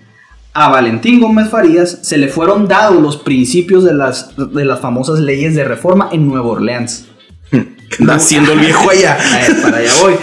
A 0.53 0.69
Valentín 0.69 1.19
Gómez 1.19 1.49
Farías 1.49 1.99
se 2.03 2.17
le 2.17 2.27
fueron 2.27 2.67
dados 2.67 3.01
los 3.01 3.17
principios 3.17 3.83
de 3.83 3.93
las, 3.93 4.35
de 4.37 4.65
las 4.65 4.79
famosas 4.81 5.19
leyes 5.19 5.55
de 5.55 5.63
reforma 5.63 6.09
en 6.11 6.27
Nueva 6.27 6.47
Orleans. 6.47 7.07
¿Qué 7.49 7.97
anda 7.99 8.15
haciendo 8.15 8.53
el 8.53 8.59
viejo 8.59 8.89
allá? 8.89 9.17
A 9.33 9.37
ver, 9.37 9.61
para 9.61 9.77
allá 9.77 9.91
voy. 10.01 10.13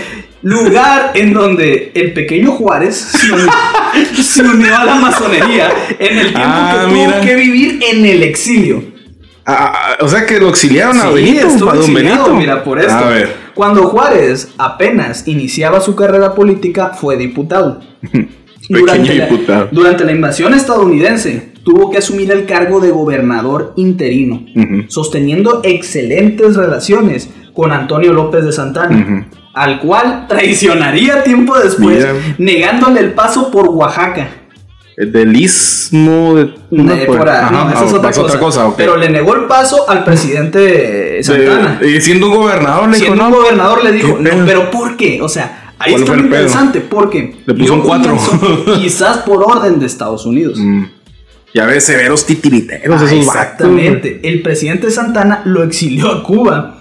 Lugar 0.42 1.12
en 1.14 1.34
donde 1.34 1.92
el 1.94 2.12
pequeño 2.14 2.52
Juárez 2.52 2.96
se 2.96 3.32
unió, 3.32 3.50
se 4.22 4.42
unió 4.42 4.76
a 4.76 4.84
la 4.84 4.94
masonería 4.94 5.70
en 5.98 6.18
el 6.18 6.26
tiempo 6.32 6.40
Ah, 6.42 6.86
que 6.88 6.94
tuvo 6.94 7.20
que 7.20 7.36
vivir 7.36 7.80
en 7.82 8.06
el 8.06 8.22
exilio. 8.22 8.82
Ah, 9.44 9.72
ah, 9.74 9.96
o 10.00 10.08
sea 10.08 10.24
que 10.24 10.38
lo 10.38 10.48
exiliaron 10.48 10.98
a 10.98 11.10
Benito, 11.10 11.68
a 11.68 11.74
don 11.74 11.92
Benito. 11.92 12.34
Mira, 12.34 12.64
por 12.64 12.78
esto. 12.78 12.92
A 12.92 13.08
ver. 13.08 13.34
Cuando 13.54 13.88
Juárez 13.88 14.48
apenas 14.56 15.28
iniciaba 15.28 15.80
su 15.80 15.94
carrera 15.94 16.34
política, 16.34 16.90
fue 16.94 17.16
diputado. 17.16 17.80
La, 18.68 18.94
diputado. 18.94 19.68
durante 19.72 20.04
la 20.04 20.12
invasión 20.12 20.54
estadounidense, 20.54 21.54
tuvo 21.64 21.90
que 21.90 21.98
asumir 21.98 22.30
el 22.30 22.46
cargo 22.46 22.78
de 22.78 22.92
gobernador 22.92 23.72
interino, 23.76 24.46
sosteniendo 24.86 25.60
excelentes 25.64 26.54
relaciones 26.54 27.30
con 27.54 27.72
Antonio 27.72 28.12
López 28.12 28.44
de 28.44 28.52
Santana, 28.52 28.96
Ujú. 28.96 29.24
al 29.54 29.80
cual 29.80 30.26
traicionaría 30.28 31.22
tiempo 31.24 31.58
después, 31.58 31.96
Mira. 31.98 32.12
negándole 32.38 33.00
el 33.00 33.12
paso 33.12 33.50
por 33.50 33.68
Oaxaca. 33.68 34.28
El 34.96 35.12
del 35.12 35.34
istmo 35.34 36.34
de. 36.36 36.44
De 36.70 37.06
por. 37.06 37.26
Ajá, 37.26 37.50
no, 37.50 37.70
esa 37.70 37.84
es 37.86 37.92
ah, 37.92 37.96
otra 37.96 38.10
es 38.10 38.18
cosa. 38.18 38.38
cosa, 38.38 38.66
ok. 38.68 38.74
Pero 38.76 38.96
le 38.98 39.08
negó 39.08 39.34
el 39.34 39.44
paso 39.46 39.88
al 39.88 40.04
presidente 40.04 41.22
Santana. 41.22 41.78
De- 41.80 41.90
y 41.96 42.00
siendo 42.02 42.28
un 42.28 42.36
gobernador, 42.36 42.88
le 42.88 42.96
dijo, 42.98 43.06
Siendo 43.06 43.24
un 43.24 43.30
no. 43.30 43.36
gobernador 43.38 43.84
le 43.84 43.92
dijo, 43.92 44.18
pero 44.44 44.70
¿por 44.70 44.96
qué? 44.98 45.22
O 45.22 45.28
sea, 45.28 45.72
ahí 45.78 45.92
¿Cuál 45.92 46.02
está 46.02 46.14
muy 46.16 46.24
interesante 46.24 46.80
porque 46.82 47.36
Le 47.46 47.54
puso 47.54 47.74
un 47.74 47.80
cuatro. 47.80 48.18
quizás 48.76 49.18
por 49.18 49.42
orden 49.42 49.78
de 49.80 49.86
Estados 49.86 50.26
Unidos. 50.26 50.58
Mm. 50.58 50.84
Ya 51.54 51.64
ves, 51.66 51.84
severos 51.84 52.26
titiriteros 52.26 53.00
Ah, 53.00 53.04
esos 53.06 53.26
vatos, 53.26 53.42
exactamente. 53.42 54.20
El 54.22 54.42
presidente 54.42 54.90
Santana 54.90 55.40
lo 55.46 55.64
exilió 55.64 56.10
a 56.10 56.22
Cuba 56.22 56.79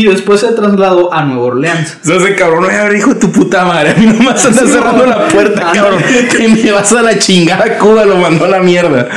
y 0.00 0.06
después 0.06 0.40
se 0.40 0.48
trasladó 0.52 1.12
a 1.12 1.24
Nueva 1.24 1.42
Orleans. 1.44 1.98
O 2.02 2.06
sea, 2.06 2.16
ese 2.16 2.34
cabrón, 2.34 2.62
no 2.64 2.70
era 2.70 2.96
hijo 2.96 3.14
de 3.14 3.20
tu 3.20 3.30
puta 3.32 3.64
madre. 3.64 3.90
A 3.96 3.98
mí 3.98 4.06
nomás 4.06 4.44
andas 4.44 4.64
Sí, 4.66 4.72
cerrando 4.72 5.04
no. 5.04 5.10
la 5.10 5.28
puerta, 5.28 5.70
Ándale. 5.70 5.78
cabrón. 5.78 6.02
Que 6.36 6.48
me 6.48 6.72
vas 6.72 6.92
a 6.92 7.02
la 7.02 7.18
chingada, 7.18 7.78
Cuba 7.78 8.04
lo 8.04 8.16
mandó 8.16 8.44
a 8.44 8.48
la 8.48 8.60
mierda. 8.60 9.08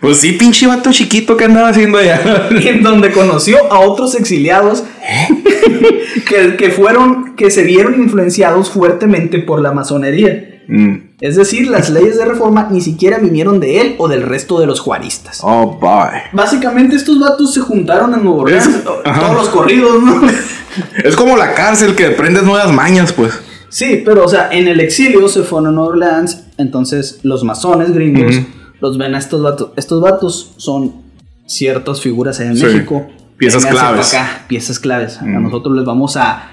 Pues 0.00 0.18
sí, 0.18 0.32
pinche 0.32 0.66
vato 0.66 0.92
chiquito 0.92 1.36
que 1.36 1.44
andaba 1.44 1.68
haciendo 1.68 1.98
allá. 1.98 2.20
en 2.50 2.82
donde 2.82 3.10
conoció 3.10 3.56
a 3.72 3.80
otros 3.80 4.14
exiliados 4.14 4.84
que, 6.28 6.56
que 6.56 6.70
fueron, 6.70 7.34
que 7.36 7.50
se 7.50 7.62
vieron 7.64 7.94
influenciados 8.02 8.70
fuertemente 8.70 9.38
por 9.38 9.60
la 9.60 9.72
masonería. 9.72 10.60
Mm. 10.68 11.11
Es 11.22 11.36
decir, 11.36 11.68
las 11.68 11.88
leyes 11.88 12.18
de 12.18 12.24
reforma 12.24 12.66
ni 12.70 12.80
siquiera 12.80 13.18
vinieron 13.18 13.60
de 13.60 13.80
él 13.80 13.94
o 13.98 14.08
del 14.08 14.22
resto 14.22 14.58
de 14.60 14.66
los 14.66 14.80
juaristas. 14.80 15.38
Oh, 15.42 15.78
bye. 15.80 16.22
Básicamente 16.32 16.96
estos 16.96 17.18
vatos 17.20 17.54
se 17.54 17.60
juntaron 17.60 18.12
en 18.12 18.24
Nueva 18.24 18.40
Orleans, 18.42 18.66
Es- 18.66 18.82
ajá. 19.04 19.20
todos 19.20 19.34
los 19.36 19.48
corridos, 19.48 20.02
¿no? 20.02 20.20
Es 21.04 21.14
como 21.16 21.36
la 21.36 21.54
cárcel 21.54 21.94
que 21.94 22.06
aprendes 22.06 22.42
nuevas 22.42 22.72
mañas, 22.72 23.12
pues. 23.12 23.32
Sí, 23.68 24.02
pero 24.04 24.24
o 24.24 24.28
sea, 24.28 24.48
en 24.50 24.66
el 24.68 24.80
exilio 24.80 25.28
se 25.28 25.42
fueron 25.44 25.68
a 25.68 25.70
Nueva 25.70 25.90
Orleans, 25.90 26.44
entonces 26.58 27.20
los 27.22 27.44
masones 27.44 27.92
gringos 27.94 28.34
los 28.80 28.98
ven 28.98 29.14
a 29.14 29.18
estos 29.18 29.42
vatos. 29.42 29.70
Estos 29.76 30.00
vatos 30.02 30.54
son 30.56 31.02
ciertas 31.46 32.00
figuras 32.00 32.40
en 32.40 32.56
Sí, 32.56 32.64
México. 32.64 33.06
piezas 33.36 33.64
claves. 33.66 34.12
acá, 34.12 34.44
piezas 34.48 34.78
claves. 34.78 35.18
A 35.18 35.22
Ujú. 35.24 35.40
nosotros 35.40 35.76
les 35.76 35.84
vamos 35.84 36.16
a, 36.16 36.50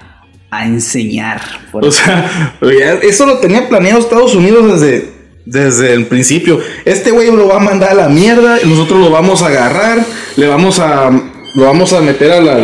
a 0.50 0.66
enseñar. 0.66 1.40
por 1.70 1.84
O 1.86 1.90
sea, 1.92 2.54
eso 3.02 3.26
lo 3.26 3.38
tenía 3.38 3.68
planeado 3.68 4.00
Estados 4.00 4.34
Unidos 4.34 4.80
desde, 4.80 5.12
desde 5.46 5.92
el 5.94 6.06
principio. 6.06 6.58
Este 6.84 7.10
güey 7.10 7.30
lo 7.30 7.46
va 7.48 7.56
a 7.56 7.60
mandar 7.60 7.90
a 7.90 7.94
la 7.94 8.08
mierda, 8.08 8.58
y 8.62 8.66
nosotros 8.68 9.00
lo 9.00 9.10
vamos 9.10 9.42
a 9.42 9.46
agarrar, 9.46 10.04
le 10.36 10.46
vamos 10.48 10.78
a, 10.80 11.10
lo 11.54 11.64
vamos 11.64 11.92
a 11.92 12.00
meter 12.00 12.32
a 12.32 12.40
la, 12.40 12.58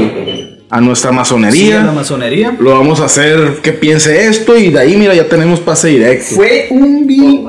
a 0.71 0.81
nuestra 0.81 1.11
Sí, 1.11 1.17
masonería, 1.17 1.83
la 1.85 1.93
masonería. 1.93 2.57
lo 2.59 2.71
vamos 2.73 3.01
a 3.01 3.05
hacer 3.05 3.61
que 3.63 3.73
piense 3.73 4.27
esto 4.27 4.57
y 4.57 4.71
de 4.71 4.81
ahí 4.81 4.97
mira 4.97 5.15
ya 5.15 5.29
tenemos 5.29 5.61
pase 5.61 5.89
directo. 5.89 6.35
Fue 6.35 6.67
un 6.71 7.07
vil. 7.07 7.47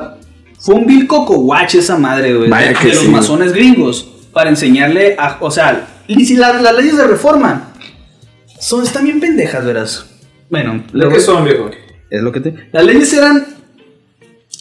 Fue 0.60 0.74
un 0.74 0.86
vil 0.86 1.06
cocoguache 1.06 1.78
esa 1.78 1.96
madre, 1.96 2.34
güey. 2.34 2.48
Vaya 2.50 2.68
De, 2.68 2.74
que 2.74 2.88
de 2.88 2.94
los 2.94 3.08
masones 3.08 3.52
gringos. 3.52 4.08
Para 4.32 4.50
enseñarle 4.50 5.16
a. 5.18 5.38
O 5.40 5.50
sea, 5.50 5.86
y 6.06 6.24
si 6.26 6.36
la- 6.36 6.52
las 6.60 6.76
leyes 6.76 6.96
de 6.96 7.06
reforma 7.06 7.72
son, 8.60 8.82
están 8.84 9.04
bien 9.04 9.18
pendejas, 9.20 9.64
verás. 9.64 10.06
Bueno, 10.50 10.74
¿De 10.74 10.82
luego- 10.92 11.14
qué 11.14 11.20
son, 11.20 11.44
viejo? 11.44 11.70
Es 12.10 12.22
lo 12.22 12.32
que 12.32 12.40
te. 12.40 12.54
Las 12.72 12.84
leyes 12.84 13.12
eran 13.12 13.46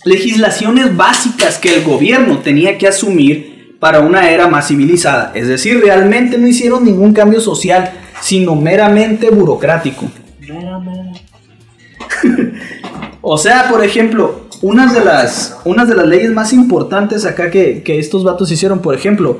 legislaciones 0.05 0.95
básicas 0.95 1.57
que 1.57 1.75
el 1.75 1.83
gobierno 1.83 2.39
tenía 2.39 2.77
que 2.77 2.87
asumir 2.87 3.75
para 3.79 4.01
una 4.01 4.29
era 4.29 4.47
más 4.47 4.67
civilizada. 4.67 5.31
Es 5.35 5.47
decir, 5.47 5.79
realmente 5.81 6.37
no 6.37 6.47
hicieron 6.47 6.83
ningún 6.83 7.13
cambio 7.13 7.39
social, 7.39 7.91
sino 8.21 8.55
meramente 8.55 9.29
burocrático. 9.29 10.05
o 13.21 13.37
sea, 13.37 13.69
por 13.69 13.83
ejemplo, 13.83 14.47
unas 14.61 14.93
de 14.93 15.03
las, 15.03 15.57
unas 15.65 15.87
de 15.87 15.95
las 15.95 16.07
leyes 16.07 16.31
más 16.31 16.53
importantes 16.53 17.25
acá 17.25 17.51
que, 17.51 17.83
que 17.83 17.99
estos 17.99 18.23
vatos 18.23 18.51
hicieron, 18.51 18.81
por 18.81 18.95
ejemplo, 18.95 19.39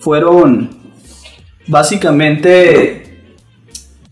fueron 0.00 0.70
básicamente 1.66 3.07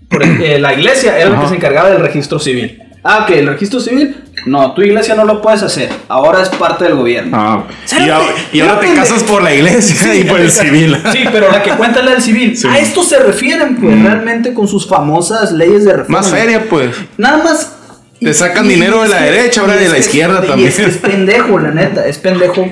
por 0.09 0.23
ej- 0.23 0.41
eh, 0.43 0.59
la 0.59 0.73
iglesia 0.75 1.19
era 1.19 1.31
la 1.31 1.41
que 1.41 1.49
se 1.49 1.55
encargaba 1.57 1.91
del 1.91 2.01
registro 2.01 2.39
civil. 2.39 2.83
Ah, 3.09 3.21
ok, 3.23 3.31
el 3.37 3.47
registro 3.47 3.79
civil, 3.79 4.17
no, 4.47 4.73
tu 4.75 4.83
iglesia 4.83 5.15
no 5.15 5.25
lo 5.25 5.41
puedes 5.41 5.63
hacer, 5.63 5.89
ahora 6.09 6.43
es 6.43 6.49
parte 6.49 6.85
del 6.85 6.95
gobierno. 6.97 7.37
Ah, 7.41 7.63
y, 8.05 8.09
ahora- 8.11 8.27
y 8.53 8.61
ahora 8.61 8.81
te 8.81 8.95
casas 8.95 9.23
por 9.23 9.43
la 9.45 9.55
iglesia 9.55 10.13
y 10.15 10.25
por 10.25 10.41
el 10.41 10.51
civil. 10.51 10.97
Sí, 11.13 11.21
pero 11.31 11.51
la 11.53 11.63
que 11.63 11.71
cuenta 11.71 12.01
es 12.01 12.05
la 12.05 12.11
del 12.13 12.23
civil. 12.23 12.57
Sí. 12.57 12.67
A 12.69 12.79
esto 12.79 13.05
se 13.05 13.19
refieren, 13.21 13.77
pues, 13.77 14.03
realmente 14.03 14.53
con 14.55 14.67
sus 14.67 14.89
famosas 14.89 15.53
leyes 15.53 15.85
de 15.85 15.93
reforma. 15.93 16.19
Más 16.19 16.31
feria, 16.31 16.65
pues. 16.69 16.91
Nada 17.17 17.43
más. 17.45 17.73
Te 18.19 18.33
sacan 18.35 18.67
dinero 18.67 19.03
de 19.03 19.09
la 19.11 19.19
es 19.19 19.25
que- 19.31 19.31
derecha, 19.37 19.61
ahora 19.61 19.77
de 19.77 19.89
la 19.89 19.95
que- 19.95 20.01
izquierda 20.01 20.43
también. 20.43 20.69
Es, 20.71 20.77
que 20.77 20.85
es 20.87 20.97
pendejo, 20.97 21.59
la 21.61 21.71
neta. 21.71 22.07
Es 22.07 22.19
pendejo 22.19 22.67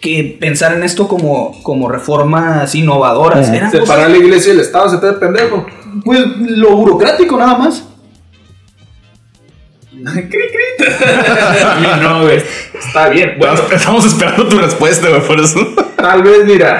que 0.00 0.36
pensar 0.40 0.74
en 0.74 0.82
esto 0.84 1.08
como, 1.08 1.60
como 1.62 1.88
reformas 1.88 2.74
innovadoras. 2.74 3.48
Eran 3.48 3.70
cosas- 3.70 3.86
Separar 3.86 4.10
la 4.10 4.16
iglesia 4.16 4.52
y 4.52 4.56
el 4.56 4.60
Estado, 4.62 4.88
se 4.90 4.98
te 4.98 5.12
pendejo. 5.14 5.66
pues 6.04 6.20
lo 6.38 6.76
burocrático 6.76 7.36
nada 7.38 7.56
más. 7.58 7.84
A 10.08 11.74
mí 11.80 11.86
no, 12.02 12.22
güey. 12.22 12.42
Está 12.78 13.08
bien. 13.08 13.34
Bueno, 13.38 13.54
Estamos, 13.54 13.72
estamos 13.80 14.06
esperando 14.06 14.48
tu 14.48 14.58
respuesta, 14.58 15.08
güey, 15.08 15.26
por 15.26 15.40
eso. 15.40 15.60
tal 15.96 16.22
vez, 16.22 16.44
mira. 16.46 16.78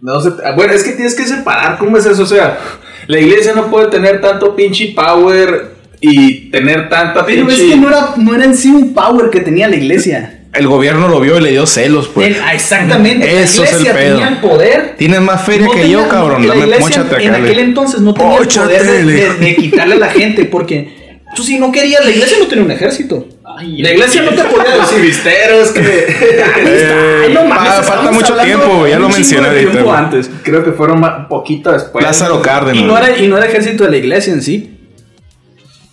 No 0.00 0.20
sé, 0.20 0.30
bueno, 0.56 0.72
es 0.74 0.82
que 0.84 0.92
tienes 0.92 1.14
que 1.14 1.24
separar 1.24 1.78
cómo 1.78 1.96
es 1.96 2.04
eso. 2.06 2.22
O 2.22 2.26
sea, 2.26 2.58
la 3.06 3.18
iglesia 3.20 3.54
no 3.54 3.70
puede 3.70 3.86
tener 3.88 4.20
tanto 4.20 4.54
pinche 4.54 4.92
power 4.94 5.74
y 6.00 6.50
tener 6.50 6.88
tanta 6.90 7.24
Pero 7.24 7.46
pinche. 7.46 7.64
es 7.68 7.70
que 7.74 7.76
no 7.80 7.88
era, 7.88 8.14
no 8.16 8.34
era 8.34 8.44
en 8.44 8.54
sí 8.56 8.68
un 8.70 8.92
power 8.92 9.30
que 9.30 9.40
tenía 9.40 9.68
la 9.68 9.76
iglesia. 9.76 10.43
El 10.54 10.66
gobierno 10.68 11.08
lo 11.08 11.20
vio 11.20 11.38
y 11.38 11.40
le 11.40 11.50
dio 11.50 11.66
celos, 11.66 12.08
pues. 12.14 12.28
El- 12.28 12.42
ah, 12.42 12.54
exactamente. 12.54 13.42
Eso 13.42 13.62
la 13.62 13.68
es 13.68 13.74
el 13.74 13.80
iglesia 13.80 13.92
pedo. 14.00 14.16
tenía 14.18 14.28
el 14.28 14.38
poder. 14.38 14.94
Tienes 14.96 15.20
más 15.20 15.44
feria 15.44 15.66
No 15.66 15.72
que 15.72 15.80
tenía- 15.80 15.92
yo, 15.98 16.08
cabrón. 16.08 16.42
la 16.46 16.54
Dame, 16.54 16.66
iglesia 16.66 16.80
móchate 17.02 17.24
en 17.24 17.34
acá. 17.34 17.42
aquel 17.44 17.58
entonces 17.58 18.00
no 18.00 18.14
tenía 18.14 18.38
el 18.38 18.46
poder 18.48 18.82
de, 18.86 19.04
de- 19.04 19.34
de 19.34 19.56
quitarle 19.56 19.94
a 19.94 19.98
la 19.98 20.08
gente 20.08 20.44
porque 20.44 21.02
Tú 21.34 21.42
si 21.42 21.58
no 21.58 21.72
querías, 21.72 22.04
la 22.04 22.12
iglesia 22.12 22.36
no 22.38 22.46
tenía 22.46 22.64
un 22.64 22.70
ejército. 22.70 23.26
Ay, 23.58 23.82
La 23.82 23.90
iglesia 23.90 24.22
no 24.22 24.30
te 24.30 24.44
podía 24.44 24.76
Los 24.76 24.82
decir. 24.88 25.00
filisteros 25.00 25.70
que. 25.72 25.80
Eh, 26.56 27.30
no 27.32 27.44
mames, 27.44 27.72
falta 27.84 28.12
mucho 28.12 28.36
tiempo, 28.36 28.86
ya 28.86 29.00
lo 29.00 29.08
mencioné 29.08 29.48
de 29.50 29.60
tiempo 29.66 29.78
ahorita. 29.90 29.98
antes. 29.98 30.30
Creo 30.44 30.62
que 30.64 30.70
fueron 30.70 31.02
poquito 31.28 31.72
después. 31.72 32.04
Lázaro 32.04 32.40
Cárdenas. 32.40 32.76
Y 32.80 32.84
no, 32.84 32.96
era, 32.96 33.18
y 33.18 33.26
no 33.26 33.36
era 33.36 33.46
ejército 33.46 33.82
de 33.84 33.90
la 33.90 33.96
iglesia 33.96 34.32
en 34.32 34.42
sí. 34.42 34.70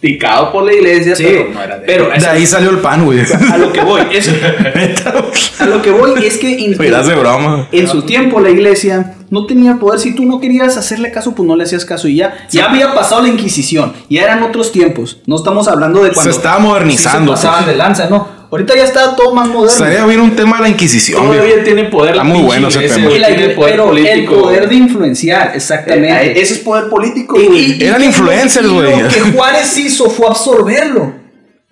Picado 0.01 0.51
por 0.51 0.63
la 0.65 0.73
iglesia, 0.73 1.15
Sí, 1.15 1.23
pero 1.23 1.49
no 1.53 1.61
era 1.61 1.77
de 1.77 1.85
pero 1.85 2.09
De 2.09 2.27
ahí 2.27 2.45
salió 2.47 2.71
el 2.71 2.79
pan, 2.79 3.05
güey. 3.05 3.19
a 3.21 3.57
lo 3.57 3.71
que 3.71 3.81
voy 3.81 4.01
es, 4.11 4.29
a 5.59 5.65
lo 5.67 5.81
que 5.81 5.91
voy 5.91 6.25
es 6.25 6.37
que 6.39 6.65
en, 6.65 6.75
de 6.75 7.15
broma. 7.15 7.67
en 7.71 7.87
su 7.87 8.01
tiempo 8.01 8.39
la 8.39 8.49
iglesia 8.49 9.13
no 9.29 9.45
tenía 9.45 9.75
poder. 9.77 9.99
Si 9.99 10.15
tú 10.15 10.25
no 10.25 10.39
querías 10.39 10.75
hacerle 10.75 11.11
caso, 11.11 11.35
pues 11.35 11.47
no 11.47 11.55
le 11.55 11.63
hacías 11.65 11.85
caso 11.85 12.07
y 12.07 12.15
ya. 12.15 12.47
Ya 12.49 12.65
había 12.65 12.93
pasado 12.93 13.21
la 13.21 13.29
Inquisición. 13.29 13.93
Ya 14.09 14.23
eran 14.23 14.41
otros 14.43 14.71
tiempos. 14.71 15.21
No 15.27 15.35
estamos 15.35 15.67
hablando 15.67 16.03
de 16.03 16.11
cuando 16.11 16.31
Se 16.31 16.35
estaba 16.37 16.59
modernizando. 16.59 17.35
sí 17.35 17.41
se 17.41 17.47
pasaban 17.47 17.69
de 17.69 17.75
lanza, 17.75 18.09
no. 18.09 18.40
Ahorita 18.51 18.75
ya 18.75 18.83
está 18.83 19.15
todo 19.15 19.33
más 19.33 19.47
moderno. 19.47 19.71
Estaría 19.71 20.05
bien 20.05 20.19
un 20.19 20.35
tema 20.35 20.57
de 20.57 20.63
la 20.63 20.69
Inquisición, 20.69 21.21
Todavía 21.23 21.41
viejo. 21.43 21.63
tiene 21.63 21.83
poder 21.85 22.17
la 22.17 22.23
Está 22.23 22.33
muy 22.35 22.43
bueno 22.43 22.67
ese 22.67 22.79
tema. 22.81 23.09
la 23.09 23.27
tiene 23.27 23.49
poder 23.53 23.71
pero 23.77 23.95
el 23.95 24.25
poder 24.25 24.67
de 24.69 24.75
influenciar, 24.75 25.53
exactamente. 25.55 26.31
Eh, 26.33 26.41
Ese 26.41 26.55
es 26.55 26.59
poder 26.59 26.89
político, 26.89 27.39
Y- 27.39 27.45
güey. 27.47 27.59
y- 27.71 27.81
y 27.81 27.87
Eran 27.87 28.03
influencers, 28.03 28.67
güey. 28.67 29.01
Lo 29.01 29.07
que 29.07 29.21
Juárez 29.21 29.77
hizo 29.77 30.09
fue 30.09 30.27
absorberlo. 30.27 31.13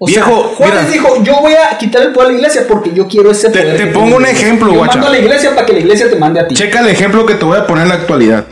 O 0.01 0.07
Viejo, 0.07 0.29
sea, 0.29 0.55
Juárez 0.55 0.83
mira. 0.87 0.91
dijo, 0.93 1.23
yo 1.25 1.41
voy 1.41 1.51
a 1.53 1.77
quitar 1.77 2.01
el 2.03 2.13
poder 2.13 2.29
a 2.29 2.31
la 2.31 2.37
iglesia 2.37 2.61
porque 2.65 2.93
yo 2.93 3.05
quiero 3.09 3.29
ese 3.31 3.49
poder. 3.49 3.75
te 3.75 3.87
pongo 3.87 4.15
un 4.15 4.25
ejemplo, 4.25 4.69
Yo 4.71 4.77
guacha. 4.77 4.93
mando 4.93 5.07
a 5.07 5.09
la 5.09 5.19
iglesia 5.19 5.53
para 5.53 5.65
que 5.65 5.73
la 5.73 5.79
iglesia 5.79 6.09
te 6.09 6.15
mande 6.15 6.39
a 6.39 6.47
ti. 6.47 6.55
Checa 6.55 6.79
el 6.79 6.87
ejemplo 6.87 7.25
que 7.25 7.35
te 7.35 7.43
voy 7.43 7.57
a 7.57 7.67
poner 7.67 7.83
en 7.83 7.89
la 7.89 7.95
actualidad. 7.95 8.45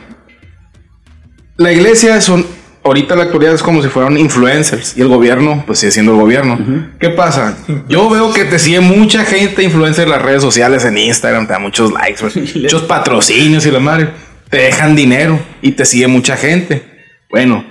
La 1.55 1.71
iglesia 1.71 2.19
son. 2.19 2.45
Ahorita 2.87 3.15
la 3.15 3.23
actualidad 3.23 3.53
es 3.53 3.61
como 3.61 3.83
si 3.83 3.89
fueran 3.89 4.17
influencers 4.17 4.95
y 4.97 5.01
el 5.01 5.09
gobierno, 5.09 5.63
pues 5.67 5.79
sigue 5.79 5.91
siendo 5.91 6.13
el 6.13 6.19
gobierno. 6.19 6.57
¿Qué 6.99 7.09
pasa? 7.09 7.57
Yo 7.89 8.09
veo 8.09 8.33
que 8.33 8.45
te 8.45 8.57
sigue 8.59 8.79
mucha 8.79 9.25
gente 9.25 9.61
influencer 9.61 10.05
en 10.05 10.11
las 10.11 10.21
redes 10.21 10.41
sociales, 10.41 10.85
en 10.85 10.97
Instagram, 10.97 11.47
te 11.47 11.53
da 11.53 11.59
muchos 11.59 11.91
likes, 11.91 12.23
muchos 12.61 12.83
patrocinios 12.83 13.65
y 13.65 13.71
la 13.71 13.79
madre. 13.79 14.09
Te 14.49 14.57
dejan 14.57 14.95
dinero 14.95 15.37
y 15.61 15.71
te 15.73 15.85
sigue 15.85 16.07
mucha 16.07 16.37
gente. 16.37 16.83
Bueno, 17.29 17.65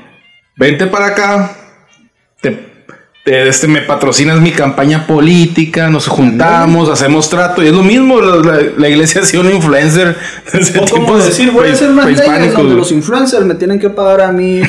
vente 0.57 0.87
para 0.87 1.07
acá, 1.07 1.57
te- 2.43 2.76
este, 3.27 3.67
me 3.67 3.83
patrocinas 3.83 4.41
mi 4.41 4.53
campaña 4.53 5.07
política, 5.07 5.91
nos 5.91 6.07
juntamos, 6.07 6.89
hacemos 6.89 7.29
trato 7.29 7.63
y 7.63 7.67
es 7.67 7.73
lo 7.73 7.83
mismo. 7.83 8.21
La, 8.21 8.37
la- 8.37 8.63
la 8.77 8.89
iglesia 8.89 9.21
ha 9.23 9.25
sido 9.25 9.43
un 9.43 9.51
influencer. 9.53 10.17
O 10.81 10.87
como 10.89 11.19
decir, 11.19 11.51
voy 11.51 11.69
a 11.69 11.73
hacer 11.73 11.91
unas 11.91 12.07
leyes 12.07 12.53
donde 12.55 12.75
los 12.77 12.93
influencers 12.93 13.45
me 13.45 13.55
tienen 13.57 13.79
que 13.81 13.91
pagar 13.91 14.21
a 14.21 14.33
mí. 14.33 14.61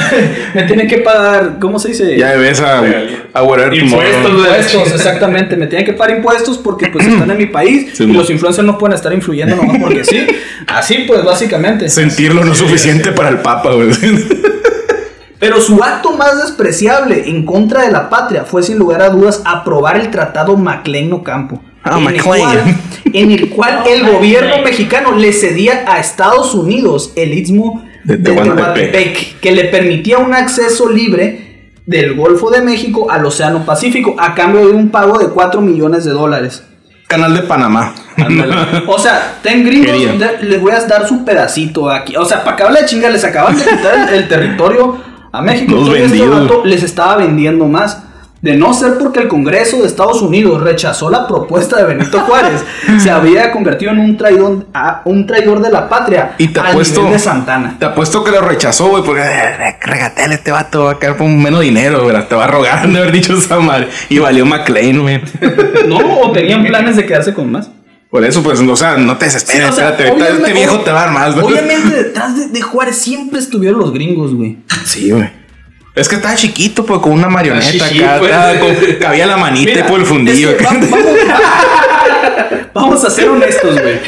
me 0.54 0.62
tienen 0.64 0.88
que 0.88 0.98
pagar, 0.98 1.58
¿cómo 1.60 1.78
se 1.78 1.88
dice? 1.88 2.16
Ya 2.16 2.34
ves 2.36 2.60
a, 2.60 2.82
a 3.34 3.42
Whatever 3.42 3.74
Impuestos. 3.74 4.30
Impuestos, 4.30 4.92
exactamente. 4.94 5.56
Me 5.56 5.66
tienen 5.66 5.84
que 5.86 5.92
pagar 5.92 6.16
impuestos 6.16 6.58
porque 6.58 6.86
pues 6.88 7.06
están 7.08 7.30
en 7.30 7.36
mi 7.38 7.46
país 7.46 7.90
Sí, 7.94 8.04
y 8.04 8.12
los 8.12 8.30
influencers 8.30 8.66
no 8.66 8.78
pueden 8.78 8.94
estar 8.94 9.12
influyendo 9.12 9.56
nomás 9.56 9.76
porque 9.78 10.04
sí. 10.04 10.26
Así 10.66 11.04
pues, 11.06 11.22
básicamente. 11.22 11.88
Sentirlo 11.90 12.44
no 12.44 12.52
es 12.52 12.58
suficiente 12.58 13.12
para 13.12 13.28
el 13.28 13.38
Papa, 13.38 13.74
güey. 13.74 13.90
Pero 15.38 15.60
su 15.60 15.82
acto 15.82 16.16
más 16.16 16.42
despreciable 16.42 17.28
en 17.28 17.44
contra 17.44 17.82
de 17.82 17.92
la 17.92 18.08
patria 18.08 18.44
fue 18.44 18.62
sin 18.62 18.78
lugar 18.78 19.02
a 19.02 19.10
dudas 19.10 19.42
aprobar 19.44 19.96
el 19.96 20.10
tratado 20.10 20.56
MacLean-Ocampo. 20.56 21.60
Ah, 21.84 21.98
en, 21.98 22.06
el 22.08 22.14
McLean. 22.16 22.24
cual, 22.24 22.76
en 23.12 23.30
el 23.30 23.50
cual 23.50 23.82
el 23.88 24.10
gobierno 24.10 24.62
mexicano 24.64 25.12
le 25.12 25.32
cedía 25.32 25.84
a 25.86 25.98
Estados 26.00 26.54
Unidos 26.54 27.12
el 27.16 27.32
istmo 27.34 27.84
De 28.04 28.16
de 28.16 28.24
Tehuantepec. 28.24 28.56
Tehuantepec, 28.56 29.40
que 29.40 29.52
le 29.52 29.64
permitía 29.66 30.18
un 30.18 30.34
acceso 30.34 30.88
libre 30.88 31.70
del 31.84 32.14
Golfo 32.14 32.50
de 32.50 32.62
México 32.62 33.10
al 33.10 33.24
Océano 33.26 33.64
Pacífico 33.64 34.16
a 34.18 34.34
cambio 34.34 34.66
de 34.66 34.72
un 34.72 34.88
pago 34.88 35.18
de 35.18 35.28
4 35.28 35.60
millones 35.60 36.04
de 36.04 36.10
dólares. 36.12 36.64
Canal 37.06 37.34
de 37.34 37.42
Panamá. 37.42 37.94
O 38.88 38.98
sea, 38.98 39.38
ten 39.42 39.64
gringos, 39.64 40.18
de- 40.18 40.38
les 40.42 40.60
voy 40.60 40.72
a 40.72 40.80
dar 40.86 41.06
su 41.06 41.24
pedacito 41.24 41.88
aquí. 41.90 42.16
O 42.16 42.24
sea, 42.24 42.42
para 42.42 42.56
acabar 42.56 42.72
la 42.72 42.84
chinga, 42.84 43.08
les 43.10 43.22
acaban 43.22 43.56
de 43.56 43.62
quitar 43.64 44.08
el, 44.08 44.14
el 44.22 44.28
territorio 44.28 44.98
a 45.38 45.42
México. 45.42 45.74
Los 45.74 45.94
este 45.96 46.26
vato 46.26 46.62
les 46.64 46.82
estaba 46.82 47.16
vendiendo 47.16 47.66
más. 47.66 48.02
De 48.42 48.54
no 48.54 48.74
ser 48.74 48.98
porque 48.98 49.20
el 49.20 49.28
Congreso 49.28 49.78
de 49.78 49.86
Estados 49.86 50.20
Unidos 50.20 50.62
rechazó 50.62 51.08
la 51.10 51.26
propuesta 51.26 51.78
de 51.78 51.84
Benito 51.84 52.20
Juárez, 52.28 52.62
se 52.98 53.10
había 53.10 53.50
convertido 53.50 53.92
en 53.92 53.98
un 53.98 54.16
traidor, 54.18 54.66
a- 54.74 55.00
un 55.06 55.26
traidor 55.26 55.60
de 55.62 55.70
la 55.70 55.88
patria 55.88 56.34
Y 56.36 56.48
te 56.48 56.60
al 56.60 56.66
apuesto. 56.68 57.00
nivel 57.00 57.14
de 57.14 57.18
Santana. 57.18 57.76
Te 57.78 57.86
apuesto 57.86 58.22
que 58.22 58.30
lo 58.30 58.42
rechazó, 58.42 58.88
güey, 58.88 59.02
porque 59.02 59.22
eh, 59.22 59.76
regatele 59.80 60.34
este 60.34 60.52
vato, 60.52 60.84
va 60.84 60.90
a 60.92 60.98
caer 60.98 61.16
por 61.16 61.26
menos 61.26 61.60
dinero, 61.60 62.04
güey. 62.04 62.14
Te 62.28 62.34
va 62.34 62.44
a 62.44 62.48
rogar 62.48 62.86
de 62.86 62.98
haber 62.98 63.10
dicho 63.10 63.32
esa 63.32 63.58
madre. 63.58 63.88
Y 64.10 64.18
valió 64.18 64.44
McLean, 64.44 65.00
güey. 65.00 65.20
No, 65.88 65.96
o 66.20 66.30
tenían 66.30 66.62
planes 66.64 66.96
de 66.96 67.06
quedarse 67.06 67.32
con 67.32 67.50
más. 67.50 67.70
Por 68.16 68.24
eso, 68.24 68.42
pues, 68.42 68.58
o 68.60 68.76
sea, 68.76 68.96
no 68.96 69.18
te 69.18 69.26
desesperes, 69.26 69.66
Sí, 69.66 69.72
o 69.72 69.74
sea, 69.74 69.90
espérate. 69.90 70.24
este 70.38 70.52
viejo 70.54 70.80
te 70.80 70.90
va 70.90 71.02
a 71.02 71.04
dar 71.04 71.12
más, 71.12 71.34
güey. 71.34 71.44
Obviamente 71.52 71.94
detrás 72.04 72.34
de, 72.38 72.48
de 72.48 72.62
Juárez 72.62 72.96
siempre 72.96 73.38
estuvieron 73.38 73.78
los 73.78 73.92
gringos, 73.92 74.34
güey. 74.34 74.56
Sí, 74.86 75.10
güey. 75.10 75.28
Es 75.94 76.08
que 76.08 76.14
estaba 76.14 76.34
chiquito, 76.34 76.86
pues, 76.86 76.98
con 77.00 77.12
una 77.12 77.28
marioneta 77.28 77.84
Ah, 77.84 77.88
sí, 77.90 78.02
acá. 78.02 78.16
pues. 78.18 78.30
estaba 78.30 78.58
con- 78.58 78.74
cabía 78.98 79.26
la 79.26 79.36
manita 79.36 79.70
Mira, 79.70 79.84
y 79.86 79.90
por 79.90 80.00
el 80.00 80.06
fundillo. 80.06 80.48
es 80.48 80.56
que 80.56 80.64
vamos, 80.64 80.88
vamos- 80.90 81.06
vamos 82.72 83.04
a 83.04 83.10
ser 83.10 83.28
honestos, 83.28 83.82
güey. 83.82 83.98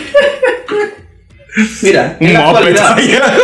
Mira, 1.82 2.16
en 2.18 2.28
Un 2.28 2.32
la, 2.32 2.40
moped, 2.40 2.56
actualidad, 2.78 2.94
vaya. 2.96 3.34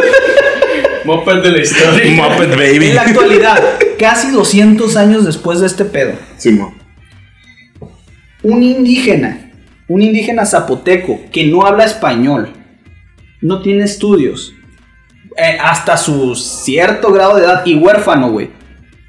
Moped 1.05 1.43
de 1.43 1.51
la 1.51 1.61
historia. 1.61 2.07
Un 2.11 2.17
moped, 2.17 2.51
baby. 2.53 2.87
en 2.87 2.95
la 2.95 3.03
actualidad, 3.03 3.63
casi 3.99 4.31
200 4.31 4.97
años 4.97 5.27
después 5.27 5.61
de 5.61 5.67
este 5.67 5.85
pedo, 5.85 6.13
Sí, 6.39 6.53
mo. 6.53 6.75
un 8.43 8.63
indígena, 8.63 9.44
un 9.89 10.03
indígena 10.03 10.47
zapoteco 10.47 11.21
que 11.33 11.45
no 11.47 11.67
habla 11.67 11.85
español, 11.85 12.49
no 13.41 13.61
tiene 13.63 13.85
estudios, 13.85 14.55
eh, 15.37 15.59
hasta 15.63 15.97
su 15.97 16.35
cierto 16.35 17.13
grado 17.13 17.37
de 17.37 17.45
edad 17.45 17.63
y 17.67 17.75
huérfano, 17.75 18.31
güey. 18.31 18.51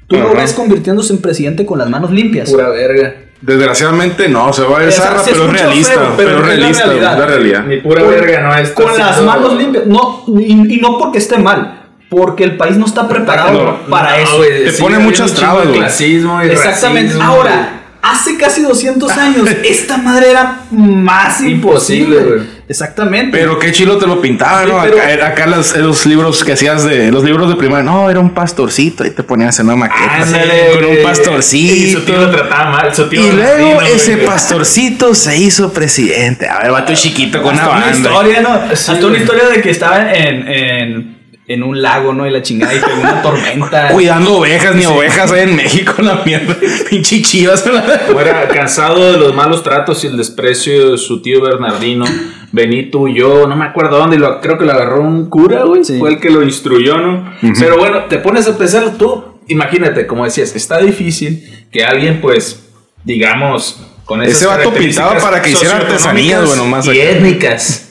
Tú 0.08 0.16
lo 0.16 0.28
Ajá. 0.30 0.38
ves 0.42 0.52
convirtiéndose 0.52 1.12
en 1.12 1.20
presidente 1.20 1.64
con 1.66 1.78
las 1.78 1.88
manos 1.88 2.10
limpias. 2.10 2.50
Pura 2.50 2.68
verga. 2.68 3.14
Desgraciadamente 3.40 4.28
no, 4.28 4.52
se 4.52 4.62
va 4.62 4.80
a 4.80 4.90
zarra, 4.90 5.22
pero 5.24 5.44
es 5.46 5.52
realista. 5.60 5.92
feo, 5.92 6.14
pero 6.16 6.16
pero 6.16 6.30
es 6.30 6.36
es 6.36 6.40
la 6.40 6.46
realista, 6.56 6.84
realidad. 6.86 7.12
es 7.12 7.18
la 7.18 7.26
realidad. 7.26 7.64
Ni 7.66 7.76
pura 7.78 8.00
Con- 8.02 8.10
verga 8.10 8.40
no 8.40 8.54
está 8.56 8.74
con 8.82 8.98
las 8.98 9.10
haciendo- 9.10 9.32
manos 9.32 9.56
limpias. 9.56 9.86
No, 9.86 10.24
y, 10.38 10.74
y 10.74 10.80
no 10.80 10.98
porque 10.98 11.18
esté 11.18 11.38
mal, 11.38 11.82
porque 12.08 12.44
el 12.44 12.56
país 12.56 12.76
no 12.76 12.86
está 12.86 13.06
preparado 13.08 13.62
No, 13.64 13.90
para 13.90 14.10
No, 14.12 14.16
eso. 14.16 14.36
güey, 14.38 14.64
Te 14.64 14.70
sigue 14.70 14.82
pone 14.82 14.98
muchas 15.00 15.32
trabas, 15.34 15.64
de 15.66 15.68
güey. 15.78 15.82
Exactamente. 15.84 17.12
racismo, 17.12 17.22
Ahora, 17.24 17.75
hace 18.10 18.36
casi 18.36 18.62
200 18.62 19.10
años, 19.12 19.48
esta 19.64 19.96
madre 19.98 20.30
era 20.30 20.62
más 20.70 21.40
imposible. 21.40 22.56
Exactamente. 22.68 23.36
Pero 23.38 23.58
qué 23.60 23.70
chilo 23.70 23.96
te 23.96 24.06
lo 24.06 24.20
pintaban, 24.20 24.68
¿no? 24.68 24.82
Pero- 24.82 25.24
acá 25.24 25.46
los 25.46 26.04
libros 26.06 26.42
que 26.44 26.52
hacías 26.52 26.84
de 26.84 27.12
los 27.12 27.22
libros 27.22 27.48
de 27.48 27.54
primaria, 27.56 27.84
no, 27.84 28.10
era 28.10 28.18
un 28.18 28.30
pastorcito, 28.30 29.04
ahí 29.04 29.10
te 29.10 29.22
ponían 29.22 29.46
a 29.46 29.50
hacer 29.50 29.64
una 29.64 29.76
maqueta 29.76 30.22
Ándale, 30.22 30.70
con 30.74 30.84
un 30.84 30.96
pastorcito. 31.02 31.74
Y 31.74 31.92
su 31.92 32.00
tío 32.00 32.16
lo 32.20 32.30
trataba 32.30 32.70
mal. 32.70 32.94
Su 32.94 33.08
tío 33.08 33.20
Y 33.24 33.30
luego 33.32 33.80
ese 33.82 34.14
güey. 34.16 34.26
pastorcito 34.26 35.14
se 35.14 35.36
hizo 35.38 35.72
presidente. 35.72 36.48
A 36.48 36.58
ver, 36.62 36.72
vato 36.72 36.92
chiquito 36.94 37.40
con 37.42 37.54
una 37.54 37.62
Hasta 37.62 37.76
una 37.76 37.86
banda. 37.86 38.08
historia, 38.10 38.40
¿no? 38.40 38.76
Sí, 38.76 38.90
Hasta 38.92 39.06
una 39.06 39.18
historia 39.18 39.48
de 39.48 39.62
que 39.62 39.70
estaba 39.70 40.12
en, 40.12 40.48
en, 40.48 41.15
en 41.48 41.62
un 41.62 41.80
lago, 41.80 42.12
¿no? 42.12 42.26
Y 42.26 42.30
la 42.30 42.42
chingada 42.42 42.74
y 42.74 42.80
pegó 42.80 43.00
una 43.00 43.22
tormenta. 43.22 43.88
Cuidando 43.88 44.38
ovejas, 44.38 44.74
ni 44.74 44.84
ovejas 44.86 45.30
hay 45.32 45.42
en 45.42 45.56
México, 45.56 45.94
la 46.02 46.22
mierda. 46.24 46.56
Pinche 46.90 47.22
chivas. 47.22 47.64
Fuera 48.12 48.48
cansado 48.48 49.12
de 49.12 49.18
los 49.18 49.34
malos 49.34 49.62
tratos 49.62 50.02
y 50.04 50.08
el 50.08 50.16
desprecio 50.16 50.92
de 50.92 50.98
su 50.98 51.22
tío 51.22 51.42
Bernardino. 51.42 52.04
Benito 52.52 53.00
huyó, 53.00 53.46
no 53.46 53.56
me 53.56 53.64
acuerdo 53.64 53.98
dónde, 53.98 54.16
y 54.16 54.18
lo, 54.18 54.40
creo 54.40 54.56
que 54.56 54.64
lo 54.64 54.72
agarró 54.72 55.02
un 55.02 55.28
cura, 55.28 55.64
güey. 55.64 55.84
Sí. 55.84 55.98
Fue 55.98 56.10
el 56.10 56.20
que 56.20 56.30
lo 56.30 56.42
instruyó, 56.42 56.96
¿no? 56.96 57.32
Pero 57.58 57.76
bueno, 57.76 58.04
te 58.04 58.18
pones 58.18 58.48
a 58.48 58.56
pensar 58.56 58.96
tú, 58.96 59.24
imagínate, 59.48 60.06
como 60.06 60.24
decías, 60.24 60.54
está 60.56 60.78
difícil 60.78 61.66
que 61.70 61.84
alguien, 61.84 62.20
pues, 62.20 62.70
digamos, 63.04 63.80
con 64.06 64.22
esas 64.22 64.36
Ese 64.36 64.46
vato 64.46 64.72
pintaba 64.72 65.18
para 65.18 65.42
que 65.42 65.50
hiciera 65.50 65.76
artesanías, 65.76 66.46
bueno, 66.46 66.64
más 66.66 66.86
y 66.86 67.00
acá. 67.00 67.10
étnicas. 67.10 67.90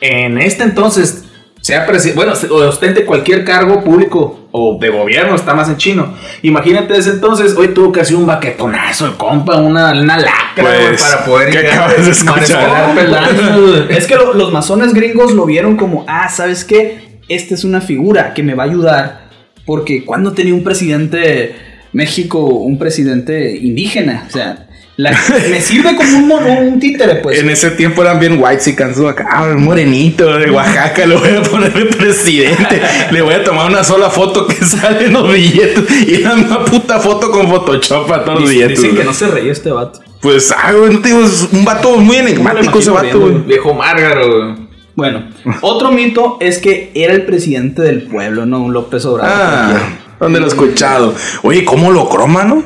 En 0.00 0.38
este 0.38 0.62
entonces, 0.62 1.25
sea 1.66 1.84
bueno, 2.14 2.32
ostente 2.50 3.04
cualquier 3.04 3.44
cargo 3.44 3.82
público 3.82 4.46
o 4.52 4.78
de 4.80 4.88
gobierno, 4.88 5.34
está 5.34 5.52
más 5.52 5.68
en 5.68 5.76
chino. 5.76 6.14
Imagínate 6.42 6.96
ese 6.96 7.10
entonces, 7.10 7.56
hoy 7.56 7.68
tuvo 7.68 7.90
casi 7.90 8.14
un 8.14 8.24
baquetonazo, 8.24 9.06
el 9.06 9.14
compa, 9.14 9.56
una, 9.56 9.90
una 9.90 10.16
lacra, 10.16 10.62
güey, 10.62 10.88
Pues, 10.90 11.02
para 11.02 11.24
poder 11.24 11.50
¿qué 11.50 11.58
llegar 11.62 11.74
acabas 11.90 12.06
de 12.06 12.12
escuchar? 12.12 13.90
Es 13.90 14.06
que 14.06 14.14
lo- 14.14 14.34
los 14.34 14.52
masones 14.52 14.94
gringos 14.94 15.32
lo 15.32 15.44
vieron 15.44 15.76
como, 15.76 16.04
ah, 16.06 16.28
¿sabes 16.28 16.64
qué? 16.64 17.20
Esta 17.28 17.54
es 17.54 17.64
una 17.64 17.80
figura 17.80 18.32
que 18.32 18.44
me 18.44 18.54
va 18.54 18.62
a 18.62 18.66
ayudar. 18.66 19.26
Porque 19.64 20.04
cuando 20.04 20.32
tenía 20.32 20.54
un 20.54 20.62
presidente 20.62 21.56
México, 21.92 22.38
un 22.46 22.78
presidente 22.78 23.56
indígena, 23.56 24.24
o 24.28 24.30
sea, 24.30 24.65
La- 24.98 25.10
me 25.50 25.60
sirve 25.60 25.94
como 25.94 26.16
un, 26.18 26.26
mono- 26.28 26.58
un 26.60 26.80
títere, 26.80 27.16
pues. 27.16 27.38
En 27.38 27.50
ese 27.50 27.70
tiempo 27.72 28.00
eran 28.02 28.18
bien 28.18 28.38
white 28.42 28.70
y 28.70 28.74
cansó 28.74 29.08
acá, 29.08 29.28
ah, 29.30 29.54
morenito 29.54 30.38
de 30.38 30.50
Oaxaca, 30.50 31.04
le 31.06 31.16
voy 31.16 31.28
a 31.36 31.42
poner 31.42 31.72
de 31.74 31.84
presidente, 31.84 32.80
le 33.10 33.20
voy 33.20 33.34
a 33.34 33.44
tomar 33.44 33.70
una 33.70 33.84
sola 33.84 34.08
foto 34.08 34.46
que 34.46 34.54
sale 34.64 35.06
en 35.06 35.12
los 35.12 35.30
billetes 35.30 35.84
y 36.08 36.18
la 36.22 36.34
misma 36.36 36.64
puta 36.64 36.98
foto 36.98 37.30
con 37.30 37.46
Photoshop 37.48 38.08
para 38.08 38.24
todos 38.24 38.40
los 38.40 38.50
billetes. 38.50 38.80
dicen 38.80 38.96
que 38.96 39.04
no 39.04 39.12
se 39.12 39.26
reía 39.28 39.52
este 39.52 39.70
vato. 39.70 40.00
Pues, 40.22 40.50
ah, 40.56 40.72
güey, 40.72 40.94
no 40.94 41.00
te 41.00 41.08
digo, 41.08 41.24
es 41.24 41.46
un 41.52 41.64
vato 41.64 41.96
muy 41.98 42.16
enigmático 42.16 42.78
ese 42.78 42.90
vato, 42.90 43.20
güey. 43.20 43.34
Viejo 43.46 43.74
Márgaro, 43.74 44.26
güey. 44.26 44.66
Bueno, 44.94 45.28
otro 45.60 45.92
mito 45.92 46.38
es 46.40 46.56
que 46.56 46.90
era 46.94 47.12
el 47.12 47.26
presidente 47.26 47.82
del 47.82 48.04
pueblo, 48.04 48.46
¿no? 48.46 48.60
Un 48.62 48.72
López 48.72 49.04
Obrador. 49.04 49.30
Ah, 49.30 49.78
¿dónde 50.18 50.40
lo 50.40 50.46
he 50.46 50.48
escuchado? 50.48 51.14
Oye, 51.42 51.66
¿cómo 51.66 51.90
lo 51.90 52.08
croma, 52.08 52.44
no? 52.44 52.64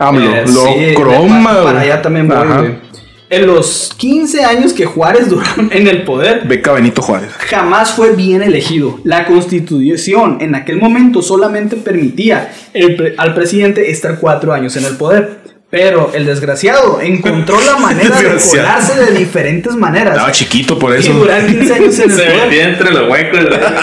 AMLO, 0.00 0.34
Eh, 0.34 0.44
lo 0.46 0.64
sí, 0.66 0.94
croma, 0.96 1.62
para, 1.62 1.80
allá 1.80 2.02
también 2.02 2.26
voy, 2.28 2.36
güey. 2.48 2.90
En 3.28 3.46
los 3.46 3.92
15 3.96 4.44
años 4.44 4.72
que 4.72 4.86
Juárez 4.86 5.28
duró 5.28 5.44
en 5.70 5.86
el 5.86 6.02
poder, 6.02 6.42
Beca 6.48 6.72
Benito 6.72 7.00
Juárez. 7.00 7.30
jamás 7.38 7.92
fue 7.92 8.10
bien 8.16 8.42
elegido. 8.42 8.98
La 9.04 9.24
constitución 9.26 10.38
en 10.40 10.56
aquel 10.56 10.78
momento 10.78 11.22
solamente 11.22 11.76
permitía 11.76 12.50
el 12.74 12.96
pre- 12.96 13.14
al 13.16 13.34
presidente 13.34 13.90
estar 13.90 14.18
cuatro 14.18 14.52
años 14.52 14.74
en 14.76 14.84
el 14.84 14.96
poder. 14.96 15.38
Pero 15.70 16.10
el 16.14 16.26
desgraciado 16.26 17.00
encontró 17.00 17.56
la 17.60 17.76
manera 17.78 18.20
de 18.20 18.36
colarse 18.50 18.98
de 18.98 19.16
diferentes 19.16 19.76
maneras. 19.76 20.14
Estaba 20.14 20.32
chiquito 20.32 20.76
por 20.76 20.92
y 20.92 20.98
eso. 20.98 21.12
durar 21.12 21.46
15 21.46 21.74
años 21.74 21.98
en 22.00 22.04
el 22.10 22.16
Se 22.16 22.22
poder. 22.24 22.40
metía 22.48 22.68
entre 22.70 22.90
los 22.92 23.08
huecos. 23.08 23.38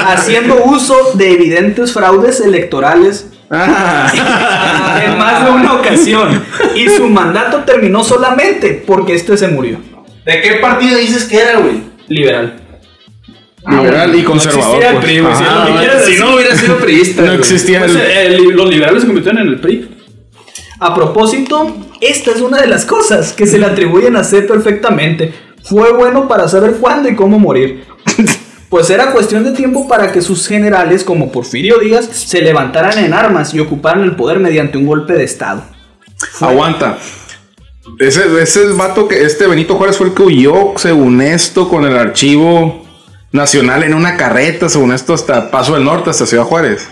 Haciendo 0.07 0.65
uso 0.65 1.11
de 1.13 1.32
evidentes 1.32 1.93
fraudes 1.93 2.41
electorales 2.41 3.28
Ah. 3.50 5.02
en 5.06 5.18
más 5.18 5.45
de 5.45 5.52
una 5.52 5.74
ocasión. 5.74 6.43
Y 6.76 6.89
su 6.89 7.08
mandato 7.08 7.60
terminó 7.60 8.04
solamente 8.04 8.84
porque 8.86 9.16
este 9.16 9.38
se 9.38 9.48
murió. 9.48 9.80
¿De 10.26 10.41
qué 10.41 10.56
partido 10.56 10.98
dices 10.98 11.26
que 11.26 11.38
era, 11.39 11.60
güey? 11.60 11.82
Liberal. 12.08 12.62
Liberal 13.70 14.16
y 14.16 14.24
conservador. 14.24 14.76
existía 14.76 14.89
el 14.89 14.95
pues. 14.95 15.06
PRI, 15.06 15.20
güey, 15.20 15.34
si 16.06 16.20
no 16.20 16.36
hubiera 16.36 16.56
sido 16.56 16.78
priista. 16.78 17.22
No 17.24 17.34
existía 17.34 17.80
Pues, 17.80 17.95
el... 17.95 18.02
eh, 18.02 18.39
los 18.54 18.70
liberales 18.70 19.02
se 19.02 19.08
convirtieron 19.08 19.41
en 19.41 19.48
el 19.48 19.60
PRI. 19.60 19.89
A 20.80 20.93
propósito, 20.93 21.76
esta 22.02 22.32
es 22.32 22.41
una 22.41 22.62
de 22.62 22.68
las 22.68 22.86
cosas 22.86 23.34
que 23.34 23.48
se 23.48 23.58
le 23.58 23.66
atribuyen 23.66 24.16
a 24.16 24.20
hacer 24.20 24.45
perfectamente. 24.48 25.34
Fue 25.64 25.91
bueno 25.93 26.28
para 26.28 26.48
saber 26.48 26.74
cuándo 26.80 27.10
y 27.10 27.16
cómo 27.16 27.39
morir. 27.39 27.84
Pues 28.70 28.89
era 28.89 29.11
cuestión 29.13 29.43
de 29.45 29.51
tiempo 29.51 29.88
para 29.88 30.11
que 30.11 30.22
sus 30.22 30.47
generales, 30.47 31.03
como 31.03 31.32
Porfirio 31.32 31.80
Díaz, 31.80 32.05
se 32.05 32.41
levantaran 32.41 32.97
en 32.99 33.13
armas 33.13 33.53
y 33.53 33.59
ocuparan 33.59 34.03
el 34.03 34.15
poder 34.15 34.39
mediante 34.39 34.78
un 34.78 34.86
golpe 34.86 35.13
de 35.13 35.24
Estado. 35.24 35.63
Aguanta. 36.41 36.97
Ese, 37.99 38.26
ese 38.26 38.41
es 38.41 38.57
el 38.57 38.74
vato 38.74 39.07
que 39.07 39.24
este 39.24 39.47
Benito 39.47 39.76
Juárez 39.76 39.95
fue 39.97 40.07
el 40.07 40.13
que 40.13 40.24
huyó, 40.24 40.74
según 40.76 41.22
esto, 41.22 41.70
con 41.70 41.86
el 41.86 41.95
archivo 41.95 42.86
nacional 43.32 43.84
en 43.84 43.93
una 43.93 44.18
carreta, 44.18 44.68
según 44.68 44.91
esto, 44.91 45.13
hasta 45.13 45.49
Paso 45.49 45.74
del 45.76 45.86
Norte, 45.86 46.09
hasta 46.09 46.26
Ciudad 46.26 46.43
Juárez. 46.43 46.89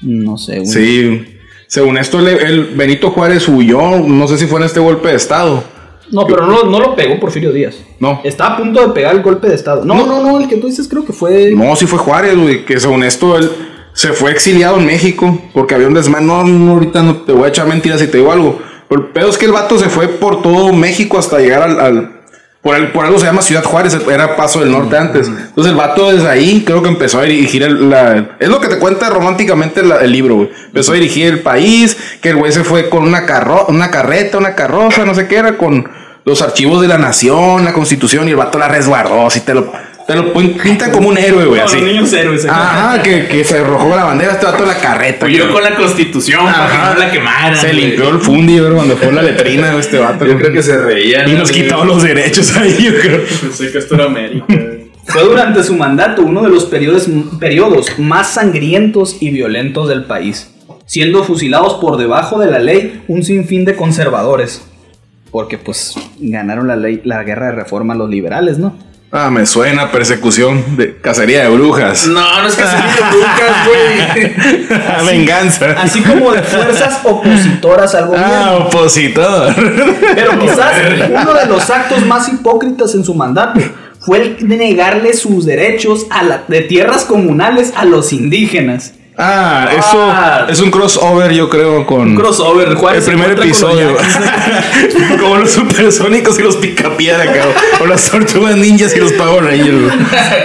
No 0.00 0.38
sé, 0.38 0.60
güey. 0.60 0.66
Sí. 0.66 1.38
Según 1.66 1.98
esto, 1.98 2.20
el, 2.20 2.28
el 2.28 2.64
Benito 2.76 3.10
Juárez 3.10 3.48
huyó, 3.48 3.98
no 3.98 4.28
sé 4.28 4.38
si 4.38 4.46
fue 4.46 4.60
en 4.60 4.66
este 4.66 4.78
golpe 4.78 5.08
de 5.08 5.16
Estado. 5.16 5.64
No, 6.10 6.26
pero 6.26 6.46
no, 6.46 6.62
no 6.64 6.78
lo 6.78 6.94
pegó 6.94 7.18
Porfirio 7.18 7.52
Díaz. 7.52 7.76
No. 7.98 8.20
Está 8.24 8.46
a 8.48 8.56
punto 8.56 8.80
de 8.86 8.92
pegar 8.92 9.14
el 9.14 9.22
golpe 9.22 9.48
de 9.48 9.54
Estado. 9.54 9.84
No, 9.84 10.06
no, 10.06 10.22
no, 10.22 10.38
el 10.40 10.48
que 10.48 10.56
tú 10.56 10.66
dices 10.68 10.86
creo 10.88 11.04
que 11.04 11.12
fue. 11.12 11.50
No, 11.54 11.74
sí 11.76 11.86
fue 11.86 11.98
Juárez, 11.98 12.36
güey, 12.36 12.64
que 12.64 12.78
según 12.78 13.02
esto 13.02 13.36
él 13.36 13.50
se 13.92 14.12
fue 14.12 14.30
exiliado 14.30 14.78
en 14.78 14.86
México 14.86 15.38
porque 15.52 15.74
había 15.74 15.88
un 15.88 15.94
desmán. 15.94 16.26
No, 16.26 16.44
no, 16.44 16.72
ahorita 16.74 17.02
no 17.02 17.16
te 17.22 17.32
voy 17.32 17.44
a 17.44 17.48
echar 17.48 17.66
mentiras 17.66 18.00
si 18.00 18.06
te 18.08 18.18
digo 18.18 18.30
algo. 18.32 18.58
Pero 18.88 19.00
el 19.02 19.08
pedo 19.08 19.28
es 19.30 19.36
que 19.38 19.46
el 19.46 19.52
vato 19.52 19.78
se 19.78 19.88
fue 19.88 20.06
por 20.08 20.42
todo 20.42 20.72
México 20.72 21.18
hasta 21.18 21.38
llegar 21.38 21.62
al. 21.62 21.80
al- 21.80 22.15
por, 22.66 22.74
el- 22.74 22.90
por 22.90 23.04
algo 23.06 23.16
se 23.20 23.26
llama 23.26 23.42
Ciudad 23.42 23.62
Juárez, 23.62 23.96
era 24.10 24.34
Paso 24.34 24.58
del 24.58 24.72
Norte 24.72 24.98
antes. 24.98 25.28
Entonces 25.28 25.70
el 25.70 25.76
vato 25.78 26.10
desde 26.10 26.28
ahí 26.28 26.64
creo 26.66 26.82
que 26.82 26.88
empezó 26.88 27.20
a 27.20 27.22
dirigir 27.22 27.62
el, 27.62 27.88
la- 27.88 28.30
Es 28.40 28.48
lo 28.48 28.60
que 28.60 28.66
te 28.66 28.78
cuenta 28.80 29.08
románticamente 29.08 29.84
la- 29.84 29.98
el 29.98 30.10
libro, 30.10 30.34
güey. 30.34 30.50
Empezó 30.66 30.90
a 30.90 30.94
dirigir 30.96 31.26
el 31.28 31.38
país, 31.42 31.96
que 32.20 32.30
el 32.30 32.36
güey 32.36 32.50
se 32.50 32.64
fue 32.64 32.88
con 32.88 33.04
una, 33.04 33.24
carro, 33.24 33.66
una 33.68 33.92
carreta, 33.92 34.38
una 34.38 34.56
carroza, 34.56 35.04
no 35.04 35.14
sé 35.14 35.28
qué 35.28 35.36
era, 35.36 35.56
con 35.56 35.88
los 36.24 36.42
archivos 36.42 36.82
de 36.82 36.88
la 36.88 36.98
nación, 36.98 37.64
la 37.64 37.72
constitución, 37.72 38.26
y 38.26 38.30
el 38.32 38.36
vato 38.36 38.58
la 38.58 38.66
resguardó. 38.66 39.28
Así 39.28 39.42
te 39.42 39.54
lo, 39.54 39.72
te 40.06 40.14
lo 40.14 40.32
pin- 40.32 40.56
pintan 40.62 40.92
como 40.92 41.08
un 41.08 41.18
héroe, 41.18 41.46
güey. 41.46 41.60
No, 41.60 41.66
así. 41.66 41.76
los 41.78 41.84
niños 41.86 42.12
héroes. 42.12 42.46
Ajá, 42.46 43.02
que, 43.02 43.26
que 43.26 43.42
se 43.44 43.58
arrojó 43.58 43.88
la 43.96 44.04
bandera, 44.04 44.32
este 44.32 44.46
vato 44.46 44.64
la 44.64 44.78
carreta. 44.78 45.26
Huyó 45.26 45.42
güey. 45.44 45.52
con 45.54 45.62
la 45.64 45.74
constitución 45.76 46.44
para 46.44 46.66
que 46.68 46.74
Ajá. 46.74 46.92
no 46.94 46.98
la 47.00 47.10
quemaran. 47.10 47.56
Se 47.56 47.68
güey. 47.68 47.80
limpió 47.80 48.08
el 48.10 48.18
fundi, 48.20 48.58
güey, 48.58 48.72
cuando 48.72 48.96
fue 48.96 49.12
la 49.12 49.22
letrina 49.22 49.70
de 49.72 49.78
este 49.80 49.98
vato. 49.98 50.24
Yo 50.24 50.36
creo 50.38 50.52
que 50.52 50.62
se 50.62 50.78
reían. 50.78 51.28
Y 51.28 51.32
nos 51.34 51.50
quitó 51.50 51.84
los 51.84 52.02
derechos 52.02 52.56
ahí, 52.56 52.76
yo 52.84 52.92
creo. 53.00 53.22
Pensé 53.40 53.72
que 53.72 53.78
esto 53.78 53.94
era 53.96 54.04
América. 54.04 54.44
güey. 54.48 54.86
Fue 55.08 55.22
durante 55.22 55.62
su 55.62 55.74
mandato 55.76 56.22
uno 56.22 56.42
de 56.42 56.50
los 56.50 56.64
periodos, 56.64 57.06
periodos 57.38 57.96
más 57.98 58.28
sangrientos 58.34 59.16
y 59.20 59.30
violentos 59.30 59.88
del 59.88 60.04
país, 60.04 60.50
siendo 60.84 61.22
fusilados 61.22 61.74
por 61.74 61.96
debajo 61.96 62.40
de 62.40 62.50
la 62.50 62.58
ley 62.58 63.02
un 63.06 63.22
sinfín 63.22 63.64
de 63.64 63.76
conservadores. 63.76 64.66
Porque 65.30 65.58
pues 65.58 65.94
ganaron 66.18 66.66
la 66.68 66.74
ley, 66.76 67.02
la 67.04 67.22
guerra 67.22 67.46
de 67.46 67.52
reforma 67.52 67.94
los 67.94 68.08
liberales, 68.10 68.58
¿no? 68.58 68.76
Ah, 69.18 69.30
me 69.30 69.46
suena 69.46 69.90
persecución 69.90 70.76
de 70.76 70.96
cacería 70.96 71.44
de 71.44 71.48
brujas. 71.48 72.06
No, 72.06 72.42
no 72.42 72.48
es 72.48 72.52
se 72.54 72.62
diga 72.62 73.12
Lucas, 73.12 73.66
güey. 73.66 75.06
Venganza. 75.06 75.70
Así 75.80 76.02
como 76.02 76.32
de 76.32 76.42
fuerzas 76.42 77.00
opositoras 77.02 77.94
al 77.94 78.06
gobierno. 78.08 78.28
Ah, 78.34 78.56
opositor. 78.66 79.54
Pero 80.14 80.38
quizás 80.40 80.72
uno 81.08 81.32
de 81.34 81.46
los 81.46 81.70
actos 81.70 82.04
más 82.04 82.28
hipócritas 82.28 82.94
en 82.94 83.04
su 83.04 83.14
mandato 83.14 83.60
fue 84.00 84.18
el 84.38 84.48
de 84.48 84.56
negarle 84.56 85.14
sus 85.14 85.46
derechos 85.46 86.06
a 86.10 86.22
la- 86.22 86.44
de 86.46 86.60
tierras 86.60 87.04
comunales 87.04 87.72
a 87.74 87.84
los 87.86 88.12
indígenas. 88.12 88.92
Ah, 89.18 89.68
eso 89.72 90.10
Ah. 90.12 90.46
es 90.48 90.60
un 90.60 90.70
crossover, 90.70 91.32
yo 91.32 91.48
creo, 91.48 91.86
con 91.86 92.00
Un 92.10 92.14
crossover, 92.16 92.68
el 92.68 92.74
Juárez 92.74 93.04
primer 93.06 93.30
los 93.36 93.46
episodio. 93.46 93.96
Como 95.20 95.36
los 95.38 95.50
supersónicos 95.52 96.38
y 96.38 96.42
los 96.42 96.56
picapiedra, 96.56 97.24
cabrón. 97.24 97.54
O 97.82 97.86
las 97.86 98.10
tortugas 98.10 98.56
ninjas 98.56 98.94
y 98.94 99.00
los 99.00 99.12
Power 99.14 99.44
Rangers. 99.44 99.94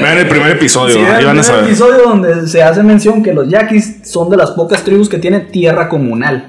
Vean 0.02 0.18
el 0.20 0.28
primer 0.28 0.52
episodio, 0.52 0.96
Sí, 0.96 1.02
ahí 1.02 1.20
el 1.20 1.26
van 1.26 1.40
a 1.40 1.44
saber. 1.44 1.66
episodio 1.66 2.04
donde 2.04 2.48
se 2.48 2.64
hace 2.64 2.82
mención 2.82 3.22
que 3.22 3.34
los 3.34 3.50
yaquis 3.50 3.98
son 4.06 4.30
de 4.30 4.38
las 4.38 4.52
pocas 4.52 4.84
tribus 4.84 5.10
que 5.10 5.18
tienen 5.18 5.52
tierra 5.52 5.90
comunal. 5.90 6.48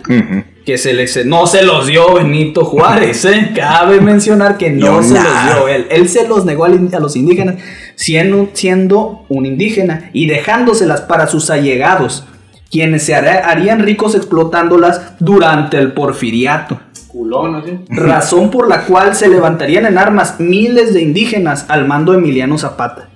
Que 0.65 0.79
se 0.79 0.93
les, 0.95 1.27
no 1.27 1.47
se 1.47 1.65
los 1.65 1.87
dio 1.87 2.15
Benito 2.15 2.65
Juárez, 2.65 3.25
¿eh? 3.25 3.51
Cabe 3.55 4.01
mencionar 4.01 4.59
que 4.59 4.71
no 4.71 4.87
Yo 4.87 5.03
se 5.03 5.15
nada. 5.15 5.47
los 5.47 5.57
dio 5.57 5.69
él. 5.69 5.87
Él 5.91 6.09
se 6.09 6.29
los 6.29 6.45
negó 6.45 6.65
a 6.65 6.69
los 6.69 7.17
indígenas, 7.17 7.57
siendo, 7.97 8.49
siendo 8.53 9.25
un 9.29 9.47
indígena 9.47 10.11
y 10.13 10.27
dejándoselas 10.27 11.01
para 11.03 11.27
sus 11.27 11.51
allegados, 11.51 12.25
quienes 12.71 13.03
se 13.03 13.15
harían 13.15 13.81
ricos 13.81 14.15
explotándolas 14.15 15.15
durante 15.19 15.79
el 15.79 15.93
porfiriato. 15.93 16.81
Culón. 17.09 17.85
Razón 17.89 18.51
por 18.51 18.69
la 18.69 18.87
cual 18.87 19.15
se 19.15 19.29
levantarían 19.29 19.85
en 19.85 19.99
armas 19.99 20.41
miles 20.41 20.95
de 20.95 21.03
indígenas 21.03 21.67
al 21.69 21.87
mando 21.87 22.13
de 22.13 22.19
Emiliano 22.19 22.57
Zapata. 22.57 23.09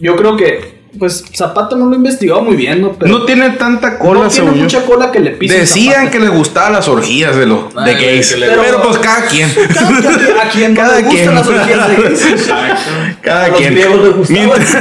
Yo 0.00 0.16
creo 0.16 0.36
que, 0.36 0.75
pues, 0.98 1.24
Zapata 1.34 1.76
no 1.76 1.86
lo 1.86 1.96
investigó 1.96 2.42
muy 2.42 2.56
bien, 2.56 2.80
¿no? 2.82 2.92
Pero 2.92 3.18
No 3.18 3.24
tiene 3.24 3.50
tanta 3.50 3.98
cola, 3.98 4.20
no 4.24 4.28
tiene 4.28 4.34
según 4.34 4.54
yo. 4.54 4.62
mucha 4.64 4.82
cola 4.84 5.10
que 5.12 5.20
le 5.20 5.30
pise. 5.32 5.58
Decían 5.60 6.10
que 6.10 6.18
les 6.20 6.30
gustaban 6.30 6.72
las 6.72 6.88
orgías 6.88 7.36
de 7.36 7.46
los 7.46 7.74
de 7.74 7.80
Ay, 7.80 7.94
gays. 7.94 8.32
que 8.32 8.36
le- 8.40 8.46
Pero, 8.48 8.62
Pero- 8.62 8.82
pues 8.82 8.98
cada 8.98 9.26
quien. 9.26 9.48
Cada 9.74 9.90
quien- 10.00 10.38
a 10.38 10.48
quien 10.50 10.74
no 10.74 10.80
Cada 10.80 10.96
le 10.96 11.02
gustan 11.02 11.22
quien. 11.24 11.34
las 11.34 11.46
orgías 11.46 11.88
de 11.88 11.96
gays. 11.96 12.52
Cada 13.22 13.44
A 13.44 13.48
los 13.48 13.58
quien. 13.58 13.74
griegos 13.74 14.00
les 14.04 14.16
gustaba. 14.16 14.40
Mientras, 14.40 14.76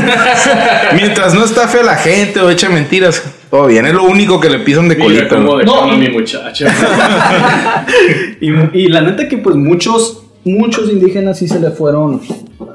mientras 0.93 1.34
no 1.34 1.45
estafe 1.45 1.80
a 1.80 1.84
la 1.84 1.95
gente 1.95 2.39
o 2.39 2.49
eche 2.49 2.70
mentiras, 2.70 3.24
todo 3.49 3.68
bien. 3.68 3.86
Es 3.86 3.93
lo 3.93 4.03
único 4.03 4.39
que 4.39 4.49
le 4.49 4.59
pisan 4.59 4.88
de 4.89 4.95
Mira 4.95 5.05
colita. 5.05 5.36
cómo 5.36 5.51
¿no? 5.53 5.57
dejaron 5.57 5.88
No. 5.89 5.93
a 5.93 5.97
mi 5.97 6.09
muchacha. 6.09 6.68
y, 8.41 8.49
y 8.74 8.88
la 8.88 9.01
neta 9.01 9.28
que, 9.28 9.38
pues, 9.38 9.55
muchos, 9.55 10.24
muchos 10.46 10.89
indígenas 10.89 11.38
sí 11.39 11.48
se 11.48 11.60
le 11.60 11.72
fueron, 11.72 12.22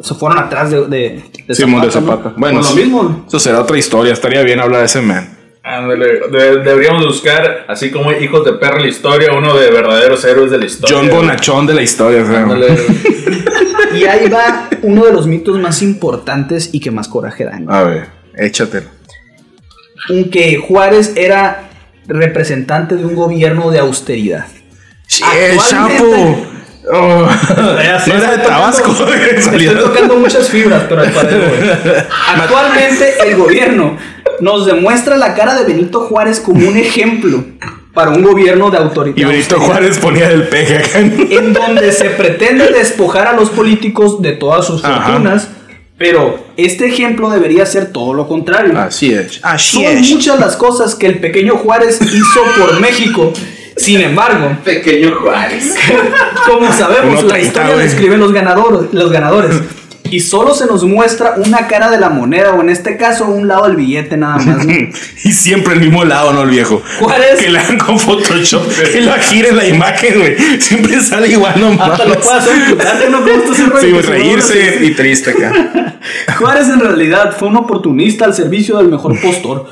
se 0.03 0.15
fueron 0.15 0.39
atrás 0.39 0.71
de, 0.71 0.87
de, 0.87 1.23
de 1.47 1.55
Simón 1.55 1.81
de 1.81 1.87
¿no? 1.87 1.93
Zapata. 1.93 2.35
Bueno, 2.37 2.63
sí. 2.63 2.75
mismo. 2.81 3.25
Eso 3.27 3.39
será 3.39 3.61
otra 3.61 3.79
historia. 3.79 4.13
Estaría 4.13 4.43
bien 4.43 4.61
hablar 4.61 4.81
de 4.81 4.87
ese 4.87 5.01
man. 5.01 5.39
Ándale, 5.63 6.21
de- 6.33 6.57
deberíamos 6.63 7.07
buscar, 7.07 7.67
así 7.69 7.91
como 7.91 8.11
hijos 8.13 8.45
de 8.47 8.55
perra 8.55 8.81
la 8.81 8.89
historia, 8.89 9.31
uno 9.37 9.55
de 9.57 9.71
verdaderos 9.71 10.25
héroes 10.25 10.51
de 10.51 10.59
la 10.59 10.65
historia. 10.65 10.97
John 10.97 11.09
Bonachón 11.11 11.67
de 11.67 11.75
la 11.75 11.83
historia. 11.83 12.25
Y 13.93 14.05
ahí 14.05 14.29
va 14.29 14.69
uno 14.83 15.05
de 15.05 15.13
los 15.13 15.27
mitos 15.27 15.59
más 15.59 15.83
importantes 15.83 16.71
y 16.73 16.79
que 16.79 16.93
más 16.93 17.09
coraje 17.09 17.45
dan. 17.45 17.69
A 17.69 17.83
ver, 17.83 18.07
échatelo. 18.37 18.87
Que 20.31 20.57
Juárez 20.59 21.13
era 21.17 21.71
representante 22.07 22.97
de 22.97 23.05
un 23.05 23.15
gobierno 23.17 23.71
de 23.71 23.81
austeridad. 23.81 24.47
Sí, 25.09 25.25
el 25.37 25.59
Actualmente- 25.59 25.99
Chapo. 25.99 26.47
Oh, 26.93 27.27
no 27.57 27.79
era 27.81 28.31
de 28.31 28.39
Tabasco. 28.39 28.93
Estoy 29.37 29.67
tocando 29.77 30.17
muchas 30.17 30.49
fibras, 30.49 30.85
pero 30.89 31.03
al 31.03 31.11
parecer. 31.13 32.09
Actualmente 32.37 33.15
el 33.27 33.37
gobierno 33.37 33.97
nos 34.41 34.67
demuestra 34.67 35.17
la 35.17 35.35
cara 35.35 35.55
de 35.55 35.65
Benito 35.65 36.01
Juárez 36.01 36.41
como 36.41 36.67
un 36.67 36.77
ejemplo 36.77 37.45
para 37.93 38.11
un 38.11 38.23
gobierno 38.23 38.71
de 38.71 38.79
autoridad. 38.79 39.17
Y 39.17 39.25
Benito 39.25 39.61
Juárez 39.61 39.99
ponía 39.99 40.29
del 40.29 40.49
peje 40.49 40.79
acá. 40.79 40.99
en 41.01 41.53
donde 41.53 41.93
se 41.93 42.11
pretende 42.11 42.69
despojar 42.69 43.27
a 43.27 43.33
los 43.35 43.51
políticos 43.51 44.23
de 44.23 44.33
todas 44.33 44.65
sus 44.67 44.85
Ajá. 44.85 45.03
fortunas, 45.07 45.49
pero 45.99 46.47
este 46.57 46.87
ejemplo 46.87 47.29
debería 47.31 47.67
ser 47.67 47.93
todo 47.93 48.15
lo 48.15 48.27
contrario. 48.27 48.79
Así 48.79 49.13
es. 49.13 49.41
Así 49.43 49.85
Son 49.85 50.01
muchas 50.01 50.41
las 50.41 50.57
cosas 50.57 50.95
que 50.95 51.07
el 51.07 51.19
pequeño 51.19 51.57
Juárez 51.57 52.01
hizo 52.01 52.41
por 52.59 52.81
México. 52.81 53.33
Sin 53.81 54.01
embargo, 54.03 54.57
Pequeño 54.63 55.17
Juárez. 55.21 55.75
como 56.47 56.71
sabemos, 56.73 57.25
la 57.25 57.39
historia 57.41 57.73
güey. 57.75 57.87
describe 57.87 58.19
los 58.19 58.33
ganadores, 58.33 58.93
los 58.93 59.11
ganadores. 59.11 59.57
Y 60.11 60.21
solo 60.21 60.55
se 60.55 60.67
nos 60.67 60.83
muestra 60.85 61.35
una 61.37 61.69
cara 61.69 61.89
de 61.89 61.99
la 61.99 62.11
moneda, 62.11 62.53
o 62.53 62.61
en 62.61 62.69
este 62.69 62.97
caso, 62.97 63.27
un 63.27 63.47
lado 63.47 63.69
del 63.69 63.77
billete 63.77 64.17
nada 64.17 64.37
más. 64.37 64.67
¿no? 64.67 64.73
Y 65.25 65.33
siempre 65.33 65.75
el 65.75 65.81
mismo 65.81 66.05
lado, 66.05 66.33
¿no? 66.33 66.43
El 66.43 66.51
viejo. 66.51 66.83
Juárez. 66.99 67.39
Que 67.41 67.49
le 67.49 67.59
hagan 67.59 67.79
con 67.79 67.99
Photoshop. 67.99 68.67
que 68.93 69.01
lo 69.01 69.13
gire 69.15 69.53
la 69.53 69.67
imagen, 69.67 70.19
güey. 70.19 70.37
Siempre 70.61 71.01
sale 71.01 71.29
igual 71.29 71.61
nomás. 71.61 71.91
Hasta 71.93 72.05
lo 72.07 72.21
puede 72.21 72.39
hacer 72.39 74.07
reírse 74.07 74.79
y 74.83 74.91
triste 74.95 75.31
acá. 75.31 76.01
Juárez 76.39 76.69
en 76.69 76.81
realidad 76.81 77.35
fue 77.39 77.49
un 77.49 77.57
oportunista 77.57 78.25
al 78.25 78.35
servicio 78.35 78.79
del 78.79 78.89
mejor 78.89 79.19
postor, 79.21 79.69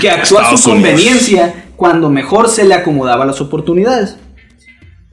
que 0.00 0.10
actuó 0.10 0.38
a 0.38 0.44
su 0.44 0.54
Unidos. 0.54 0.64
conveniencia 0.64 1.61
cuando 1.82 2.10
mejor 2.10 2.48
se 2.48 2.64
le 2.64 2.74
acomodaba 2.74 3.24
las 3.24 3.40
oportunidades. 3.40 4.16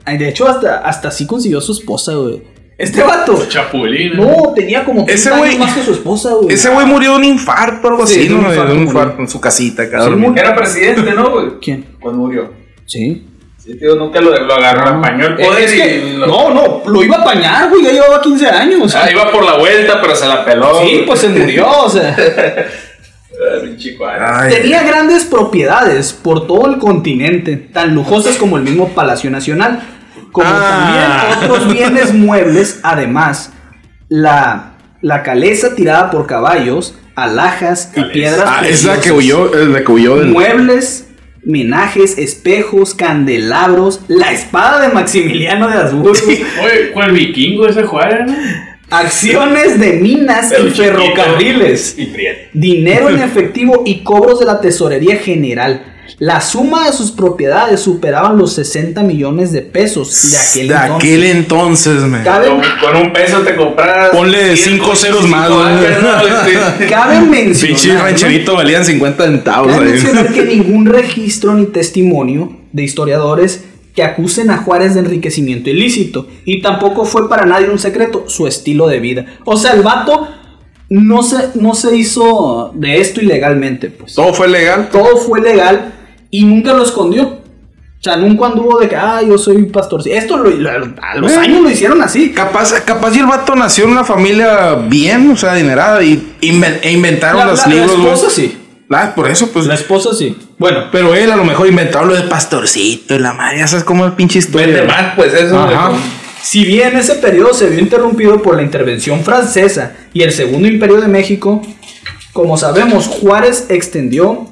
De 0.06 0.30
hecho, 0.30 0.48
hasta, 0.48 0.78
hasta 0.78 1.08
así 1.08 1.26
consiguió 1.26 1.58
a 1.58 1.62
su 1.62 1.72
esposa, 1.72 2.14
güey. 2.14 2.44
Este 2.78 3.02
vato. 3.02 3.44
Chapulín. 3.50 4.16
No, 4.16 4.54
tenía 4.56 4.86
como 4.86 5.04
30 5.04 5.14
Ese 5.14 5.34
años 5.34 5.58
más 5.58 5.74
que 5.76 5.82
su 5.82 5.94
esposa, 5.94 6.30
güey. 6.36 6.54
Ese 6.54 6.70
güey 6.70 6.86
murió 6.86 7.14
de 7.14 7.18
un 7.18 7.24
infarto 7.24 7.88
o 7.88 7.90
algo 7.90 8.06
Sí, 8.06 8.20
así, 8.20 8.28
de 8.28 8.36
un 8.36 8.44
¿no? 8.44 8.50
Infarto 8.52 8.74
un 8.74 8.80
infarto 8.84 9.22
en 9.24 9.28
su 9.28 9.42
casita 9.42 9.84
muy- 10.16 10.38
Era 10.40 10.56
presidente, 10.56 11.12
¿no, 11.12 11.32
güey? 11.32 11.48
¿Quién? 11.60 11.86
Cuando 12.00 12.22
murió. 12.22 12.54
Sí. 12.86 13.26
Sí, 13.58 13.76
tío, 13.80 13.96
nunca 13.96 14.22
lo, 14.22 14.30
lo 14.46 14.54
agarró, 14.54 15.00
apañó 15.00 15.26
el 15.26 15.38
poder 15.38 15.64
Es 15.64 15.72
que- 15.74 15.98
y 16.06 16.18
lo- 16.18 16.28
no, 16.28 16.54
no, 16.54 16.82
lo 16.86 17.04
iba 17.04 17.18
a 17.18 17.22
apañar, 17.22 17.70
güey. 17.72 17.82
Ya 17.84 17.94
llevaba 17.94 18.22
15 18.22 18.48
años. 18.48 18.94
Ah, 18.96 19.10
iba 19.12 19.32
por 19.32 19.44
la 19.44 19.58
vuelta, 19.58 20.00
pero 20.00 20.16
se 20.16 20.28
la 20.28 20.46
peló. 20.46 20.82
sí, 20.86 21.02
pues 21.08 21.20
se 21.20 21.30
murió, 21.30 21.68
o 21.68 21.90
sea. 21.90 22.16
Ay, 24.22 24.54
Tenía 24.54 24.84
grandes 24.84 25.26
propiedades 25.26 26.14
por 26.14 26.48
todo 26.48 26.68
el 26.72 26.78
continente, 26.80 27.56
tan 27.58 27.96
lujosas 27.96 28.36
como 28.38 28.58
el 28.58 28.64
mismo 28.64 28.90
Palacio 28.90 29.30
Nacional, 29.32 29.82
como 30.32 30.48
Ah. 30.50 31.28
también 31.30 31.52
otros 31.52 31.72
bienes 31.74 32.14
muebles, 32.14 32.80
además, 32.84 33.52
la, 34.10 34.74
la 35.02 35.24
caleza 35.24 35.76
tirada 35.76 36.12
por 36.12 36.28
caballos, 36.28 36.96
alhajas 37.16 37.92
y 37.96 38.04
piedras 38.06 38.44
Ah, 38.46 38.62
es 38.68 38.84
la 38.84 38.94
que 38.96 39.00
preciosas, 39.12 39.18
huyó, 39.18 39.54
es 39.62 39.68
la 39.68 39.84
que 39.84 39.92
huyó 39.92 40.16
del. 40.18 40.28
muebles, 40.30 41.08
menajes, 41.44 42.18
espejos, 42.18 42.94
candelabros, 42.96 44.02
la 44.08 44.32
espada 44.32 44.82
de 44.82 44.90
Maximiliano 44.94 45.68
de 45.68 45.74
Habsburgo, 45.76 46.12
Oye, 46.64 46.92
¿cuál 46.94 47.12
vikingo 47.14 47.68
ese 47.68 47.84
Juárez, 47.84 48.28
no? 48.28 48.36
Acciones 48.90 49.80
de 49.80 49.94
minas 49.94 50.48
Pero 50.50 50.68
y 50.68 50.72
ferrocarriles. 50.72 51.96
Y 51.98 52.14
dinero 52.54 53.10
en 53.10 53.20
efectivo 53.24 53.84
y 53.86 54.04
cobros 54.04 54.40
de 54.40 54.46
la 54.46 54.62
tesorería 54.62 55.18
general. 55.18 55.96
La 56.18 56.42
suma 56.42 56.88
de 56.88 56.92
sus 56.94 57.12
propiedades 57.12 57.80
superaban 57.82 58.38
los 58.38 58.54
60 58.56 59.04
millones 59.04 59.52
de 59.52 59.62
pesos 59.62 60.32
de 60.32 60.38
aquel 60.38 60.68
de 60.68 60.74
entonces. 60.74 60.96
aquel 60.96 61.24
entonces, 61.24 62.02
me. 62.02 62.24
Cabe, 62.24 62.48
Con, 62.48 62.62
con 62.82 63.02
un 63.06 63.14
peso 63.14 63.40
te 63.42 63.56
compras. 63.56 64.10
Ponle 64.10 64.58
100, 64.58 64.58
cinco 64.58 64.96
ceros 64.96 65.28
más, 65.28 65.50
25 65.50 65.56
güey. 65.56 65.86
años, 65.86 66.02
¿no? 66.02 66.50
Este, 66.50 66.88
cabe 66.90 67.20
mencionar, 67.22 67.76
Pinche 67.78 67.94
¿no? 67.94 68.04
rancherito 68.04 68.56
valían 68.56 68.84
50 68.84 69.24
centavos 69.24 69.72
Cabe 69.72 69.86
mencionar 69.86 70.34
que 70.34 70.44
ningún 70.46 70.88
registro 70.88 71.54
ni 71.54 71.68
testimonio 71.68 72.58
de 72.74 72.84
historiadores 72.84 73.64
que 74.00 74.04
acusen 74.06 74.50
a 74.50 74.58
Juárez 74.60 74.94
de 74.94 75.02
enriquecimiento 75.02 75.70
ilícito. 75.70 76.28
Y 76.46 76.62
tampoco 76.62 77.04
fue 77.04 77.28
para 77.28 77.46
nadie 77.46 77.70
un 77.70 77.80
secreto 77.80 78.24
su 78.28 78.48
estilo 78.48 78.88
de 78.88 79.00
vida. 79.02 79.26
O 79.44 79.58
sea, 79.58 79.74
el 79.74 79.82
vato 79.82 80.26
no 80.90 81.22
se, 81.22 81.50
no 81.56 81.76
se 81.76 81.98
hizo 81.98 82.72
de 82.76 83.02
esto 83.02 83.20
ilegalmente, 83.20 83.90
pues. 83.90 84.14
Todo 84.16 84.34
fue 84.34 84.48
legal. 84.48 84.88
todo 84.90 85.18
fue 85.18 85.42
legal 85.42 85.94
y 86.32 86.46
nunca 86.46 86.72
lo 86.74 86.84
escondió. 86.84 87.24
O 87.28 88.02
sea, 88.02 88.16
nunca 88.16 88.46
anduvo 88.46 88.80
de 88.80 88.88
que, 88.88 88.96
ah, 88.96 89.22
yo 89.22 89.38
soy 89.38 89.64
pastor. 89.66 90.02
Esto 90.06 90.38
lo- 90.38 90.50
lo- 90.50 90.70
a 91.02 91.16
los 91.18 91.34
Eh. 91.34 91.36
años 91.36 91.62
lo 91.62 91.70
hicieron 91.70 92.02
así. 92.02 92.32
Capaz, 92.32 92.72
capaz 92.86 93.14
y 93.14 93.20
el 93.20 93.26
vato 93.26 93.54
nació 93.56 93.84
en 93.84 93.92
una 93.92 94.06
familia 94.06 94.76
bien, 94.76 95.30
o 95.32 95.36
sea, 95.36 95.52
adinerada, 95.52 96.02
y 96.02 96.36
inven- 96.42 96.80
e 96.82 96.94
inventaron 96.94 97.40
La, 97.40 97.48
los 97.48 97.60
la- 97.60 97.68
la 97.68 97.74
libros, 97.74 97.98
güey. 97.98 98.14
esposa 98.14 98.30
sí. 98.34 98.58
Ah, 98.92 99.14
por 99.16 99.30
eso, 99.30 99.50
pues. 99.52 99.66
La 99.68 99.76
esposa 99.76 100.14
sí. 100.14 100.36
Bueno, 100.58 100.86
Pero 100.92 101.14
él 101.16 101.32
a 101.32 101.36
lo 101.36 101.44
mejor 101.46 101.68
inventó 101.68 102.04
lo 102.04 102.16
de 102.16 102.24
pastorcito 102.24 103.16
y 103.16 103.20
la 103.20 103.34
madre, 103.34 103.60
ya 103.60 103.68
sabes 103.68 103.84
cómo 103.84 104.06
el 104.06 104.14
pinche 104.14 104.40
historia. 104.40 104.84
Más, 104.86 105.16
pues 105.16 105.34
eso. 105.34 105.60
Ajá. 105.60 105.92
si 106.42 106.66
bien 106.66 106.96
ese 106.98 107.16
periodo 107.16 107.54
se 107.54 107.70
vio 107.70 107.80
interrumpido 107.80 108.42
por 108.42 108.56
la 108.56 108.64
intervención 108.64 109.24
francesa 109.24 109.94
y 110.14 110.22
el 110.24 110.32
segundo 110.32 110.68
imperio 110.68 111.00
de 111.02 111.08
México, 111.08 111.62
como 112.34 112.58
sabemos, 112.58 113.08
Juárez 113.08 113.68
extendió 113.70 114.48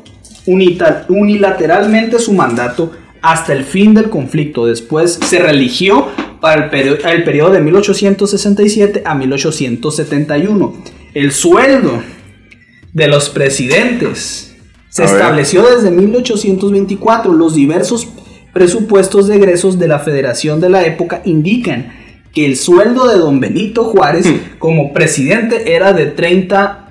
unilateralmente 0.46 2.20
su 2.20 2.34
mandato 2.34 2.92
hasta 3.22 3.54
el 3.54 3.64
fin 3.64 3.94
del 3.94 4.10
conflicto. 4.10 4.66
Después 4.66 5.20
se 5.26 5.40
religió 5.40 6.08
para 6.40 6.66
el, 6.66 6.70
perio- 6.70 6.98
el 7.06 7.24
periodo 7.24 7.52
de 7.52 7.62
1867 7.62 9.02
a 9.06 9.16
1871. 9.16 10.74
El 11.14 11.32
sueldo 11.32 12.02
de 12.98 13.08
los 13.08 13.30
presidentes 13.30 14.56
se 14.90 15.04
A 15.04 15.06
ver. 15.06 15.16
estableció 15.16 15.64
desde 15.64 15.92
1824. 15.92 17.32
Los 17.32 17.54
diversos 17.54 18.08
presupuestos 18.54 19.28
de 19.28 19.36
egresos 19.36 19.78
de 19.78 19.88
la 19.88 20.00
federación 20.00 20.60
de 20.60 20.70
la 20.70 20.84
época 20.86 21.22
indican 21.24 21.94
que 22.34 22.46
el 22.46 22.56
sueldo 22.56 23.08
de 23.08 23.18
don 23.20 23.40
Benito 23.40 23.84
Juárez 23.84 24.26
Hmm. 24.26 24.58
como 24.58 24.94
presidente 24.94 25.76
era 25.76 25.94
de 25.94 26.08
30 26.08 26.84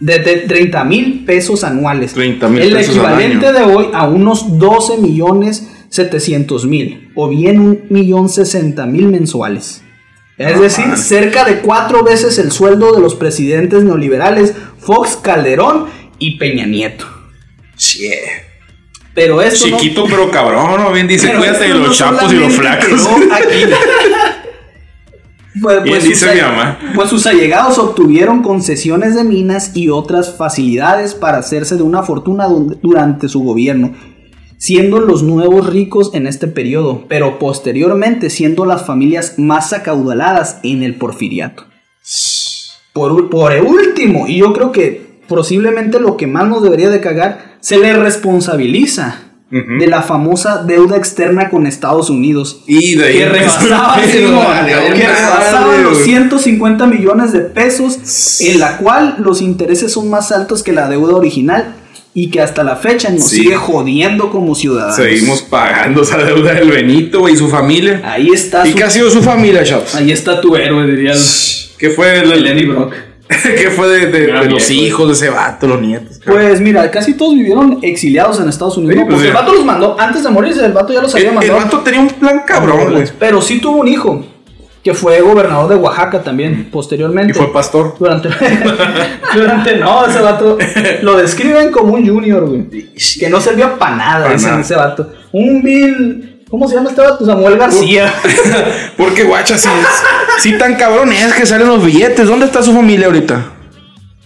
de, 0.00 0.18
30 0.18 0.84
mil 0.84 1.24
pesos 1.24 1.62
anuales. 1.64 2.12
30,000 2.12 2.60
El 2.62 2.72
pesos 2.74 2.96
al 2.98 3.04
equivalente 3.04 3.46
año. 3.46 3.58
de 3.58 3.74
hoy 3.74 3.86
a 3.94 4.08
unos 4.08 4.58
12 4.58 4.98
millones 4.98 5.68
700 5.88 6.66
mil 6.66 7.10
o 7.14 7.28
bien 7.28 7.60
un 7.60 7.80
millón 7.88 8.28
60 8.28 8.84
mil 8.86 9.08
mensuales. 9.08 9.82
Es 10.50 10.60
decir, 10.60 10.86
man. 10.86 10.96
cerca 10.98 11.44
de 11.44 11.60
cuatro 11.60 12.02
veces 12.02 12.38
el 12.38 12.50
sueldo 12.52 12.92
de 12.92 13.00
los 13.00 13.14
presidentes 13.14 13.84
neoliberales 13.84 14.54
Fox, 14.78 15.16
Calderón 15.22 15.86
y 16.18 16.38
Peña 16.38 16.66
Nieto. 16.66 17.06
Sí. 17.76 18.10
Pero 19.14 19.42
esto 19.42 19.66
no- 19.68 19.76
Chiquito 19.78 20.06
pero 20.08 20.30
cabrón, 20.30 20.80
¿no? 20.80 20.92
Bien 20.92 21.06
dice, 21.06 21.26
pero 21.28 21.40
cuídate 21.40 21.64
de 21.64 21.74
los 21.74 21.88
no 21.88 21.94
chapos 21.94 22.32
y 22.32 22.36
los 22.36 22.52
flacos. 22.54 23.08
aquí. 23.32 23.64
Pues, 25.60 25.80
pues 25.86 26.02
sus 26.02 26.08
dice 26.08 26.34
mi 26.34 26.40
mamá. 26.40 26.78
pues 26.94 27.10
sus 27.10 27.26
allegados 27.26 27.76
obtuvieron 27.78 28.42
concesiones 28.42 29.14
de 29.14 29.22
minas 29.22 29.72
y 29.76 29.90
otras 29.90 30.34
facilidades 30.38 31.14
para 31.14 31.36
hacerse 31.38 31.76
de 31.76 31.82
una 31.82 32.02
fortuna 32.02 32.46
durante 32.80 33.28
su 33.28 33.40
gobierno, 33.42 33.92
siendo 34.62 35.00
los 35.00 35.24
nuevos 35.24 35.66
ricos 35.66 36.12
en 36.14 36.28
este 36.28 36.46
periodo, 36.46 37.04
pero 37.08 37.40
posteriormente 37.40 38.30
siendo 38.30 38.64
las 38.64 38.86
familias 38.86 39.34
más 39.36 39.72
acaudaladas 39.72 40.60
en 40.62 40.84
el 40.84 40.94
porfiriato. 40.94 41.64
Por, 42.92 43.28
por 43.28 43.52
último, 43.54 44.28
y 44.28 44.36
yo 44.36 44.52
creo 44.52 44.70
que 44.70 45.18
posiblemente 45.26 45.98
lo 45.98 46.16
que 46.16 46.28
más 46.28 46.46
nos 46.46 46.62
debería 46.62 46.90
de 46.90 47.00
cagar, 47.00 47.56
se 47.58 47.76
le 47.78 47.92
responsabiliza 47.94 49.32
de 49.50 49.86
la 49.88 50.00
famosa 50.02 50.62
deuda 50.62 50.96
externa 50.96 51.50
con 51.50 51.66
Estados 51.66 52.08
Unidos. 52.08 52.62
Y 52.68 52.94
de 52.94 53.04
ahí 53.04 53.18
Que 53.18 53.28
rebasaba, 53.30 53.96
los 55.82 55.94
güey. 55.94 56.04
150 56.04 56.86
millones 56.86 57.32
de 57.32 57.40
pesos, 57.40 58.40
en 58.40 58.60
la 58.60 58.78
cual 58.78 59.16
los 59.18 59.42
intereses 59.42 59.90
son 59.90 60.08
más 60.08 60.30
altos 60.30 60.62
que 60.62 60.70
la 60.70 60.88
deuda 60.88 61.16
original 61.16 61.81
y 62.14 62.30
que 62.30 62.40
hasta 62.40 62.62
la 62.62 62.76
fecha 62.76 63.08
nos 63.10 63.24
Sí. 63.24 63.36
sigue 63.36 63.56
jodiendo 63.56 64.30
como 64.30 64.54
ciudadanos. 64.54 64.96
Seguimos 64.96 65.42
pagando 65.42 66.02
esa 66.02 66.18
deuda 66.18 66.52
del 66.54 66.70
Benito 66.70 67.28
y 67.28 67.36
su 67.36 67.48
familia. 67.48 68.02
Ahí 68.04 68.28
está, 68.32 68.66
¿Y 68.66 68.72
su- 68.72 68.76
qué 68.76 68.84
ha 68.84 68.90
sido 68.90 69.10
su 69.10 69.22
familia, 69.22 69.64
chaps? 69.64 69.94
ahí 69.94 70.12
está 70.12 70.40
tu 70.40 70.54
héroe, 70.56 70.86
diría 70.86 71.12
el, 71.12 71.18
¿Qué 71.78 71.90
fue, 71.90 72.18
el- 72.20 72.32
el 72.32 72.46
Eddie 72.46 72.66
Brock. 72.66 72.92
¿Qué 73.42 73.70
fue 73.70 73.88
de, 73.88 74.06
de- 74.08 74.26
Gran 74.26 74.44
de 74.44 74.50
los 74.50 74.68
viejo, 74.68 74.84
hijos 74.86 75.06
de 75.08 75.12
ese 75.14 75.30
vato, 75.30 75.66
los 75.66 75.80
nietos? 75.80 76.20
Pues 76.26 76.60
mira, 76.60 76.90
casi 76.90 77.14
todos 77.14 77.34
vivieron 77.34 77.78
exiliados 77.80 78.38
en 78.40 78.48
Estados 78.50 78.76
Unidos. 78.76 78.94
Sí, 78.94 79.00
¿no? 79.00 79.06
pues, 79.06 79.14
Porque 79.16 79.28
el 79.28 79.34
vato 79.34 79.52
los 79.54 79.64
mandó 79.64 79.98
antes 79.98 80.22
de 80.22 80.28
morirse, 80.30 80.66
el 80.66 80.72
vato 80.72 80.92
ya 80.92 81.00
los 81.00 81.14
el, 81.14 81.18
había 81.20 81.28
el 81.30 81.34
mandado. 81.36 81.58
vato 81.60 81.78
tenía 81.80 82.00
un 82.00 82.08
plan 82.10 82.42
cabrón, 82.46 82.92
güey. 82.92 83.04
Pero 83.18 83.40
sí 83.40 83.58
tuvo 83.58 83.78
un 83.78 83.88
hijo, 83.88 84.22
que 84.82 84.94
fue 84.94 85.20
gobernador 85.20 85.68
de 85.68 85.76
Oaxaca 85.76 86.22
también, 86.22 86.68
posteriormente. 86.70 87.32
Y 87.32 87.34
fue 87.34 87.52
pastor. 87.52 87.94
Durante, 87.98 88.28
durante, 89.34 89.76
no, 89.76 90.04
ese 90.06 90.20
vato 90.20 90.58
lo 91.02 91.16
describen 91.16 91.70
como 91.70 91.94
un 91.94 92.06
junior, 92.06 92.48
güey. 92.48 92.92
Que 93.18 93.28
no 93.30 93.40
servía 93.40 93.78
para 93.78 93.96
nada, 93.96 94.26
Pa' 94.26 94.32
dicen 94.32 94.50
nada. 94.50 94.62
ese 94.62 94.74
vato. 94.74 95.12
Un 95.30 95.62
Bill, 95.62 96.42
¿cómo 96.50 96.68
se 96.68 96.74
llama 96.74 96.90
este 96.90 97.00
vato? 97.00 97.24
Samuel 97.24 97.56
García. 97.56 98.12
Porque, 98.96 99.22
guacha, 99.22 99.56
si, 99.56 99.68
si 100.38 100.58
tan 100.58 100.74
cabrón 100.74 101.12
es 101.12 101.32
que 101.34 101.46
salen 101.46 101.68
los 101.68 101.84
billetes, 101.84 102.26
¿dónde 102.26 102.46
está 102.46 102.62
su 102.62 102.72
familia 102.72 103.06
ahorita? 103.06 103.52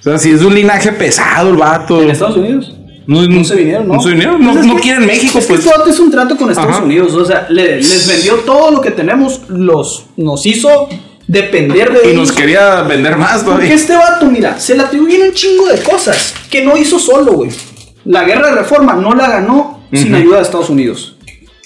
O 0.00 0.02
sea, 0.02 0.18
si 0.18 0.32
es 0.32 0.40
de 0.40 0.46
un 0.46 0.54
linaje 0.54 0.92
pesado 0.92 1.50
el 1.50 1.57
vato. 1.57 2.00
¿En 2.00 2.11
Estados 2.11 2.36
Unidos? 2.36 2.74
No, 3.07 3.22
No 3.22 3.44
se 3.44 3.54
vinieron, 3.54 3.86
¿no? 3.86 3.94
No 3.94 4.00
se 4.02 4.09
vinieron, 4.11 4.40
no, 4.42 4.52
Pues 4.52 4.62
es 4.62 4.66
no 4.66 4.76
que- 4.76 4.82
quieren 4.82 5.07
México, 5.07 5.38
Es 5.38 5.46
que 5.46 5.54
pues. 5.54 5.64
este 5.66 5.78
vato 5.78 5.90
es 5.90 6.00
un 6.00 6.11
trato 6.11 6.36
con 6.36 6.50
Estados 6.50 6.72
Ajá. 6.76 6.82
Unidos. 6.84 7.14
O 7.14 7.24
sea, 7.24 7.46
le- 7.48 7.76
les 7.76 8.09
vendió 8.09 8.34
todo 8.40 8.70
lo 8.72 8.80
que 8.80 8.90
tenemos, 8.90 9.42
los, 9.48 10.07
nos 10.16 10.44
hizo 10.46 10.88
depender 11.28 11.92
de 11.92 12.00
Y 12.04 12.09
ellos. 12.12 12.28
nos 12.28 12.32
quería 12.32 12.82
vender 12.82 13.16
más 13.16 13.42
Porque 13.44 13.44
todavía. 13.50 13.74
este 13.74 13.94
vato, 13.96 14.26
mira, 14.26 14.59
se 14.59 14.74
le 14.76 14.82
atribuyen 14.82 15.22
un 15.22 15.32
chingo 15.32 15.66
de 15.68 15.80
cosas 15.82 16.34
que 16.50 16.64
no 16.64 16.76
hizo 16.76 16.98
solo, 16.98 17.32
güey. 17.32 17.50
La 18.04 18.24
guerra 18.24 18.48
de 18.50 18.57
reforma 18.57 18.94
no 18.94 19.12
la 19.14 19.28
ganó 19.28 19.86
sin 19.92 20.14
ayuda 20.14 20.36
de 20.38 20.42
Estados 20.42 20.70
Unidos. 20.70 21.16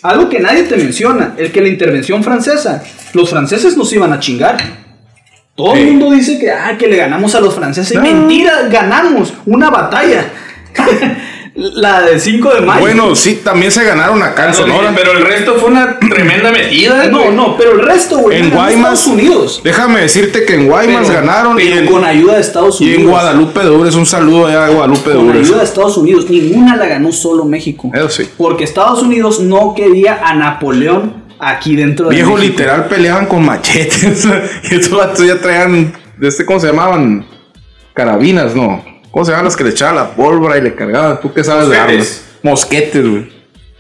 Algo 0.03 0.29
que 0.31 0.41
nadie 0.41 0.63
te 0.65 0.77
menciona, 0.77 1.35
el 1.37 1.53
que 1.53 1.61
la 1.61 1.69
intervención 1.69 2.23
francesa, 2.25 2.83
los 3.13 3.29
franceses 3.29 3.77
nos 3.77 3.93
iban 3.93 4.13
a 4.13 4.21
chingar. 4.21 4.57
Todo 5.55 5.75
el 5.75 5.87
mundo 5.89 6.11
dice 6.11 6.39
que, 6.39 6.51
ah, 6.51 6.77
que 6.79 6.87
le 6.87 6.97
ganamos 6.97 7.35
a 7.35 7.41
los 7.41 7.55
franceses. 7.55 7.95
No. 7.97 8.03
Mentira, 8.03 8.69
ganamos 8.71 9.35
una 9.47 9.69
batalla. 9.69 10.25
la 11.61 12.01
del 12.03 12.21
5 12.21 12.55
de 12.55 12.61
mayo. 12.63 12.81
Bueno, 12.81 13.15
sí, 13.15 13.41
también 13.45 13.71
se 13.71 13.85
ganaron 13.85 14.23
acá 14.23 14.49
en 14.49 14.55
Sonora. 14.55 14.93
Pero 14.97 15.13
el 15.13 15.23
resto 15.25 15.57
fue 15.57 15.69
una 15.71 15.99
tremenda 15.99 16.51
metida. 16.51 17.07
no, 17.09 17.31
no, 17.31 17.57
pero 17.57 17.73
el 17.73 17.83
resto, 17.83 18.19
güey, 18.19 18.39
En 18.39 18.51
Guaymas, 18.51 18.99
Estados 19.01 19.07
Unidos. 19.07 19.61
Déjame 19.63 20.01
decirte 20.01 20.45
que 20.45 20.55
en 20.55 20.67
Guaymas 20.67 21.07
Pero- 21.09 21.21
ganaron 21.21 21.61
y 21.61 21.65
en, 21.69 21.87
con 21.87 22.05
ayuda 22.05 22.35
de 22.37 22.41
Estados 22.41 22.81
y 22.81 22.85
Unidos. 22.85 23.03
en 23.03 23.09
Guadalupe 23.11 23.61
de 23.61 23.71
Ures. 23.71 23.95
Un 23.95 24.07
saludo 24.07 24.47
allá 24.47 24.67
a 24.67 24.69
Guadalupe 24.71 25.11
de 25.11 25.17
Con 25.17 25.29
Ures. 25.29 25.43
ayuda 25.47 25.59
de 25.59 25.65
Estados 25.65 25.97
Unidos, 25.99 26.31
ninguna 26.31 26.77
la 26.77 26.87
ganó 26.87 27.13
solo 27.13 27.45
México. 27.45 27.91
Eso 27.95 28.09
sí. 28.09 28.29
Porque 28.39 28.65
Estados 28.65 29.03
Unidos 29.03 29.41
no 29.41 29.75
quería 29.77 30.21
a 30.25 30.35
Napoleón 30.35 31.25
aquí 31.39 31.77
dentro 31.77 32.09
de 32.09 32.17
Viejo, 32.17 32.35
México. 32.37 32.53
literal 32.53 32.87
peleaban 32.87 33.27
con 33.27 33.45
machetes. 33.45 34.27
y 34.71 34.75
estos 34.77 35.27
ya 35.27 35.37
traían, 35.39 35.93
de 36.17 36.29
este, 36.29 36.45
¿cómo 36.45 36.59
se 36.61 36.67
llamaban? 36.69 37.27
Carabinas, 37.95 38.55
no. 38.55 38.90
¿Cómo 39.11 39.25
se 39.25 39.33
llaman 39.33 39.47
las 39.47 39.57
que 39.57 39.65
le 39.65 39.71
echaban 39.71 39.97
la 39.97 40.11
pólvora 40.15 40.57
y 40.59 40.63
le 40.63 40.75
cargaban? 40.75 41.21
¿Tú 41.21 41.33
qué 41.33 41.43
sabes 41.45 41.69
de 41.69 41.77
armas? 41.77 42.25
Mosquetes, 42.43 43.07
güey. 43.09 43.29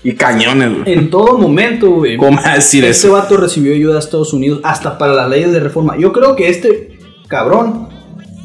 Y 0.02 0.14
cañones, 0.14 0.78
güey. 0.78 0.92
En 0.94 1.10
todo 1.10 1.38
momento, 1.38 1.90
güey. 1.90 2.16
¿Cómo 2.16 2.40
decir 2.42 2.84
Este 2.84 3.06
eso? 3.06 3.12
vato 3.12 3.36
recibió 3.36 3.72
ayuda 3.74 3.94
de 3.94 3.98
Estados 4.00 4.32
Unidos 4.32 4.60
hasta 4.64 4.96
para 4.98 5.12
las 5.14 5.28
leyes 5.28 5.52
de 5.52 5.60
reforma. 5.60 5.96
Yo 5.98 6.12
creo 6.12 6.34
que 6.36 6.48
este 6.48 6.98
cabrón 7.28 7.88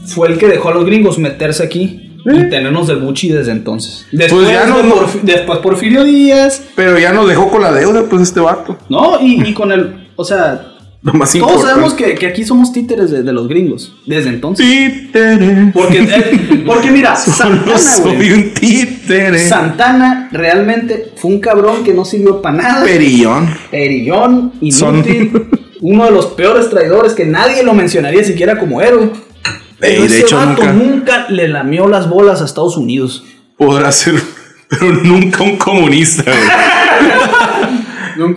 fue 0.06 0.28
el 0.28 0.38
que 0.38 0.48
dejó 0.48 0.70
a 0.70 0.74
los 0.74 0.86
gringos 0.86 1.18
meterse 1.18 1.64
aquí 1.64 2.02
y 2.26 2.50
tenernos 2.50 2.88
del 2.88 2.98
buchi 2.98 3.30
desde 3.30 3.52
entonces. 3.52 4.06
Después, 4.12 4.44
¿Eh? 4.50 4.52
Pues 4.52 4.52
ya 4.52 4.66
no- 4.68 4.82
de 5.24 5.34
después 5.34 5.60
Porfirio 5.60 6.04
Díaz, 6.04 6.62
Pero 6.76 6.98
ya 7.00 7.12
nos 7.14 7.28
dejó 7.28 7.50
con 7.50 7.62
la 7.62 7.72
deuda, 7.72 8.04
pues, 8.10 8.22
este 8.24 8.40
vato. 8.42 8.78
¿no? 8.90 9.20
Y, 9.22 9.48
y 9.48 9.54
con 9.54 9.72
el. 9.72 10.10
O 10.18 10.24
sea, 10.26 10.75
Lo 11.06 11.14
más 11.14 11.32
todos 11.32 11.36
importante. 11.52 11.68
sabemos 11.72 11.94
que, 11.94 12.16
que 12.16 12.26
aquí 12.28 12.44
somos 12.44 12.74
títeres 12.74 13.12
de, 13.12 13.22
de 13.24 13.32
los 13.32 13.48
gringos. 13.48 13.96
Desde 14.08 14.30
entonces. 14.30 14.66
Títere. 14.66 15.72
Porque, 15.72 16.00
eh, 16.00 16.64
porque 16.66 16.90
mira, 16.92 17.16
Santana, 17.16 17.98
güey. 18.02 18.16
soy 18.18 18.32
un 18.32 18.54
títere. 18.56 19.48
Santana 19.48 20.30
realmente 20.32 21.12
fue 21.16 21.30
un 21.32 21.40
cabrón 21.40 21.84
que 21.84 21.94
no 21.94 22.04
sirvió 22.06 22.42
para 22.42 22.58
nada. 22.58 22.84
Perillón. 22.84 23.48
Perillón, 23.70 24.54
Son- 24.72 24.96
inútil. 24.96 25.46
Uno 25.82 26.06
de 26.06 26.12
los 26.12 26.26
peores 26.28 26.70
traidores 26.72 27.14
que 27.14 27.26
nadie 27.26 27.62
lo 27.62 27.74
mencionaría 27.76 28.24
siquiera 28.24 28.58
como 28.58 28.82
héroe. 28.82 29.12
Pero 29.78 29.94
Ey, 30.04 30.08
de 30.08 30.16
ese 30.18 30.20
hecho, 30.22 30.38
vato 30.38 30.64
nunca- 30.64 30.74
nunca 30.74 31.26
le 31.30 31.48
lamió 31.50 31.88
las 31.88 32.10
bolas 32.10 32.42
a 32.42 32.46
Estados 32.46 32.78
Unidos. 32.78 33.24
Podrá 33.58 33.92
ser, 33.92 34.16
pero 34.70 34.92
nunca 34.92 35.44
un 35.44 35.58
comunista, 35.58 36.24
güey. 36.24 36.36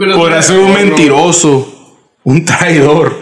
Podrá 0.16 0.42
ser 0.42 0.58
un 0.58 0.74
mentiroso, 0.74 1.77
un 2.28 2.44
traidor, 2.44 3.16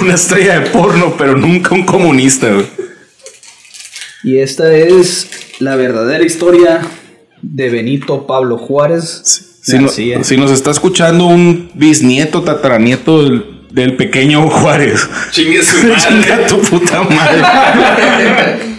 una 0.00 0.14
estrella 0.14 0.60
de 0.60 0.70
porno, 0.70 1.14
pero 1.18 1.36
nunca 1.36 1.74
un 1.74 1.82
comunista, 1.84 2.52
güey. 2.52 2.66
Y 4.22 4.38
esta 4.38 4.72
es 4.72 5.28
la 5.58 5.74
verdadera 5.76 6.24
historia 6.24 6.80
de 7.42 7.68
Benito 7.68 8.26
Pablo 8.28 8.56
Juárez. 8.56 9.58
Si, 9.60 9.76
no- 9.76 9.82
García. 9.86 10.22
si 10.22 10.36
nos 10.36 10.50
está 10.52 10.70
escuchando 10.70 11.26
un 11.26 11.70
bisnieto, 11.74 12.42
tataranieto 12.42 13.24
del, 13.24 13.66
del 13.72 13.96
pequeño 13.96 14.48
Juárez. 14.48 15.08
Chingue 15.32 15.62
su 15.64 15.78
Chinga 15.96 16.46
tu 16.46 16.60
puta 16.60 17.02
madre. 17.02 17.42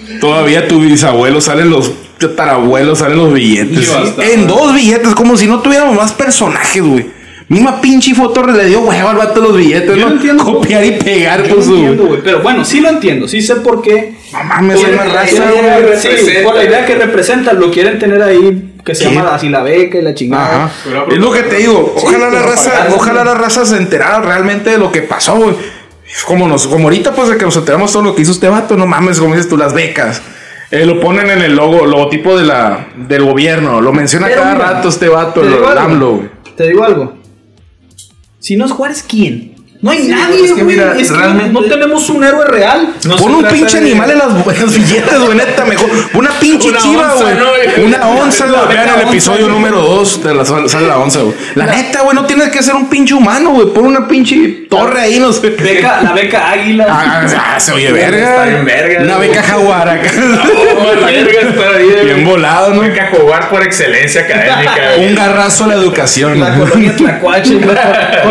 Todavía 0.22 0.68
tu 0.68 0.80
bisabuelo 0.80 1.42
salen 1.42 1.70
los 1.70 1.92
tatarabuelos, 2.18 3.00
salen 3.00 3.18
los 3.18 3.34
billetes. 3.34 3.88
Sí, 3.88 4.22
en 4.32 4.48
dos 4.48 4.74
billetes, 4.74 5.14
como 5.16 5.36
si 5.36 5.48
no 5.48 5.60
tuviéramos 5.62 5.96
más 5.98 6.14
personajes, 6.14 6.82
güey. 6.82 7.15
Misma 7.48 7.80
pinche 7.80 8.16
foto 8.16 8.44
le 8.48 8.66
dio 8.66 8.82
huevo 8.82 9.10
al 9.10 9.18
vato 9.18 9.40
los 9.40 9.56
billetes, 9.56 9.96
Yo 9.96 9.96
¿no? 9.98 10.10
no 10.10 10.16
entiendo. 10.16 10.44
Copiar 10.44 10.84
y 10.84 10.92
pegar 10.94 11.44
Yo 11.44 11.50
con 11.50 11.60
no 11.60 11.64
su. 11.66 11.76
entiendo, 11.76 12.06
güey, 12.08 12.22
pero 12.24 12.42
bueno, 12.42 12.66
sí 12.66 12.80
lo 12.82 12.90
entiendo, 12.90 13.28
sí 13.28 13.40
sé 13.42 13.58
por 13.58 13.84
qué. 13.84 14.16
No 14.34 14.44
mames, 14.44 14.80
Por 14.80 14.96
más 14.96 15.14
raza, 15.14 15.44
güey. 15.52 15.98
Sí, 16.00 16.10
por 16.44 16.56
la 16.56 16.64
idea 16.64 16.86
que 16.88 16.96
representa, 16.96 17.54
lo 17.54 17.70
quieren 17.70 18.00
tener 18.00 18.22
ahí, 18.24 18.74
que 18.84 18.96
se 18.96 19.08
¿Qué? 19.08 19.14
llama 19.14 19.36
así 19.36 19.50
la 19.50 19.62
beca 19.62 20.00
y 20.00 20.02
la 20.02 20.16
chingada. 20.16 20.66
Ajá. 20.66 20.72
Es 21.12 21.18
lo 21.20 21.32
que 21.32 21.44
te 21.44 21.58
digo. 21.58 21.94
Sí, 21.98 22.04
Ojalá 22.08 22.30
la 22.32 22.42
raza, 22.42 22.88
ojalá 22.96 23.24
la 23.24 23.36
raza 23.36 23.64
se 23.64 23.78
enterara 23.78 24.22
realmente 24.22 24.72
de 24.72 24.78
lo 24.80 24.92
que 24.92 25.04
pasó, 25.04 25.36
güey. 25.36 25.56
Es 26.12 26.24
Como 26.24 26.48
nos, 26.48 26.66
como 26.68 26.86
ahorita, 26.86 27.14
pues 27.14 27.30
de 27.30 27.38
que 27.38 27.46
nos 27.46 27.56
enteramos 27.58 27.92
todo 27.92 28.02
lo 28.04 28.16
que 28.16 28.24
hizo 28.24 28.32
este 28.32 28.48
vato, 28.50 28.76
no 28.76 28.88
mames, 28.88 29.20
como 29.20 29.36
dices 29.36 29.48
tú, 29.50 29.56
las 29.56 29.74
becas. 29.74 30.20
Eh, 30.72 30.84
lo 30.84 31.00
ponen 31.00 31.30
en 31.30 31.44
el 31.44 31.56
logo, 31.56 31.86
logotipo 31.86 32.36
de 32.36 32.46
la, 32.46 32.88
del 32.96 33.24
gobierno. 33.24 33.82
Lo 33.82 33.94
menciona 33.94 34.26
Pero 34.28 34.42
cada 34.42 34.56
mira, 34.56 34.72
rato 34.72 34.90
este 34.90 35.10
vato, 35.10 35.44
el 35.44 35.54
AMLO, 35.78 36.12
güey. 36.16 36.30
Te 36.58 36.68
digo 36.68 36.84
algo. 36.84 37.14
Si 38.46 38.56
no 38.58 38.66
es 38.66 38.72
Juárez, 38.74 39.02
¿quién? 39.02 39.55
No 39.86 39.92
hay 39.92 40.00
Sí, 40.02 40.08
nadie, 40.08 40.46
es 40.46 40.54
que 40.54 40.64
güey. 40.64 40.76
mira, 40.76 40.96
es 40.98 41.12
que 41.12 41.16
realmente- 41.18 41.52
no 41.54 41.62
tenemos 41.62 42.10
un 42.10 42.24
héroe 42.24 42.44
real. 42.48 42.90
No 43.06 43.18
Pon 43.18 43.36
un 43.36 43.46
pinche 43.46 43.80
de- 43.80 43.92
animal 43.92 44.10
en 44.10 44.18
las, 44.18 44.28
en 44.30 44.66
las 44.66 44.74
billetes, 44.74 45.20
güey, 45.20 45.38
neta, 45.38 45.64
mejor. 45.66 45.90
Una 46.16 46.32
pinche 46.40 46.70
Una 46.70 46.80
chiva, 46.80 47.14
güey. 47.14 47.36
¿no? 47.38 47.84
Una 47.86 48.08
onza, 48.08 48.48
La 48.48 48.64
güey. 48.64 48.68
Vean 48.70 48.80
beca 48.80 48.84
el 48.84 48.90
onza, 49.02 49.10
episodio 49.12 49.42
güey. 49.46 49.52
número 49.54 49.82
2 49.82 50.24
de 50.24 50.34
la 50.34 50.44
sale 50.44 50.88
la 50.88 50.98
onza, 50.98 51.20
güey. 51.20 51.36
La 51.54 51.68
neta, 51.68 52.02
güey, 52.02 52.16
no 52.16 52.26
tienes 52.26 52.50
que 52.50 52.64
ser 52.64 52.74
un 52.74 52.90
pinche 52.90 53.14
humano, 53.14 53.52
güey. 53.52 53.68
Pon 53.68 53.86
una 53.86 54.08
pinche 54.08 54.66
torre 54.72 55.02
ahí, 55.02 55.20
no 55.20 55.32
sé. 55.32 55.52
Beca, 55.52 56.02
la 56.02 56.14
beca 56.14 56.50
águila. 56.50 56.88
Ah, 56.90 57.22
ah, 57.56 57.60
se 57.60 57.72
oye 57.74 57.86
Está 57.90 57.94
verga. 58.10 58.44
bien 58.46 58.66
verga, 58.66 59.04
Una 59.04 59.18
güey. 59.18 59.30
beca 59.30 59.44
jaguar 59.44 59.88
acá. 59.88 60.12
La 61.00 61.08
verga 61.08 61.42
está 61.42 61.78
ahí, 61.78 61.90
Bien 62.06 62.14
güey. 62.16 62.26
volado, 62.26 62.74
¿no? 62.74 62.82
Que 62.82 63.02
jugar 63.16 63.50
por 63.50 63.62
excelencia 63.62 64.22
académica. 64.22 64.74
güey. 64.98 65.10
Un 65.10 65.16
garrazo 65.16 65.66
a 65.66 65.68
la 65.68 65.74
educación. 65.76 66.40
La 66.40 66.58
colonia 66.58 66.96
Tlacuache, 66.96 67.60
la 67.66 68.22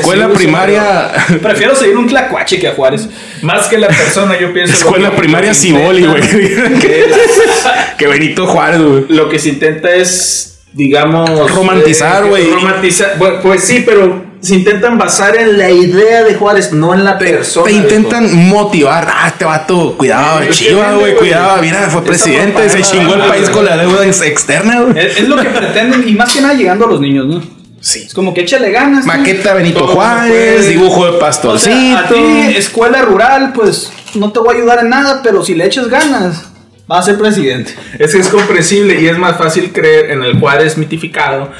Escuela 0.00 0.28
primaria. 0.28 1.10
Prefiero 1.42 1.74
seguir 1.74 1.96
un 1.96 2.06
Tlacuache 2.06 2.58
que 2.58 2.68
a 2.68 2.72
Juárez. 2.74 3.08
Más 3.42 3.66
que 3.68 3.78
la 3.78 3.88
persona, 3.88 4.38
yo 4.38 4.52
pienso. 4.52 4.74
Escuela 4.74 5.10
que- 5.10 5.16
primaria 5.18 5.54
Ciboli, 5.54 6.04
güey. 6.06 6.22
Que 7.98 8.06
Benito 8.06 8.46
Juárez, 8.46 8.80
güey. 8.82 9.04
Lo 9.08 9.28
que 9.28 9.38
se 9.38 9.50
intenta 9.50 9.90
es, 9.94 10.58
digamos. 10.72 11.50
Romantizar, 11.50 12.24
eh, 12.24 12.28
güey. 12.28 12.50
romantizar. 12.50 13.14
Bueno, 13.18 13.36
pues 13.42 13.64
sí, 13.64 13.82
pero 13.86 14.24
se 14.40 14.54
intentan 14.54 14.96
basar 14.98 15.34
en 15.36 15.58
la 15.58 15.70
idea 15.70 16.22
de 16.22 16.34
Juárez, 16.34 16.72
no 16.72 16.94
en 16.94 17.04
la 17.04 17.18
persona. 17.18 17.66
Te 17.66 17.72
intentan 17.72 18.32
motivar. 18.48 19.08
Ah, 19.10 19.28
este 19.28 19.44
vato, 19.44 19.96
cuidado, 19.96 20.40
Sí, 20.50 20.66
chiva, 20.66 20.92
güey, 20.92 21.14
cuidado. 21.16 21.60
Mira, 21.62 21.88
fue 21.90 22.02
presidente, 22.04 22.68
se 22.68 22.82
chingó 22.82 23.14
el 23.14 23.22
país 23.22 23.48
con 23.50 23.64
la 23.64 23.76
deuda 23.76 24.06
ex- 24.06 24.22
externa, 24.22 24.80
güey. 24.82 24.98
Es, 25.06 25.18
es 25.18 25.28
lo 25.28 25.36
que 25.36 25.48
pretenden, 25.48 26.06
y 26.08 26.12
más 26.12 26.32
que 26.32 26.40
nada 26.42 26.54
llegando 26.54 26.84
a 26.84 26.88
los 26.88 27.00
niños, 27.00 27.26
¿no? 27.26 27.55
Sí. 27.86 28.02
Es 28.04 28.14
como 28.14 28.34
que 28.34 28.40
échale 28.40 28.72
ganas. 28.72 29.06
Maqueta 29.06 29.54
Benito 29.54 29.78
Todo 29.78 29.94
Juárez, 29.94 30.68
dibujo 30.68 31.04
de 31.04 31.12
O 31.12 31.18
pastorcito. 31.20 31.72
sea, 31.76 31.98
a 32.00 32.08
ti, 32.08 32.56
escuela 32.56 33.02
rural, 33.02 33.52
pues 33.54 33.92
no 34.14 34.32
te 34.32 34.40
voy 34.40 34.54
a 34.56 34.58
ayudar 34.58 34.78
en 34.80 34.88
nada, 34.88 35.20
pero 35.22 35.44
si 35.44 35.54
le 35.54 35.66
echas 35.66 35.86
ganas, 35.88 36.46
vas 36.88 36.98
a 37.00 37.02
ser 37.12 37.18
presidente. 37.18 37.76
Es 38.00 38.12
que 38.12 38.18
es 38.18 38.26
comprensible 38.28 39.00
y 39.00 39.06
es 39.06 39.16
más 39.16 39.38
fácil 39.38 39.72
creer 39.72 40.10
en 40.10 40.24
el 40.24 40.36
Juárez 40.40 40.76
mitificado, 40.76 41.52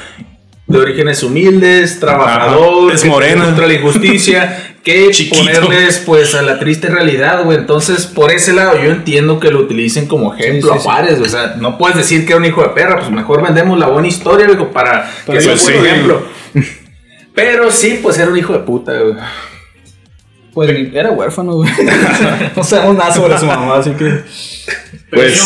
de 0.65 0.77
orígenes 0.77 1.23
humildes, 1.23 1.97
trabajador, 2.01 2.87
Ajá. 2.89 2.95
Es 2.95 3.05
moreno. 3.05 3.45
contra 3.45 3.65
la 3.65 3.73
injusticia, 3.75 4.66
que 4.87 5.11
Chiquito. 5.11 5.43
ponerles 5.43 6.01
pues 6.05 6.33
a 6.33 6.41
la 6.41 6.59
triste 6.59 6.87
realidad, 6.87 7.43
güey. 7.43 7.57
Entonces, 7.57 8.05
por 8.05 8.31
ese 8.31 8.53
lado, 8.53 8.81
yo 8.81 8.89
entiendo 8.89 9.37
que 9.37 9.51
lo 9.51 9.59
utilicen 9.59 10.07
como 10.07 10.33
ejemplo 10.33 10.71
Sí, 10.71 10.79
sí, 10.79 10.87
a 10.87 10.91
Juárez, 10.91 11.19
o 11.19 11.25
sea, 11.25 11.55
no 11.57 11.77
puedes 11.77 11.97
decir 11.97 12.25
que 12.25 12.31
era 12.31 12.39
un 12.39 12.45
hijo 12.45 12.61
de 12.61 12.69
perra, 12.69 12.99
pues 12.99 13.11
mejor 13.11 13.43
vendemos 13.43 13.77
la 13.77 13.87
buena 13.87 14.07
historia, 14.07 14.47
güey, 14.47 14.71
para 14.71 15.11
que 15.25 15.41
sea 15.41 15.51
un 15.51 15.59
sí. 15.59 15.73
ejemplo. 15.73 16.25
Pero 17.35 17.69
sí, 17.69 17.99
pues 18.01 18.17
era 18.17 18.31
un 18.31 18.37
hijo 18.37 18.53
de 18.53 18.59
puta, 18.59 18.93
güey. 18.97 19.15
Pues 20.57 20.73
ni- 20.73 20.97
era 20.97 21.11
huérfano, 21.11 21.53
güey. 21.53 21.69
no 22.55 22.63
sabemos 22.63 22.95
nada 22.97 23.13
sobre 23.13 23.37
su 23.37 23.45
mamá, 23.45 23.77
así 23.77 23.91
que. 23.91 24.05
Pues- 25.11 25.39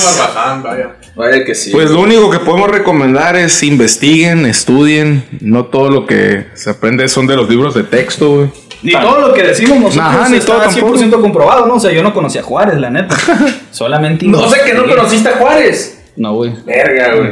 vaya. 0.63 0.95
Vaya 1.17 1.43
que 1.43 1.53
sí. 1.53 1.71
Pues 1.71 1.91
lo 1.91 1.99
único 1.99 2.31
que 2.31 2.39
podemos 2.39 2.71
recomendar 2.71 3.35
es 3.35 3.61
investiguen, 3.61 4.45
estudien. 4.45 5.25
No 5.41 5.65
todo 5.65 5.89
lo 5.89 6.05
que 6.05 6.45
se 6.53 6.69
aprende 6.69 7.09
son 7.09 7.27
de 7.27 7.35
los 7.35 7.49
libros 7.49 7.73
de 7.73 7.83
texto, 7.83 8.35
güey. 8.35 8.49
Ni 8.83 8.93
todo 8.93 9.27
lo 9.27 9.33
que 9.33 9.43
decimos 9.43 9.79
nosotros 9.79 10.05
Ajá, 10.05 10.29
ni 10.29 10.37
está 10.37 10.53
todo 10.53 10.93
100% 10.95 11.19
comprobado, 11.19 11.65
¿no? 11.65 11.73
O 11.73 11.79
sea, 11.81 11.91
yo 11.91 12.03
no 12.03 12.13
conocía 12.13 12.39
a 12.39 12.45
Juárez, 12.45 12.79
la 12.79 12.89
neta. 12.89 13.13
Solamente. 13.71 14.25
no 14.27 14.49
sé 14.49 14.61
que 14.65 14.73
no 14.73 14.85
conociste 14.85 15.27
a 15.27 15.33
Juárez. 15.33 16.05
No, 16.15 16.35
güey. 16.35 16.53
Verga, 16.65 17.15
güey. 17.15 17.31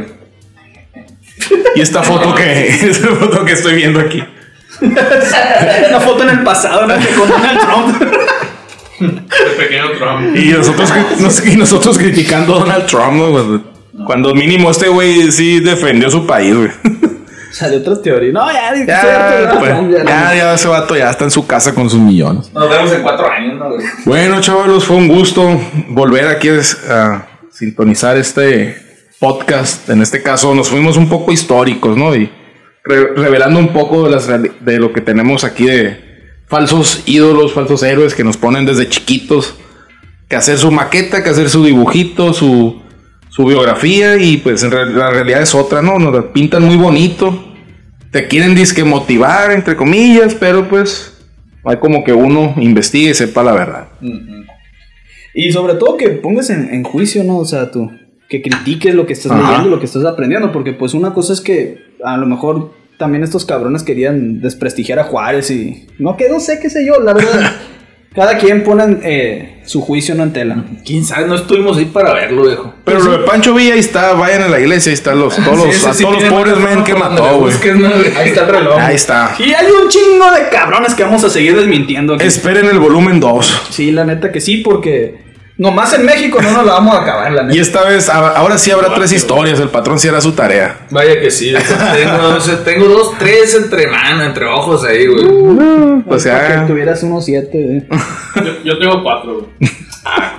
Y 1.75 1.79
esta 1.79 2.03
foto 2.03 2.35
que, 2.35 2.67
esta 2.67 3.07
foto 3.07 3.45
que 3.45 3.53
estoy 3.53 3.75
viendo 3.75 4.01
aquí. 4.01 4.21
Una 5.89 5.99
foto 5.99 6.23
en 6.23 6.29
el 6.29 6.43
pasado, 6.43 6.87
¿no? 6.87 6.97
Que 6.97 7.07
con 7.15 7.29
Donald 7.29 7.59
Trump. 7.59 8.01
El 8.99 9.55
pequeño 9.57 9.91
Trump. 9.97 10.35
Y 10.35 10.49
nosotros, 10.51 10.91
nos- 11.19 11.45
y 11.45 11.55
nosotros 11.55 11.97
criticando 11.97 12.55
a 12.55 12.59
Donald 12.59 12.85
Trump, 12.85 13.13
¿no? 13.13 13.79
Cuando 14.05 14.33
mínimo 14.33 14.69
este 14.71 14.87
güey 14.87 15.31
sí 15.31 15.59
defendió 15.59 16.09
su 16.09 16.25
país, 16.25 16.55
güey. 16.55 16.69
Salió 17.51 17.79
otras 17.79 18.01
teorías. 18.01 18.33
No, 18.33 18.49
ya, 18.51 18.73
Ya, 18.85 19.01
cierto, 19.01 19.59
pues, 19.59 19.71
ya, 19.71 19.97
ya, 19.97 20.03
ya, 20.05 20.35
ya 20.35 20.53
ese 20.53 20.67
vato 20.67 20.95
ya 20.95 21.09
está 21.09 21.23
en 21.25 21.31
su 21.31 21.45
casa 21.47 21.73
con 21.73 21.89
sus 21.89 21.99
millones. 21.99 22.51
Nos 22.53 22.69
vemos 22.69 22.91
en 22.93 23.01
cuatro 23.01 23.29
años, 23.29 23.57
¿no, 23.57 23.69
güey? 23.71 23.85
Bueno, 24.05 24.39
chavalos, 24.39 24.85
fue 24.85 24.95
un 24.97 25.07
gusto 25.07 25.59
volver 25.89 26.27
aquí 26.27 26.49
a 26.49 27.27
sintonizar 27.51 28.17
este 28.17 28.77
podcast. 29.19 29.89
En 29.89 30.01
este 30.01 30.21
caso, 30.21 30.53
nos 30.53 30.69
fuimos 30.69 30.95
un 30.95 31.09
poco 31.09 31.31
históricos, 31.31 31.97
¿no? 31.97 32.15
Y 32.15 32.31
re- 32.89 33.13
revelando 33.15 33.59
un 33.59 33.69
poco 33.71 34.05
de, 34.05 34.11
las 34.11 34.27
de 34.27 34.79
lo 34.79 34.91
que 34.91 35.01
tenemos 35.01 35.43
aquí 35.43 35.65
de 35.65 35.97
falsos 36.47 37.03
ídolos, 37.05 37.53
falsos 37.53 37.83
héroes 37.83 38.15
que 38.15 38.23
nos 38.23 38.35
ponen 38.37 38.65
desde 38.65 38.89
chiquitos. 38.89 39.55
Que 40.27 40.35
hacer 40.35 40.57
su 40.57 40.69
maqueta, 40.71 41.23
que 41.23 41.29
hacer 41.31 41.49
su 41.49 41.63
dibujito, 41.63 42.33
su, 42.33 42.81
su 43.29 43.45
biografía. 43.45 44.17
Y 44.17 44.37
pues 44.37 44.61
en 44.63 44.71
real- 44.71 44.95
la 44.97 45.09
realidad 45.09 45.41
es 45.41 45.55
otra, 45.55 45.81
¿no? 45.81 45.97
Nos 45.97 46.13
la 46.13 46.33
pintan 46.33 46.63
muy 46.63 46.75
bonito. 46.75 47.45
Te 48.11 48.27
quieren 48.27 48.53
disque 48.55 48.83
motivar, 48.83 49.51
entre 49.51 49.75
comillas, 49.75 50.35
pero 50.35 50.67
pues 50.67 51.17
hay 51.63 51.77
como 51.77 52.03
que 52.03 52.13
uno 52.13 52.53
investigue 52.57 53.09
y 53.11 53.13
sepa 53.13 53.43
la 53.43 53.53
verdad. 53.53 53.87
Y 55.33 55.51
sobre 55.51 55.75
todo 55.75 55.97
que 55.97 56.09
pongas 56.09 56.49
en, 56.49 56.73
en 56.73 56.83
juicio, 56.83 57.23
¿no? 57.23 57.37
O 57.37 57.45
sea, 57.45 57.71
tú, 57.71 57.91
que 58.27 58.41
critiques 58.41 58.93
lo 58.95 59.05
que 59.05 59.13
estás 59.13 59.31
Ajá. 59.31 59.41
leyendo, 59.51 59.69
lo 59.69 59.79
que 59.79 59.85
estás 59.85 60.05
aprendiendo, 60.05 60.51
porque 60.51 60.73
pues 60.73 60.93
una 60.93 61.13
cosa 61.13 61.33
es 61.33 61.41
que 61.41 61.77
a 62.03 62.17
lo 62.17 62.25
mejor 62.25 62.73
también 62.99 63.23
estos 63.23 63.45
cabrones 63.45 63.81
querían 63.81 64.41
desprestigiar 64.41 64.99
a 64.99 65.05
Juárez 65.05 65.49
y... 65.51 65.87
No, 65.99 66.17
que 66.17 66.27
no 66.27 66.41
sé, 66.41 66.59
qué 66.59 66.69
sé 66.69 66.85
yo, 66.85 66.99
la 66.99 67.13
verdad. 67.13 67.55
Cada 68.13 68.37
quien 68.37 68.63
pone 68.63 68.97
eh, 69.03 69.61
su 69.65 69.81
juicio 69.81 70.15
no 70.15 70.23
en 70.23 70.33
tela. 70.33 70.65
Quién 70.83 71.05
sabe, 71.05 71.25
no 71.25 71.35
estuvimos 71.35 71.77
ahí 71.77 71.85
para 71.85 72.13
verlo, 72.13 72.45
viejo. 72.45 72.73
Pero 72.83 72.99
lo 73.01 73.11
de 73.11 73.19
Pancho 73.19 73.53
Villa 73.53 73.75
ahí 73.75 73.79
está, 73.79 74.13
vayan 74.13 74.41
a 74.41 74.47
la 74.49 74.59
iglesia, 74.59 74.89
ahí 74.89 74.95
están 74.95 75.17
los, 75.17 75.33
todos 75.35 75.57
los, 75.57 75.65
Sí, 75.67 75.69
ese 75.69 75.89
a 75.89 75.93
sí 75.93 76.03
todos 76.03 76.15
los 76.15 76.23
tiene 76.23 76.35
pobres 76.35 76.57
men 76.57 76.83
que 76.83 76.95
mató, 76.95 77.39
güey. 77.39 77.53
Ahí 78.17 78.29
está 78.29 78.41
el 78.41 78.47
reloj. 78.47 78.79
Ahí 78.79 78.95
está. 78.95 79.35
Y 79.39 79.53
hay 79.53 79.67
un 79.67 79.87
chingo 79.87 80.31
de 80.31 80.49
cabrones 80.49 80.93
que 80.93 81.03
vamos 81.03 81.23
a 81.23 81.29
seguir 81.29 81.55
desmintiendo 81.55 82.15
aquí. 82.15 82.25
Esperen 82.25 82.65
el 82.65 82.79
volumen 82.79 83.21
2. 83.21 83.67
Sí, 83.69 83.91
la 83.91 84.03
neta 84.03 84.31
que 84.31 84.41
sí, 84.41 84.57
porque 84.57 85.28
nomás 85.59 85.93
en 85.93 86.05
México 86.05 86.41
no 86.41 86.51
nos 86.51 86.65
la 86.65 86.71
vamos 86.73 86.95
a 86.95 87.01
acabar, 87.01 87.31
la 87.31 87.43
neta. 87.43 87.55
Y 87.55 87.59
esta 87.59 87.83
vez, 87.83 88.09
ahora 88.09 88.57
sí 88.57 88.71
habrá 88.71 88.93
tres 88.95 89.11
historias, 89.11 89.59
el 89.59 89.69
patrón 89.69 89.99
sí 89.99 90.07
hará 90.07 90.21
su 90.21 90.31
tarea. 90.31 90.87
Vaya 90.89 91.19
que 91.19 91.29
sí, 91.29 91.53
tengo, 91.53 92.35
o 92.35 92.39
sea, 92.39 92.63
tengo 92.63 92.87
dos, 92.87 93.17
tres 93.19 93.53
entre 93.55 93.87
manos, 93.87 94.25
entre 94.25 94.45
ojos 94.45 94.83
ahí, 94.85 95.05
güey. 95.05 95.25
O 96.07 96.17
sea, 96.17 96.61
que 96.61 96.67
tuvieras 96.67 97.03
unos 97.03 97.25
siete. 97.25 97.57
eh. 97.77 97.87
Yo, 98.35 98.63
yo 98.63 98.79
tengo 98.79 99.03
cuatro, 99.03 99.33
güey. 99.59 99.71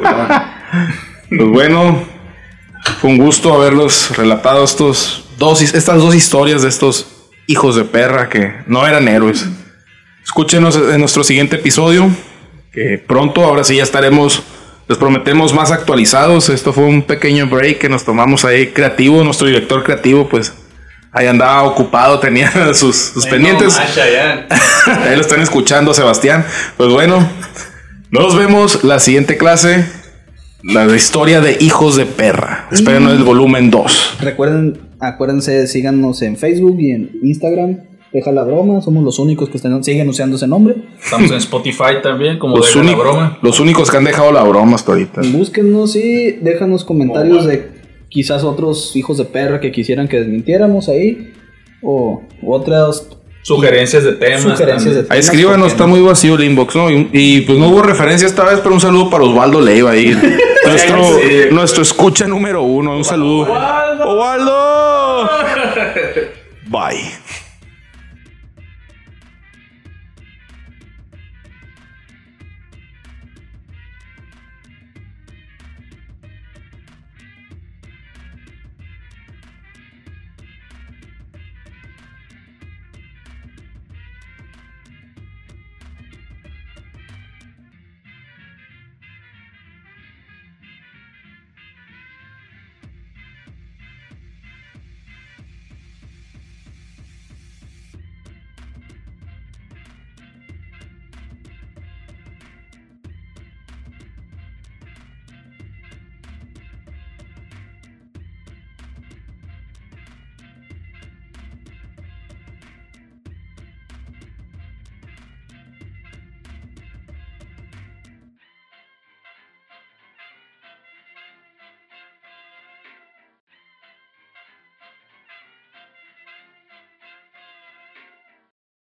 pues 1.29 1.49
bueno, 1.51 2.03
fue 3.01 3.11
un 3.11 3.18
gusto 3.18 3.53
haberlos 3.55 4.16
relatado 4.16 4.64
estos 4.64 5.29
dos, 5.39 5.61
estas 5.61 5.99
dos 5.99 6.14
historias 6.14 6.62
de 6.62 6.68
estos 6.68 7.07
hijos 7.47 7.77
de 7.77 7.85
perra 7.85 8.29
que 8.31 8.55
no 8.66 8.87
eran 8.87 9.07
héroes. 9.07 9.47
Escúchenos 10.25 10.77
en 10.77 11.01
nuestro 11.01 11.25
siguiente 11.25 11.57
episodio, 11.57 12.09
que 12.73 13.03
pronto, 13.05 13.45
ahora 13.45 13.64
sí 13.64 13.77
ya 13.77 13.83
estaremos, 13.83 14.43
les 14.91 14.99
prometemos 14.99 15.55
más 15.55 15.70
actualizados. 15.70 16.49
Esto 16.49 16.72
fue 16.72 16.82
un 16.82 17.03
pequeño 17.03 17.47
break 17.47 17.78
que 17.78 17.88
nos 17.88 18.05
tomamos 18.05 18.45
ahí 18.45 18.72
creativo, 18.72 19.22
nuestro 19.22 19.47
director 19.47 19.84
creativo 19.84 20.28
pues 20.28 20.53
ahí 21.12 21.28
andaba 21.28 21.62
ocupado, 21.62 22.18
tenía 22.20 22.74
sus, 22.74 22.97
sus 22.97 23.24
pendientes. 23.26 23.78
No. 23.78 23.82
Ahí 25.05 25.14
lo 25.14 25.20
están 25.20 25.41
escuchando, 25.43 25.95
Sebastián. 25.95 26.45
Pues 26.76 26.91
bueno, 26.91 27.24
nos 28.11 28.36
vemos 28.36 28.82
la 28.82 28.99
siguiente 28.99 29.36
clase. 29.36 29.86
La 30.64 30.84
historia 30.95 31.41
de 31.41 31.57
hijos 31.61 31.95
de 31.95 32.05
perra. 32.05 32.66
Esperen 32.72 33.07
el 33.07 33.22
volumen 33.22 33.70
2. 33.70 34.18
Recuerden, 34.20 34.80
acuérdense, 34.99 35.68
síganos 35.68 36.20
en 36.22 36.36
Facebook 36.36 36.80
y 36.80 36.91
en 36.91 37.12
Instagram. 37.22 37.78
Deja 38.13 38.33
la 38.33 38.43
broma, 38.43 38.81
somos 38.81 39.05
los 39.05 39.19
únicos 39.21 39.49
que 39.49 39.57
están, 39.57 39.85
siguen 39.85 40.09
usando 40.09 40.35
ese 40.37 40.49
nombre. 40.49 40.75
Estamos 41.03 41.31
en 41.31 41.37
Spotify 41.37 42.03
también, 42.03 42.39
como 42.41 42.57
Los, 42.57 42.75
de 42.75 42.83
la 42.83 42.95
broma. 42.97 43.39
los 43.41 43.61
únicos 43.61 43.89
que 43.91 43.97
han 43.99 44.05
dejado 44.05 44.33
la 44.33 44.43
broma 44.43 44.75
hasta 44.75 44.91
ahorita. 44.93 45.21
Búsquennos 45.33 45.95
y 45.95 46.33
déjanos 46.33 46.85
comentarios 46.85 47.47
de 47.47 47.71
quizás 48.09 48.43
otros 48.43 48.97
hijos 48.97 49.17
de 49.19 49.27
perra 49.27 49.61
que 49.61 49.71
quisieran 49.71 50.09
que 50.09 50.19
desmintiéramos 50.19 50.89
ahí. 50.89 51.33
O 51.83 52.23
otras 52.45 53.07
Sugerencias 53.43 54.05
de 54.05 54.13
temas. 54.13 54.43
sugerencias 54.43 54.93
de. 54.95 55.01
Ahí 55.03 55.07
temas, 55.09 55.25
escríbanos, 55.27 55.59
¿por 55.59 55.67
qué 55.69 55.73
está 55.73 55.85
no? 55.85 55.91
muy 55.91 56.01
vacío 56.03 56.35
el 56.35 56.45
inbox, 56.45 56.77
¿no? 56.77 56.91
Y, 56.91 57.09
y, 57.13 57.41
pues 57.43 57.59
no 57.59 57.69
hubo 57.69 57.81
referencia 57.81 58.27
esta 58.27 58.45
vez, 58.45 58.61
pero 58.63 58.75
un 58.75 58.81
saludo 58.81 59.09
para 59.09 59.25
Osvaldo 59.25 59.61
Leiva 59.63 59.93
ahí. 59.93 60.15
nuestro, 60.67 61.05
Sí. 61.21 61.25
nuestro 61.53 61.83
escucha 61.83 62.27
número 62.27 62.63
uno. 62.63 62.97
Un 62.97 63.05
saludo. 63.05 63.47
¡Osvaldo! 64.05 65.29
Bye. 66.69 67.20